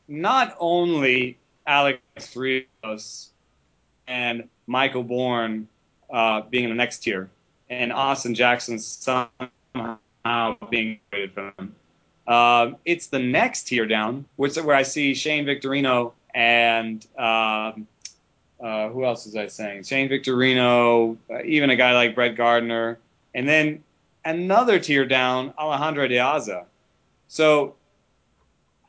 not 0.07 0.55
only 0.59 1.37
Alex 1.65 2.35
Rios 2.35 3.31
and 4.07 4.47
Michael 4.67 5.03
Bourn 5.03 5.67
uh, 6.11 6.41
being 6.41 6.65
in 6.65 6.69
the 6.69 6.75
next 6.75 6.99
tier, 6.99 7.29
and 7.69 7.91
Austin 7.91 8.35
Jackson 8.35 8.77
somehow 8.77 9.97
being 10.69 10.99
graded 11.09 11.33
for 11.33 11.53
them. 11.57 11.75
Um, 12.27 12.77
it's 12.85 13.07
the 13.07 13.19
next 13.19 13.63
tier 13.63 13.85
down, 13.85 14.25
which 14.35 14.55
where 14.57 14.75
I 14.75 14.83
see 14.83 15.13
Shane 15.13 15.45
Victorino 15.45 16.13
and 16.33 17.05
um, 17.17 17.87
uh, 18.61 18.89
who 18.89 19.05
else 19.05 19.25
was 19.25 19.35
I 19.35 19.47
saying? 19.47 19.83
Shane 19.83 20.09
Victorino, 20.09 21.17
uh, 21.29 21.41
even 21.43 21.69
a 21.69 21.75
guy 21.75 21.93
like 21.93 22.15
Brett 22.15 22.35
Gardner, 22.35 22.99
and 23.33 23.47
then 23.47 23.83
another 24.23 24.79
tier 24.79 25.05
down, 25.05 25.53
Alejandro 25.57 26.07
De 26.07 26.17
Aza. 26.17 26.65
So, 27.27 27.75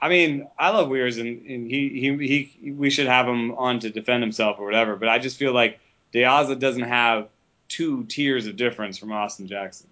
I 0.00 0.08
mean, 0.08 0.48
I 0.58 0.70
love 0.70 0.88
Wiers, 0.88 1.18
and, 1.20 1.46
and 1.46 1.70
he, 1.70 1.88
he 1.88 2.50
he 2.60 2.72
we 2.72 2.90
should 2.90 3.06
have 3.06 3.26
him 3.26 3.52
on 3.52 3.78
to 3.80 3.90
defend 3.90 4.22
himself 4.22 4.58
or 4.58 4.64
whatever. 4.64 4.96
But 4.96 5.08
I 5.08 5.18
just 5.18 5.38
feel 5.38 5.52
like 5.52 5.80
De 6.12 6.22
Aza 6.22 6.58
doesn't 6.58 6.82
have 6.82 7.28
two 7.68 8.04
tiers 8.04 8.46
of 8.46 8.56
difference 8.56 8.98
from 8.98 9.12
Austin 9.12 9.46
Jackson. 9.46 9.88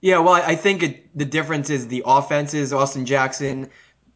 Yeah, 0.00 0.18
well, 0.18 0.34
I 0.34 0.42
I 0.42 0.54
think 0.54 0.82
it, 0.82 1.18
the 1.18 1.24
difference 1.24 1.68
is 1.68 1.88
the 1.88 2.02
offenses. 2.06 2.72
Austin 2.72 3.04
Jackson 3.04 3.68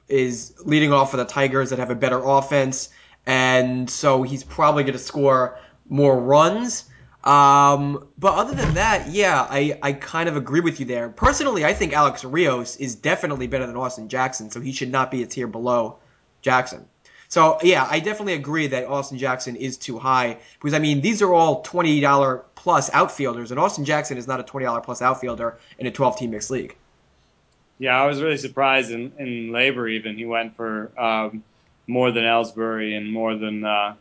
is 0.09 0.55
leading 0.65 0.93
off 0.93 1.11
for 1.11 1.17
the 1.17 1.25
Tigers 1.25 1.71
that 1.71 1.79
have 1.79 1.91
a 1.91 1.95
better 1.95 2.23
offense, 2.25 2.91
and 3.27 3.91
so 3.91 4.23
he's 4.23 4.45
probably 4.45 4.85
going 4.85 4.95
to 4.95 4.99
score 4.99 5.59
more 5.89 6.19
runs. 6.19 6.85
Um, 7.25 8.07
but 8.19 8.35
other 8.35 8.55
than 8.55 8.75
that, 8.75 9.09
yeah, 9.09 9.47
I, 9.51 9.77
I 9.83 9.93
kind 9.93 10.29
of 10.29 10.37
agree 10.37 10.61
with 10.61 10.79
you 10.79 10.87
there. 10.87 11.09
Personally, 11.09 11.65
I 11.65 11.75
think 11.75 11.93
Alex 11.93 12.25
Rios 12.25 12.77
is 12.77 12.95
definitely 12.95 13.49
better 13.49 13.67
than 13.67 13.77
Austin 13.77 14.09
Jackson, 14.09 14.51
so 14.51 14.61
he 14.61 14.71
should 14.73 14.93
not 14.93 15.11
be 15.11 15.25
a 15.25 15.27
tier 15.27 15.49
below 15.49 15.99
Jackson. 16.41 16.87
So 17.29 17.59
yeah, 17.63 17.87
I 17.91 17.99
definitely 17.99 18.35
agree 18.35 18.69
that 18.69 18.87
Austin 18.87 19.19
Jackson 19.19 19.57
is 19.57 19.77
too 19.77 19.99
high 19.99 20.39
because 20.61 20.75
I 20.75 20.79
mean 20.79 21.01
these 21.01 21.23
are 21.23 21.35
all 21.35 21.63
twenty 21.63 22.01
dollar 22.01 22.45
plus 22.55 22.89
outfielders, 22.93 23.51
and 23.51 23.59
Austin 23.59 23.85
Jackson 23.85 24.17
is 24.17 24.29
not 24.29 24.39
a 24.39 24.45
twenty 24.45 24.67
dollar 24.67 24.81
plus 24.81 25.03
outfielder 25.03 25.59
in 25.81 25.89
a 25.89 25.91
twelve 25.91 26.17
team 26.17 26.31
mixed 26.31 26.51
league. 26.51 26.77
Yeah, 27.79 28.01
I 28.01 28.07
was 28.07 28.23
really 28.23 28.39
surprised 28.39 28.91
in, 28.91 29.13
in 29.19 29.51
LABR 29.51 29.91
even 29.91 30.17
he 30.17 30.25
went 30.25 30.57
for 30.57 30.91
um, 30.99 31.43
more 31.87 32.11
than 32.11 32.25
Ellsbury 32.25 32.97
and 32.97 33.13
more 33.13 33.37
than 33.37 33.65
uh, 33.65 33.95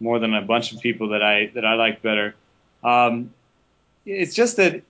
more 0.00 0.18
than 0.18 0.34
a 0.34 0.42
bunch 0.42 0.72
of 0.72 0.80
people 0.80 1.10
that 1.10 1.22
I 1.22 1.50
that 1.54 1.64
I 1.64 1.74
like 1.74 2.02
better. 2.02 2.34
Um, 2.82 3.32
it's 4.04 4.34
just 4.34 4.56
that 4.56 4.82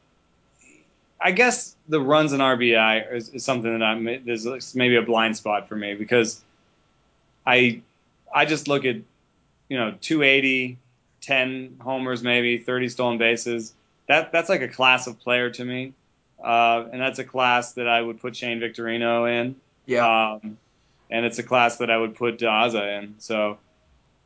I 1.20 1.30
guess 1.32 1.76
the 1.88 2.00
runs 2.00 2.32
in 2.32 2.40
RBI 2.40 3.12
is, 3.14 3.28
is 3.30 3.44
something 3.44 3.78
that 3.78 3.84
I'm 3.84 4.04
there's 4.24 4.74
maybe 4.74 4.96
a 4.96 5.02
blind 5.02 5.36
spot 5.36 5.68
for 5.68 5.76
me 5.76 5.94
because 5.94 6.42
I 7.46 7.82
I 8.34 8.44
just 8.44 8.68
look 8.68 8.84
at 8.84 8.96
you 9.68 9.78
know 9.78 9.94
280, 10.00 10.78
10 11.20 11.76
homers 11.80 12.22
maybe, 12.22 12.58
30 12.58 12.88
stolen 12.88 13.18
bases. 13.18 13.74
That 14.08 14.32
that's 14.32 14.48
like 14.48 14.62
a 14.62 14.68
class 14.68 15.06
of 15.06 15.20
player 15.20 15.50
to 15.50 15.64
me. 15.64 15.92
Uh, 16.42 16.86
and 16.92 17.00
that's 17.00 17.20
a 17.20 17.24
class 17.24 17.74
that 17.74 17.86
I 17.86 18.02
would 18.02 18.20
put 18.20 18.34
Shane 18.34 18.58
Victorino 18.58 19.26
in. 19.26 19.54
Yeah. 19.86 20.38
Um, 20.42 20.58
and 21.12 21.26
it's 21.26 21.38
a 21.38 21.42
class 21.42 21.76
that 21.76 21.90
I 21.90 21.96
would 21.98 22.16
put 22.16 22.38
De 22.38 22.46
Aza 22.46 22.98
in. 22.98 23.16
So 23.18 23.58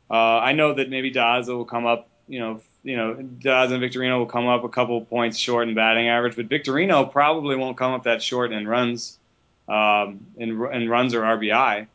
uh, 0.09 0.13
I 0.13 0.53
know 0.53 0.73
that 0.73 0.89
maybe 0.89 1.11
De 1.11 1.19
Aza 1.19 1.49
will 1.49 1.65
come 1.65 1.85
up, 1.85 2.07
you 2.29 2.39
know, 2.39 2.61
you 2.81 2.95
know, 2.95 3.15
Dodds 3.15 3.73
and 3.73 3.81
Victorino 3.81 4.19
will 4.19 4.25
come 4.25 4.47
up 4.47 4.63
a 4.63 4.69
couple 4.69 5.01
points 5.01 5.37
short 5.37 5.67
in 5.67 5.75
batting 5.75 6.07
average, 6.07 6.37
but 6.37 6.47
Victorino 6.47 7.03
probably 7.11 7.57
won't 7.57 7.77
come 7.77 7.91
up 7.91 8.03
that 8.03 8.23
short 8.23 8.53
in 8.53 8.65
runs, 8.65 9.19
um, 9.67 10.25
in, 10.37 10.49
in 10.71 10.89
runs 10.89 11.13
or 11.13 11.21
RBI. 11.23 11.87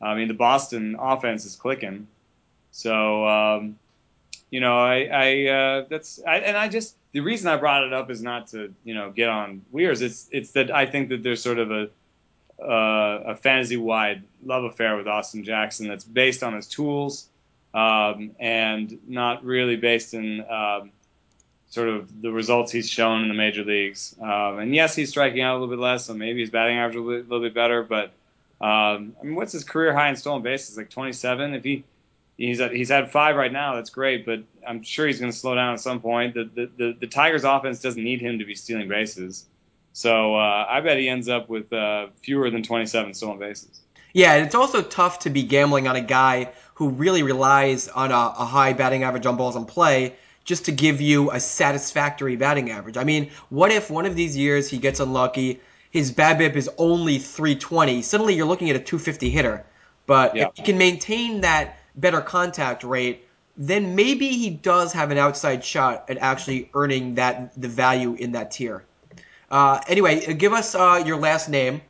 I 0.00 0.14
mean, 0.14 0.28
the 0.28 0.34
Boston 0.34 0.96
offense 0.98 1.44
is 1.44 1.54
clicking. 1.54 2.06
So, 2.70 3.28
um, 3.28 3.78
you 4.50 4.60
know, 4.60 4.78
I, 4.78 5.08
I 5.12 5.46
uh, 5.50 5.84
that's, 5.90 6.20
I, 6.26 6.38
and 6.38 6.56
I 6.56 6.68
just, 6.68 6.94
the 7.12 7.20
reason 7.20 7.48
I 7.48 7.56
brought 7.58 7.84
it 7.84 7.92
up 7.92 8.10
is 8.10 8.22
not 8.22 8.46
to, 8.48 8.72
you 8.82 8.94
know, 8.94 9.10
get 9.10 9.28
on 9.28 9.60
Wiers. 9.74 10.00
It's, 10.00 10.26
it's 10.32 10.52
that 10.52 10.70
I 10.70 10.86
think 10.86 11.10
that 11.10 11.22
there's 11.22 11.42
sort 11.42 11.58
of 11.58 11.70
a, 11.70 11.90
uh, 12.60 13.20
a 13.26 13.36
fantasy-wide 13.36 14.22
love 14.44 14.64
affair 14.64 14.96
with 14.96 15.06
Austin 15.06 15.44
Jackson 15.44 15.88
that's 15.88 16.04
based 16.04 16.42
on 16.42 16.54
his 16.54 16.66
tools 16.66 17.28
um, 17.74 18.32
and 18.38 18.98
not 19.06 19.44
really 19.44 19.76
based 19.76 20.14
in 20.14 20.44
um, 20.50 20.90
sort 21.70 21.88
of 21.88 22.22
the 22.22 22.32
results 22.32 22.72
he's 22.72 22.88
shown 22.88 23.22
in 23.22 23.28
the 23.28 23.34
major 23.34 23.64
leagues. 23.64 24.14
Um, 24.20 24.58
and 24.58 24.74
yes, 24.74 24.94
he's 24.94 25.10
striking 25.10 25.42
out 25.42 25.52
a 25.52 25.58
little 25.58 25.68
bit 25.68 25.80
less, 25.80 26.06
so 26.06 26.14
maybe 26.14 26.40
his 26.40 26.50
batting 26.50 26.76
average 26.76 26.96
a 26.96 27.00
little, 27.00 27.40
bit 27.40 27.54
better. 27.54 27.82
But 27.82 28.06
um, 28.60 29.14
I 29.20 29.24
mean, 29.24 29.34
what's 29.34 29.52
his 29.52 29.64
career 29.64 29.92
high 29.92 30.08
in 30.08 30.16
stolen 30.16 30.42
bases? 30.42 30.76
Like 30.76 30.90
27. 30.90 31.54
If 31.54 31.64
he 31.64 31.84
he's 32.36 32.58
he's 32.58 32.88
had 32.88 33.10
five 33.10 33.36
right 33.36 33.52
now, 33.52 33.74
that's 33.74 33.90
great. 33.90 34.24
But 34.24 34.42
I'm 34.66 34.82
sure 34.82 35.06
he's 35.06 35.20
going 35.20 35.32
to 35.32 35.38
slow 35.38 35.54
down 35.54 35.74
at 35.74 35.80
some 35.80 36.00
point. 36.00 36.34
The, 36.34 36.44
the 36.54 36.70
the 36.76 36.96
the 37.00 37.06
Tigers' 37.06 37.44
offense 37.44 37.80
doesn't 37.80 38.02
need 38.02 38.20
him 38.20 38.38
to 38.38 38.44
be 38.44 38.54
stealing 38.54 38.88
bases. 38.88 39.44
So 39.98 40.36
uh, 40.36 40.64
I 40.68 40.80
bet 40.80 40.96
he 40.96 41.08
ends 41.08 41.28
up 41.28 41.48
with 41.48 41.72
uh, 41.72 42.06
fewer 42.22 42.50
than 42.50 42.62
27 42.62 43.14
stolen 43.14 43.40
bases. 43.40 43.80
Yeah, 44.12 44.34
and 44.34 44.46
it's 44.46 44.54
also 44.54 44.80
tough 44.80 45.18
to 45.20 45.30
be 45.30 45.42
gambling 45.42 45.88
on 45.88 45.96
a 45.96 46.00
guy 46.00 46.52
who 46.74 46.90
really 46.90 47.24
relies 47.24 47.88
on 47.88 48.12
a, 48.12 48.14
a 48.14 48.44
high 48.44 48.74
batting 48.74 49.02
average 49.02 49.26
on 49.26 49.36
balls 49.36 49.56
in 49.56 49.64
play 49.64 50.14
just 50.44 50.64
to 50.66 50.70
give 50.70 51.00
you 51.00 51.32
a 51.32 51.40
satisfactory 51.40 52.36
batting 52.36 52.70
average. 52.70 52.96
I 52.96 53.02
mean, 53.02 53.28
what 53.48 53.72
if 53.72 53.90
one 53.90 54.06
of 54.06 54.14
these 54.14 54.36
years 54.36 54.70
he 54.70 54.78
gets 54.78 55.00
unlucky, 55.00 55.60
his 55.90 56.12
BABIP 56.12 56.54
is 56.54 56.70
only 56.78 57.18
320, 57.18 58.00
suddenly 58.02 58.34
you're 58.34 58.46
looking 58.46 58.70
at 58.70 58.76
a 58.76 58.78
250 58.78 59.30
hitter. 59.30 59.66
But 60.06 60.36
yeah. 60.36 60.46
if 60.46 60.50
he 60.54 60.62
can 60.62 60.78
maintain 60.78 61.40
that 61.40 61.76
better 61.96 62.20
contact 62.20 62.84
rate, 62.84 63.26
then 63.56 63.96
maybe 63.96 64.28
he 64.28 64.48
does 64.50 64.92
have 64.92 65.10
an 65.10 65.18
outside 65.18 65.64
shot 65.64 66.04
at 66.08 66.18
actually 66.18 66.70
earning 66.74 67.16
that 67.16 67.60
the 67.60 67.66
value 67.66 68.14
in 68.14 68.30
that 68.30 68.52
tier. 68.52 68.84
Uh, 69.50 69.80
anyway, 69.88 70.34
give 70.34 70.52
us 70.52 70.74
uh, 70.74 71.02
your 71.04 71.16
last 71.16 71.48
name. 71.48 71.80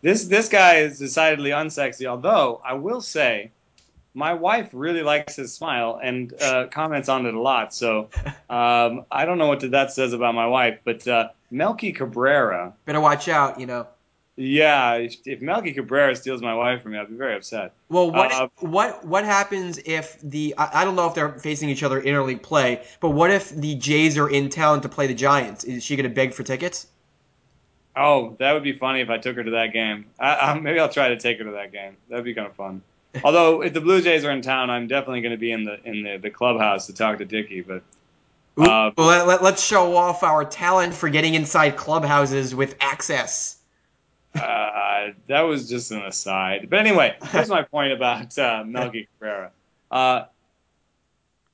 This 0.00 0.24
this 0.26 0.48
guy 0.48 0.76
is 0.76 0.98
decidedly 0.98 1.50
unsexy. 1.50 2.06
Although 2.06 2.60
I 2.64 2.74
will 2.74 3.00
say, 3.00 3.50
my 4.14 4.32
wife 4.32 4.70
really 4.72 5.02
likes 5.02 5.36
his 5.36 5.52
smile 5.52 6.00
and 6.02 6.32
uh, 6.40 6.66
comments 6.68 7.08
on 7.08 7.26
it 7.26 7.34
a 7.34 7.40
lot. 7.40 7.74
So 7.74 8.08
um, 8.50 9.04
I 9.10 9.24
don't 9.24 9.38
know 9.38 9.48
what 9.48 9.70
that 9.70 9.92
says 9.92 10.12
about 10.12 10.34
my 10.34 10.46
wife, 10.46 10.78
but 10.84 11.06
uh, 11.06 11.28
Melky 11.50 11.92
Cabrera. 11.92 12.72
Better 12.84 13.00
watch 13.00 13.28
out, 13.28 13.60
you 13.60 13.66
know. 13.66 13.86
Yeah, 14.40 14.94
if, 14.94 15.16
if 15.26 15.42
Melky 15.42 15.72
Cabrera 15.72 16.14
steals 16.14 16.40
my 16.40 16.54
wife 16.54 16.82
from 16.82 16.92
me, 16.92 16.98
I'd 16.98 17.08
be 17.08 17.16
very 17.16 17.34
upset. 17.34 17.72
Well, 17.88 18.12
what 18.12 18.30
uh, 18.30 18.46
what 18.60 19.04
what 19.04 19.24
happens 19.24 19.78
if 19.84 20.16
the 20.20 20.54
I, 20.56 20.82
I, 20.82 20.84
don't 20.84 20.94
know 20.94 21.08
if 21.08 21.14
they're 21.14 21.32
facing 21.40 21.70
each 21.70 21.82
other 21.82 21.98
in 21.98 22.14
interleague 22.14 22.40
play, 22.40 22.84
but 23.00 23.10
what 23.10 23.32
if 23.32 23.50
the 23.50 23.74
Jays 23.74 24.16
are 24.16 24.30
in 24.30 24.48
town 24.48 24.82
to 24.82 24.88
play 24.88 25.08
the 25.08 25.14
Giants? 25.14 25.64
Is 25.64 25.82
she 25.82 25.96
going 25.96 26.08
to 26.08 26.14
beg 26.14 26.34
for 26.34 26.44
tickets? 26.44 26.86
Oh, 27.96 28.36
that 28.38 28.52
would 28.52 28.62
be 28.62 28.78
funny 28.78 29.00
if 29.00 29.10
I 29.10 29.18
took 29.18 29.34
her 29.34 29.42
to 29.42 29.50
that 29.50 29.72
game. 29.72 30.04
I, 30.20 30.36
I, 30.36 30.60
maybe 30.60 30.78
I'll 30.78 30.88
try 30.88 31.08
to 31.08 31.16
take 31.16 31.38
her 31.38 31.44
to 31.44 31.50
that 31.50 31.72
game. 31.72 31.96
That'd 32.08 32.24
be 32.24 32.32
kind 32.32 32.46
of 32.46 32.54
fun. 32.54 32.82
Although 33.24 33.62
if 33.62 33.72
the 33.72 33.80
Blue 33.80 34.00
Jays 34.00 34.24
are 34.24 34.30
in 34.30 34.40
town, 34.40 34.70
I'm 34.70 34.86
definitely 34.86 35.22
going 35.22 35.32
to 35.32 35.36
be 35.36 35.50
in 35.50 35.64
the 35.64 35.80
in 35.84 36.04
the, 36.04 36.16
the 36.18 36.30
clubhouse 36.30 36.86
to 36.86 36.94
talk 36.94 37.18
to 37.18 37.24
Dickey. 37.24 37.60
But 37.60 37.82
uh, 38.56 38.92
well, 38.96 39.08
let, 39.08 39.26
let, 39.26 39.42
let's 39.42 39.64
show 39.64 39.96
off 39.96 40.22
our 40.22 40.44
talent 40.44 40.94
for 40.94 41.08
getting 41.08 41.34
inside 41.34 41.76
clubhouses 41.76 42.54
with 42.54 42.76
access. 42.80 43.57
Uh, 44.34 45.08
that 45.26 45.42
was 45.42 45.68
just 45.68 45.90
an 45.90 46.02
aside. 46.02 46.68
But 46.70 46.78
anyway, 46.78 47.16
here's 47.30 47.48
my 47.48 47.62
point 47.62 47.92
about 47.92 48.38
uh, 48.38 48.64
Melky 48.64 49.08
Cabrera. 49.14 49.50
Uh, 49.90 50.24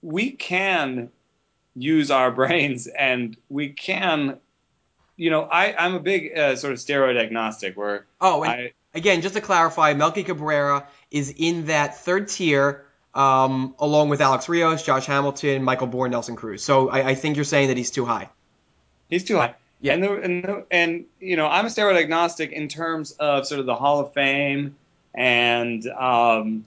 we 0.03 0.33
can 0.33 1.11
use 1.75 2.11
our 2.11 2.31
brains 2.31 2.87
and 2.87 3.37
we 3.49 3.71
can, 3.71 4.39
you 5.17 5.31
know, 5.31 5.43
I, 5.43 5.75
I'm 5.79 5.95
a 5.95 6.01
big 6.01 6.37
uh, 6.37 6.57
sort 6.57 6.73
of 6.73 6.79
steroid 6.79 7.21
agnostic 7.21 7.77
where. 7.77 8.07
Oh, 8.21 8.45
I, 8.45 8.73
again, 8.95 9.23
just 9.23 9.35
to 9.35 9.41
clarify, 9.41 9.95
Melky 9.95 10.25
Cabrera 10.25 10.87
is 11.11 11.33
in 11.37 11.67
that 11.67 11.99
third 11.99 12.29
tier. 12.29 12.85
Um, 13.15 13.77
along 13.79 14.09
with 14.09 14.21
Alex 14.21 14.49
Rios, 14.49 14.83
Josh 14.83 15.07
Hamilton, 15.07 15.63
Michael 15.63 15.87
Bourn, 15.87 16.11
Nelson 16.11 16.35
Cruz. 16.35 16.65
So 16.65 16.89
I, 16.89 17.11
I 17.11 17.15
think 17.15 17.37
you're 17.37 17.45
saying 17.45 17.69
that 17.69 17.77
he's 17.77 17.93
too 17.93 18.05
high. 18.05 18.29
He's 19.09 19.23
too 19.23 19.37
high. 19.37 19.55
Yeah. 19.85 19.93
And, 19.93 20.03
the, 20.03 20.13
and, 20.15 20.45
the, 20.45 20.67
and 20.71 21.05
you 21.21 21.37
know, 21.37 21.47
I'm 21.47 21.67
a 21.67 21.69
steroid 21.69 22.01
agnostic 22.01 22.53
in 22.53 22.69
terms 22.69 23.13
of 23.21 23.47
sort 23.47 23.61
of 23.61 23.67
the 23.67 23.75
Hall 23.75 24.01
of 24.01 24.15
Fame 24.15 24.75
and 25.15 25.87
um, 25.89 26.65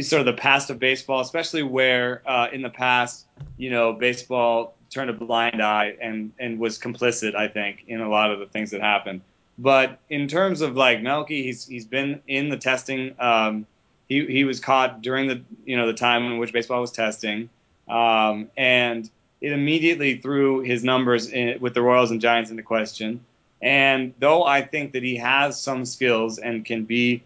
sort 0.00 0.20
of 0.20 0.26
the 0.26 0.34
past 0.34 0.70
of 0.70 0.78
baseball, 0.78 1.20
especially 1.20 1.64
where 1.64 2.22
uh, 2.26 2.46
in 2.52 2.62
the 2.62 2.70
past, 2.70 3.26
you 3.56 3.70
know, 3.70 3.92
baseball 3.92 4.76
turned 4.88 5.10
a 5.10 5.12
blind 5.12 5.60
eye 5.60 5.96
and 6.00 6.30
and 6.38 6.60
was 6.60 6.78
complicit, 6.78 7.34
I 7.34 7.48
think, 7.48 7.82
in 7.88 8.00
a 8.00 8.08
lot 8.08 8.30
of 8.30 8.38
the 8.38 8.46
things 8.46 8.70
that 8.70 8.80
happened. 8.80 9.22
But 9.58 9.98
in 10.08 10.28
terms 10.28 10.60
of 10.60 10.76
like 10.76 11.02
Melky, 11.02 11.42
he's 11.42 11.66
he's 11.66 11.86
been 11.86 12.22
in 12.28 12.50
the 12.50 12.56
testing. 12.56 13.16
Um, 13.18 13.66
he 14.08 14.26
he 14.26 14.44
was 14.44 14.60
caught 14.60 15.02
during 15.02 15.26
the 15.26 15.42
you 15.64 15.76
know 15.76 15.88
the 15.88 15.92
time 15.92 16.24
in 16.26 16.38
which 16.38 16.52
baseball 16.52 16.80
was 16.80 16.92
testing, 16.92 17.48
um, 17.88 18.48
and 18.56 19.10
it 19.40 19.52
immediately 19.52 20.18
threw 20.18 20.60
his 20.60 20.84
numbers 20.84 21.28
in, 21.28 21.60
with 21.60 21.74
the 21.74 21.82
Royals 21.82 22.10
and 22.10 22.20
Giants 22.20 22.50
into 22.50 22.62
question. 22.62 23.24
And 23.60 24.14
though 24.18 24.44
I 24.44 24.62
think 24.62 24.92
that 24.92 25.02
he 25.02 25.16
has 25.16 25.60
some 25.60 25.84
skills 25.84 26.38
and 26.38 26.64
can 26.64 26.84
be 26.84 27.22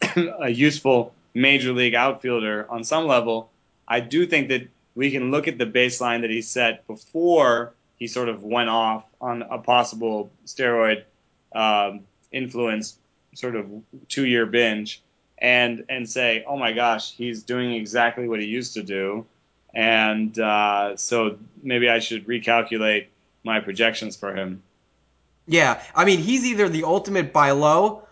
a 0.40 0.48
useful 0.48 1.14
major 1.34 1.72
league 1.72 1.94
outfielder 1.94 2.66
on 2.70 2.84
some 2.84 3.06
level, 3.06 3.50
I 3.86 4.00
do 4.00 4.26
think 4.26 4.48
that 4.48 4.68
we 4.94 5.10
can 5.10 5.30
look 5.30 5.48
at 5.48 5.58
the 5.58 5.66
baseline 5.66 6.20
that 6.22 6.30
he 6.30 6.42
set 6.42 6.86
before 6.86 7.72
he 7.96 8.06
sort 8.06 8.28
of 8.28 8.42
went 8.42 8.70
off 8.70 9.04
on 9.20 9.42
a 9.42 9.58
possible 9.58 10.30
steroid 10.46 11.04
um, 11.54 12.00
influence 12.32 12.96
sort 13.34 13.56
of 13.56 13.66
two 14.08 14.26
year 14.26 14.46
binge 14.46 15.02
and 15.38 15.84
and 15.88 16.08
say, 16.08 16.44
oh 16.46 16.56
my 16.56 16.72
gosh, 16.72 17.12
he's 17.12 17.42
doing 17.42 17.72
exactly 17.72 18.28
what 18.28 18.40
he 18.40 18.46
used 18.46 18.74
to 18.74 18.82
do 18.82 19.26
and 19.74 20.38
uh, 20.38 20.96
so 20.96 21.38
maybe 21.62 21.88
I 21.88 21.98
should 21.98 22.26
recalculate 22.26 23.06
my 23.44 23.60
projections 23.60 24.16
for 24.16 24.34
him. 24.34 24.62
Yeah, 25.46 25.82
I 25.94 26.04
mean 26.04 26.18
he's 26.18 26.44
either 26.44 26.68
the 26.68 26.84
ultimate 26.84 27.32
buy 27.32 27.50
low, 27.50 28.02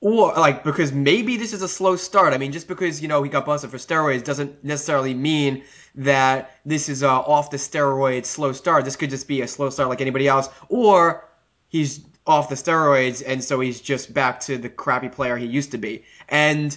or 0.00 0.32
like 0.34 0.64
because 0.64 0.92
maybe 0.92 1.36
this 1.36 1.52
is 1.52 1.62
a 1.62 1.68
slow 1.68 1.96
start. 1.96 2.32
I 2.32 2.38
mean, 2.38 2.52
just 2.52 2.68
because 2.68 3.02
you 3.02 3.08
know 3.08 3.22
he 3.22 3.30
got 3.30 3.46
busted 3.46 3.70
for 3.70 3.78
steroids 3.78 4.24
doesn't 4.24 4.62
necessarily 4.64 5.14
mean 5.14 5.64
that 5.94 6.58
this 6.64 6.88
is 6.88 7.02
a 7.02 7.08
off 7.08 7.50
the 7.50 7.56
steroids 7.56 8.26
slow 8.26 8.52
start. 8.52 8.84
This 8.84 8.96
could 8.96 9.10
just 9.10 9.26
be 9.26 9.42
a 9.42 9.48
slow 9.48 9.70
start 9.70 9.88
like 9.88 10.00
anybody 10.00 10.28
else, 10.28 10.48
or 10.68 11.28
he's 11.68 12.04
off 12.26 12.48
the 12.48 12.54
steroids 12.54 13.22
and 13.26 13.42
so 13.42 13.58
he's 13.60 13.80
just 13.80 14.12
back 14.14 14.38
to 14.38 14.58
the 14.58 14.68
crappy 14.68 15.08
player 15.08 15.36
he 15.36 15.46
used 15.46 15.70
to 15.72 15.78
be. 15.78 16.04
And 16.28 16.76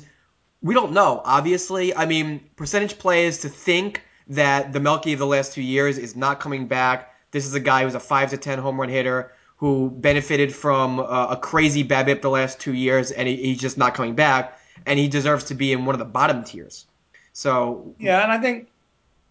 we 0.64 0.74
don't 0.74 0.93
know. 0.93 1.22
Obviously, 1.26 1.93
I 1.95 2.05
mean, 2.05 2.39
percentage 2.55 2.97
play 2.97 3.26
is 3.26 3.39
to 3.39 3.49
think 3.49 4.01
that 4.28 4.72
the 4.72 4.80
Melky 4.80 5.14
of 5.14 5.20
the 5.20 5.28
last 5.28 5.53
two 5.53 5.61
years 5.61 5.97
is 5.97 6.16
not 6.16 6.39
coming 6.39 6.68
back. 6.68 7.14
This 7.32 7.45
is 7.45 7.53
a 7.53 7.59
guy 7.59 7.84
who's 7.84 7.95
a 7.95 7.99
five 7.99 8.30
to 8.30 8.38
ten 8.38 8.57
home 8.57 8.80
run 8.80 8.89
hitter 8.89 9.34
who 9.57 9.91
benefited 9.91 10.53
from 10.53 10.99
uh, 10.99 11.28
a 11.30 11.38
crazy 11.38 11.84
BABIP 11.84 12.22
the 12.22 12.30
last 12.30 12.59
two 12.59 12.74
years, 12.74 13.11
and 13.11 13.28
he, 13.28 13.36
he's 13.36 13.59
just 13.59 13.78
not 13.78 13.93
coming 13.93 14.16
back. 14.16 14.59
And 14.86 14.97
he 14.97 15.07
deserves 15.07 15.45
to 15.45 15.55
be 15.55 15.72
in 15.72 15.86
one 15.86 15.95
of 15.95 15.99
the 15.99 16.05
bottom 16.05 16.43
tiers. 16.43 16.86
So 17.34 17.93
yeah, 17.99 18.24
and 18.24 18.32
I 18.32 18.39
think 18.39 18.70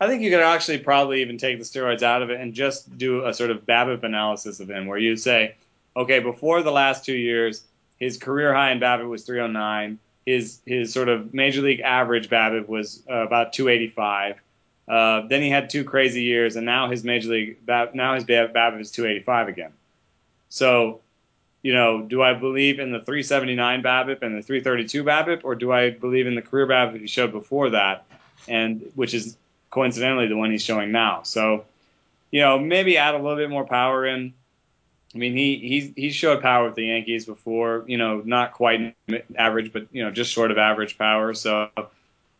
I 0.01 0.09
think 0.09 0.23
you 0.23 0.31
could 0.31 0.41
actually 0.41 0.79
probably 0.79 1.23
even 1.23 1.39
take 1.39 1.59
the 1.59 1.65
steroids 1.65 2.03
out 2.03 2.23
of 2.23 2.31
it 2.31 2.41
and 2.41 2.53
just 2.53 2.97
do 2.99 3.27
a 3.27 3.33
sort 3.33 3.51
of 3.51 3.65
BABIP 3.67 4.03
analysis 4.03 4.61
of 4.61 4.71
him, 4.71 4.87
where 4.87 4.99
you 4.99 5.17
say, 5.17 5.55
okay, 5.97 6.19
before 6.19 6.63
the 6.63 6.73
last 6.73 7.05
two 7.05 7.17
years, 7.17 7.65
his 7.99 8.19
career 8.19 8.53
high 8.53 8.73
in 8.73 8.81
BABIP 8.81 9.09
was 9.09 9.25
309 9.25 9.99
his 10.27 10.61
his 10.67 10.93
sort 10.93 11.09
of 11.09 11.35
major 11.35 11.63
league 11.63 11.81
average 11.81 12.29
BABIP 12.29 12.69
was 12.69 13.03
uh, 13.11 13.15
about 13.15 13.53
285. 13.53 14.41
Uh, 14.89 15.27
then 15.29 15.43
he 15.43 15.51
had 15.51 15.71
two 15.71 15.85
crazy 15.85 16.23
years, 16.23 16.57
and 16.57 16.67
now 16.67 16.91
his 16.91 17.05
major 17.05 17.31
league 17.31 17.57
now 17.67 18.15
his 18.15 18.25
BABIP 18.25 18.81
is 18.81 18.91
285 18.91 19.49
again. 19.49 19.73
So, 20.49 21.01
you 21.63 21.73
know, 21.73 22.03
do 22.03 22.23
I 22.23 22.35
believe 22.35 22.79
in 22.79 22.93
the 22.93 22.99
379 22.99 23.83
BABIP 23.83 24.23
and 24.23 24.37
the 24.37 24.43
332 24.43 25.05
BABIP, 25.05 25.41
or 25.45 25.55
do 25.55 25.73
I 25.73 25.91
believe 25.91 26.27
in 26.27 26.35
the 26.35 26.43
career 26.43 26.67
BABIP 26.67 27.01
he 27.01 27.07
showed 27.07 27.33
before 27.33 27.71
that, 27.71 28.05
and 28.49 28.91
which 28.95 29.15
is 29.15 29.37
coincidentally 29.71 30.27
the 30.27 30.37
one 30.37 30.51
he's 30.51 30.63
showing 30.63 30.93
now? 30.93 31.23
So, 31.23 31.65
you 32.31 32.41
know, 32.41 32.59
maybe 32.59 32.99
add 32.99 33.15
a 33.15 33.19
little 33.19 33.37
bit 33.37 33.51
more 33.51 33.65
power 33.65 34.07
in. 34.07 34.35
I 35.15 35.19
mean, 35.19 35.37
he 35.37 35.57
he's 35.57 35.93
he 35.95 36.11
showed 36.11 36.41
power 36.41 36.67
with 36.67 36.75
the 36.75 36.87
Yankees 36.87 37.27
before. 37.27 37.85
You 37.87 37.99
know, 37.99 38.23
not 38.25 38.53
quite 38.53 38.97
average, 39.37 39.73
but 39.73 39.87
you 39.93 40.05
know, 40.05 40.11
just 40.11 40.33
short 40.33 40.51
of 40.51 40.59
average 40.59 40.97
power. 40.97 41.35
So 41.35 41.69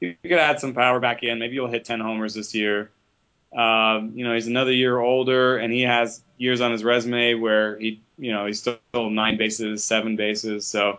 you 0.01 0.17
could 0.23 0.33
add 0.33 0.59
some 0.59 0.75
power 0.75 0.99
back 0.99 1.23
in. 1.23 1.39
Maybe 1.39 1.55
you'll 1.55 1.69
hit 1.69 1.85
10 1.85 2.01
homers 2.01 2.35
this 2.35 2.55
year. 2.55 2.91
Um, 3.53 4.13
you 4.15 4.25
know, 4.25 4.35
he's 4.35 4.47
another 4.47 4.73
year 4.73 4.99
older, 4.99 5.59
and 5.59 5.73
he 5.73 5.83
has 5.83 6.23
years 6.39 6.61
on 6.61 6.73
his 6.73 6.83
resume 6.83 7.35
where 7.35 7.79
he, 7.79 8.01
you 8.19 8.33
know, 8.33 8.47
he's 8.47 8.59
still 8.59 8.79
nine 8.95 9.37
bases, 9.37 9.85
seven 9.85 10.17
bases. 10.17 10.67
So 10.67 10.99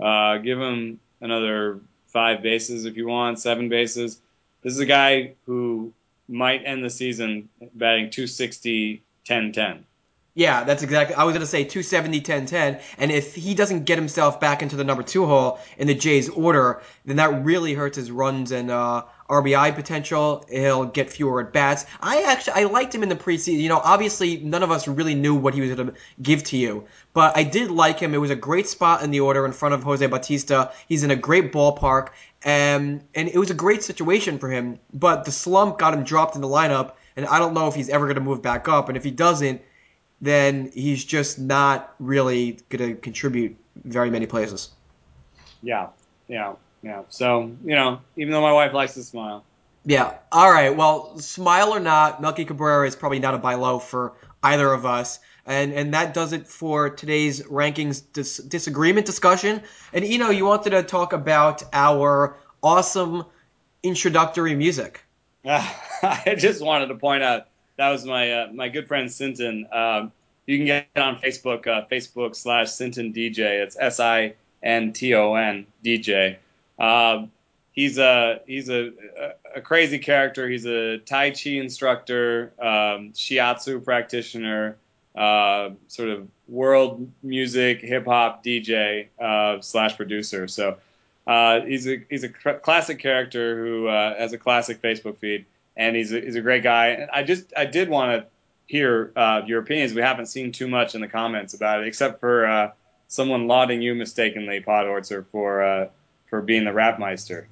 uh, 0.00 0.38
give 0.38 0.58
him 0.58 0.98
another 1.20 1.80
five 2.08 2.42
bases 2.42 2.86
if 2.86 2.96
you 2.96 3.06
want, 3.06 3.38
seven 3.38 3.68
bases. 3.68 4.18
This 4.62 4.72
is 4.72 4.80
a 4.80 4.86
guy 4.86 5.34
who 5.46 5.92
might 6.28 6.62
end 6.64 6.82
the 6.84 6.90
season 6.90 7.48
batting 7.74 8.10
260, 8.10 9.02
10 9.24 9.52
10. 9.52 9.84
Yeah, 10.40 10.64
that's 10.64 10.82
exactly. 10.82 11.14
I 11.16 11.24
was 11.24 11.34
going 11.34 11.42
to 11.42 11.46
say 11.46 11.64
270, 11.64 12.22
10, 12.22 12.46
10. 12.46 12.80
And 12.96 13.12
if 13.12 13.34
he 13.34 13.54
doesn't 13.54 13.84
get 13.84 13.98
himself 13.98 14.40
back 14.40 14.62
into 14.62 14.74
the 14.74 14.84
number 14.84 15.02
two 15.02 15.26
hole 15.26 15.60
in 15.76 15.86
the 15.86 15.94
Jays 15.94 16.30
order, 16.30 16.80
then 17.04 17.16
that 17.16 17.44
really 17.44 17.74
hurts 17.74 17.98
his 17.98 18.10
runs 18.10 18.50
and 18.50 18.70
uh, 18.70 19.04
RBI 19.28 19.74
potential. 19.74 20.42
He'll 20.50 20.86
get 20.86 21.10
fewer 21.10 21.42
at 21.42 21.52
bats. 21.52 21.84
I 22.00 22.22
actually 22.22 22.54
I 22.54 22.64
liked 22.64 22.94
him 22.94 23.02
in 23.02 23.10
the 23.10 23.16
preseason. 23.16 23.60
You 23.60 23.68
know, 23.68 23.82
obviously 23.84 24.38
none 24.38 24.62
of 24.62 24.70
us 24.70 24.88
really 24.88 25.14
knew 25.14 25.34
what 25.34 25.52
he 25.52 25.60
was 25.60 25.74
going 25.74 25.88
to 25.88 25.94
give 26.22 26.42
to 26.44 26.56
you, 26.56 26.86
but 27.12 27.36
I 27.36 27.42
did 27.42 27.70
like 27.70 28.00
him. 28.00 28.14
It 28.14 28.18
was 28.18 28.30
a 28.30 28.34
great 28.34 28.66
spot 28.66 29.02
in 29.02 29.10
the 29.10 29.20
order 29.20 29.44
in 29.44 29.52
front 29.52 29.74
of 29.74 29.82
Jose 29.82 30.06
Bautista. 30.06 30.72
He's 30.88 31.04
in 31.04 31.10
a 31.10 31.16
great 31.16 31.52
ballpark, 31.52 32.08
and 32.44 33.04
and 33.14 33.28
it 33.28 33.36
was 33.36 33.50
a 33.50 33.54
great 33.54 33.82
situation 33.82 34.38
for 34.38 34.48
him. 34.48 34.78
But 34.94 35.26
the 35.26 35.32
slump 35.32 35.78
got 35.78 35.92
him 35.92 36.02
dropped 36.02 36.34
in 36.34 36.40
the 36.40 36.48
lineup, 36.48 36.92
and 37.14 37.26
I 37.26 37.38
don't 37.38 37.52
know 37.52 37.68
if 37.68 37.74
he's 37.74 37.90
ever 37.90 38.06
going 38.06 38.14
to 38.14 38.22
move 38.22 38.40
back 38.40 38.68
up. 38.68 38.88
And 38.88 38.96
if 38.96 39.04
he 39.04 39.10
doesn't 39.10 39.60
then 40.20 40.70
he's 40.74 41.04
just 41.04 41.38
not 41.38 41.94
really 41.98 42.58
going 42.68 42.90
to 42.90 43.00
contribute 43.00 43.56
very 43.84 44.10
many 44.10 44.26
places. 44.26 44.70
Yeah, 45.62 45.88
yeah, 46.28 46.54
yeah. 46.82 47.02
So, 47.08 47.52
you 47.64 47.74
know, 47.74 48.00
even 48.16 48.32
though 48.32 48.42
my 48.42 48.52
wife 48.52 48.72
likes 48.72 48.94
to 48.94 49.02
smile. 49.02 49.44
Yeah. 49.84 50.14
All 50.30 50.50
right. 50.50 50.76
Well, 50.76 51.18
smile 51.18 51.74
or 51.74 51.80
not, 51.80 52.20
Melky 52.20 52.44
Cabrera 52.44 52.86
is 52.86 52.94
probably 52.94 53.18
not 53.18 53.34
a 53.34 53.38
buy 53.38 53.54
low 53.54 53.78
for 53.78 54.12
either 54.42 54.72
of 54.72 54.84
us. 54.84 55.20
And 55.46 55.72
and 55.72 55.94
that 55.94 56.12
does 56.12 56.32
it 56.32 56.46
for 56.46 56.90
today's 56.90 57.42
rankings 57.44 58.02
dis- 58.12 58.38
disagreement 58.38 59.06
discussion. 59.06 59.62
And 59.92 60.06
you 60.06 60.18
know, 60.18 60.30
you 60.30 60.44
wanted 60.44 60.70
to 60.70 60.82
talk 60.82 61.12
about 61.12 61.62
our 61.72 62.36
awesome 62.62 63.24
introductory 63.82 64.54
music. 64.54 65.02
I 65.44 66.34
just 66.36 66.62
wanted 66.62 66.88
to 66.88 66.94
point 66.94 67.22
out 67.22 67.48
that 67.80 67.88
was 67.88 68.04
my 68.04 68.30
uh, 68.30 68.48
my 68.52 68.68
good 68.68 68.86
friend 68.86 69.10
Sinton. 69.10 69.66
Um, 69.72 70.12
you 70.44 70.58
can 70.58 70.66
get 70.66 70.88
on 70.96 71.16
Facebook, 71.16 71.66
uh, 71.66 71.86
Facebook 71.90 72.36
slash 72.36 72.70
Sinton 72.70 73.14
DJ. 73.14 73.62
It's 73.62 73.74
S 73.80 73.98
I 74.00 74.34
N 74.62 74.92
T 74.92 75.14
O 75.14 75.34
N 75.34 75.66
DJ. 75.82 76.36
Um, 76.78 77.30
he's 77.72 77.96
a 77.96 78.40
he's 78.46 78.68
a, 78.68 78.92
a 79.54 79.62
crazy 79.62 79.98
character. 79.98 80.46
He's 80.46 80.66
a 80.66 80.98
Tai 80.98 81.30
Chi 81.30 81.52
instructor, 81.52 82.52
um, 82.58 83.12
Shiatsu 83.14 83.82
practitioner, 83.82 84.76
uh, 85.16 85.70
sort 85.88 86.10
of 86.10 86.28
world 86.48 87.10
music 87.22 87.80
hip 87.80 88.04
hop 88.04 88.44
DJ 88.44 89.06
uh, 89.18 89.62
slash 89.62 89.96
producer. 89.96 90.48
So 90.48 90.76
uh, 91.26 91.62
he's 91.62 91.88
a 91.88 92.04
he's 92.10 92.24
a 92.24 92.28
classic 92.28 92.98
character 92.98 93.56
who 93.56 93.88
uh, 93.88 94.18
has 94.18 94.34
a 94.34 94.38
classic 94.38 94.82
Facebook 94.82 95.16
feed 95.16 95.46
and 95.80 95.96
he's 95.96 96.12
a, 96.12 96.20
he's 96.20 96.36
a 96.36 96.42
great 96.42 96.62
guy. 96.62 96.88
And 96.88 97.10
I 97.10 97.22
just 97.22 97.52
I 97.56 97.64
did 97.64 97.88
want 97.88 98.22
to 98.22 98.28
hear 98.66 99.12
uh, 99.16 99.42
your 99.46 99.60
opinions. 99.60 99.94
We 99.94 100.02
haven't 100.02 100.26
seen 100.26 100.52
too 100.52 100.68
much 100.68 100.94
in 100.94 101.00
the 101.00 101.08
comments 101.08 101.54
about 101.54 101.80
it, 101.80 101.88
except 101.88 102.20
for 102.20 102.46
uh, 102.46 102.72
someone 103.08 103.48
lauding 103.48 103.80
you 103.80 103.94
mistakenly, 103.94 104.60
Podhorzer, 104.60 105.24
for 105.32 105.62
uh, 105.62 105.88
for 106.28 106.42
being 106.42 106.64
the 106.64 106.70
rapmeister. 106.70 107.46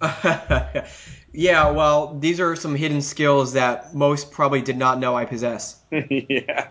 yeah, 1.33 1.71
well, 1.71 2.19
these 2.19 2.39
are 2.39 2.55
some 2.55 2.75
hidden 2.75 3.01
skills 3.01 3.55
that 3.55 3.95
most 3.95 4.31
probably 4.31 4.61
did 4.61 4.77
not 4.77 5.01
know 5.01 5.17
I 5.17 5.25
possess. 5.25 5.81
yeah, 5.91 6.69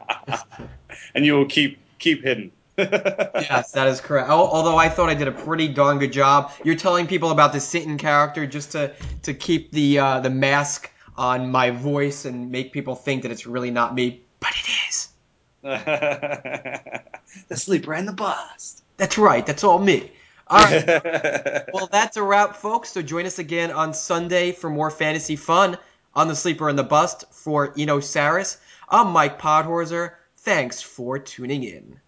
and 1.15 1.25
you 1.25 1.33
will 1.33 1.47
keep 1.47 1.79
keep 1.97 2.23
hidden. 2.23 2.51
yes, 2.77 3.71
that 3.71 3.87
is 3.87 3.99
correct. 3.99 4.29
Although 4.29 4.77
I 4.77 4.89
thought 4.89 5.09
I 5.09 5.15
did 5.15 5.27
a 5.27 5.31
pretty 5.31 5.67
darn 5.67 5.97
good 5.97 6.13
job. 6.13 6.51
You're 6.63 6.75
telling 6.75 7.07
people 7.07 7.31
about 7.31 7.51
the 7.51 7.59
Sinton 7.59 7.97
character 7.97 8.45
just 8.45 8.73
to 8.73 8.93
to 9.23 9.33
keep 9.33 9.71
the 9.71 9.97
uh, 9.97 10.19
the 10.19 10.29
mask 10.29 10.91
on 11.17 11.49
my 11.49 11.71
voice 11.71 12.25
and 12.25 12.51
make 12.51 12.71
people 12.71 12.95
think 12.95 13.23
that 13.23 13.31
it's 13.31 13.47
really 13.47 13.71
not 13.71 13.95
me, 13.95 14.21
but 14.39 14.51
it 14.51 14.69
is. 14.87 15.09
the 15.61 17.55
sleeper 17.55 17.93
and 17.93 18.07
the 18.07 18.13
bust. 18.13 18.83
That's 18.97 19.17
right. 19.17 19.45
That's 19.45 19.63
all 19.63 19.79
me. 19.79 20.11
All 20.47 20.59
right. 20.59 21.65
well, 21.73 21.87
that's 21.91 22.17
a 22.17 22.23
wrap, 22.23 22.55
folks. 22.55 22.91
So 22.91 23.01
join 23.01 23.25
us 23.25 23.39
again 23.39 23.71
on 23.71 23.93
Sunday 23.93 24.51
for 24.51 24.69
more 24.69 24.91
fantasy 24.91 25.35
fun 25.35 25.77
on 26.15 26.27
the 26.27 26.35
sleeper 26.35 26.69
and 26.69 26.79
the 26.79 26.83
bust 26.83 27.25
for 27.31 27.73
Eno 27.77 27.99
Sarris. 27.99 28.57
I'm 28.89 29.11
Mike 29.11 29.39
Podhorzer. 29.39 30.13
Thanks 30.37 30.81
for 30.81 31.19
tuning 31.19 31.63
in. 31.63 31.99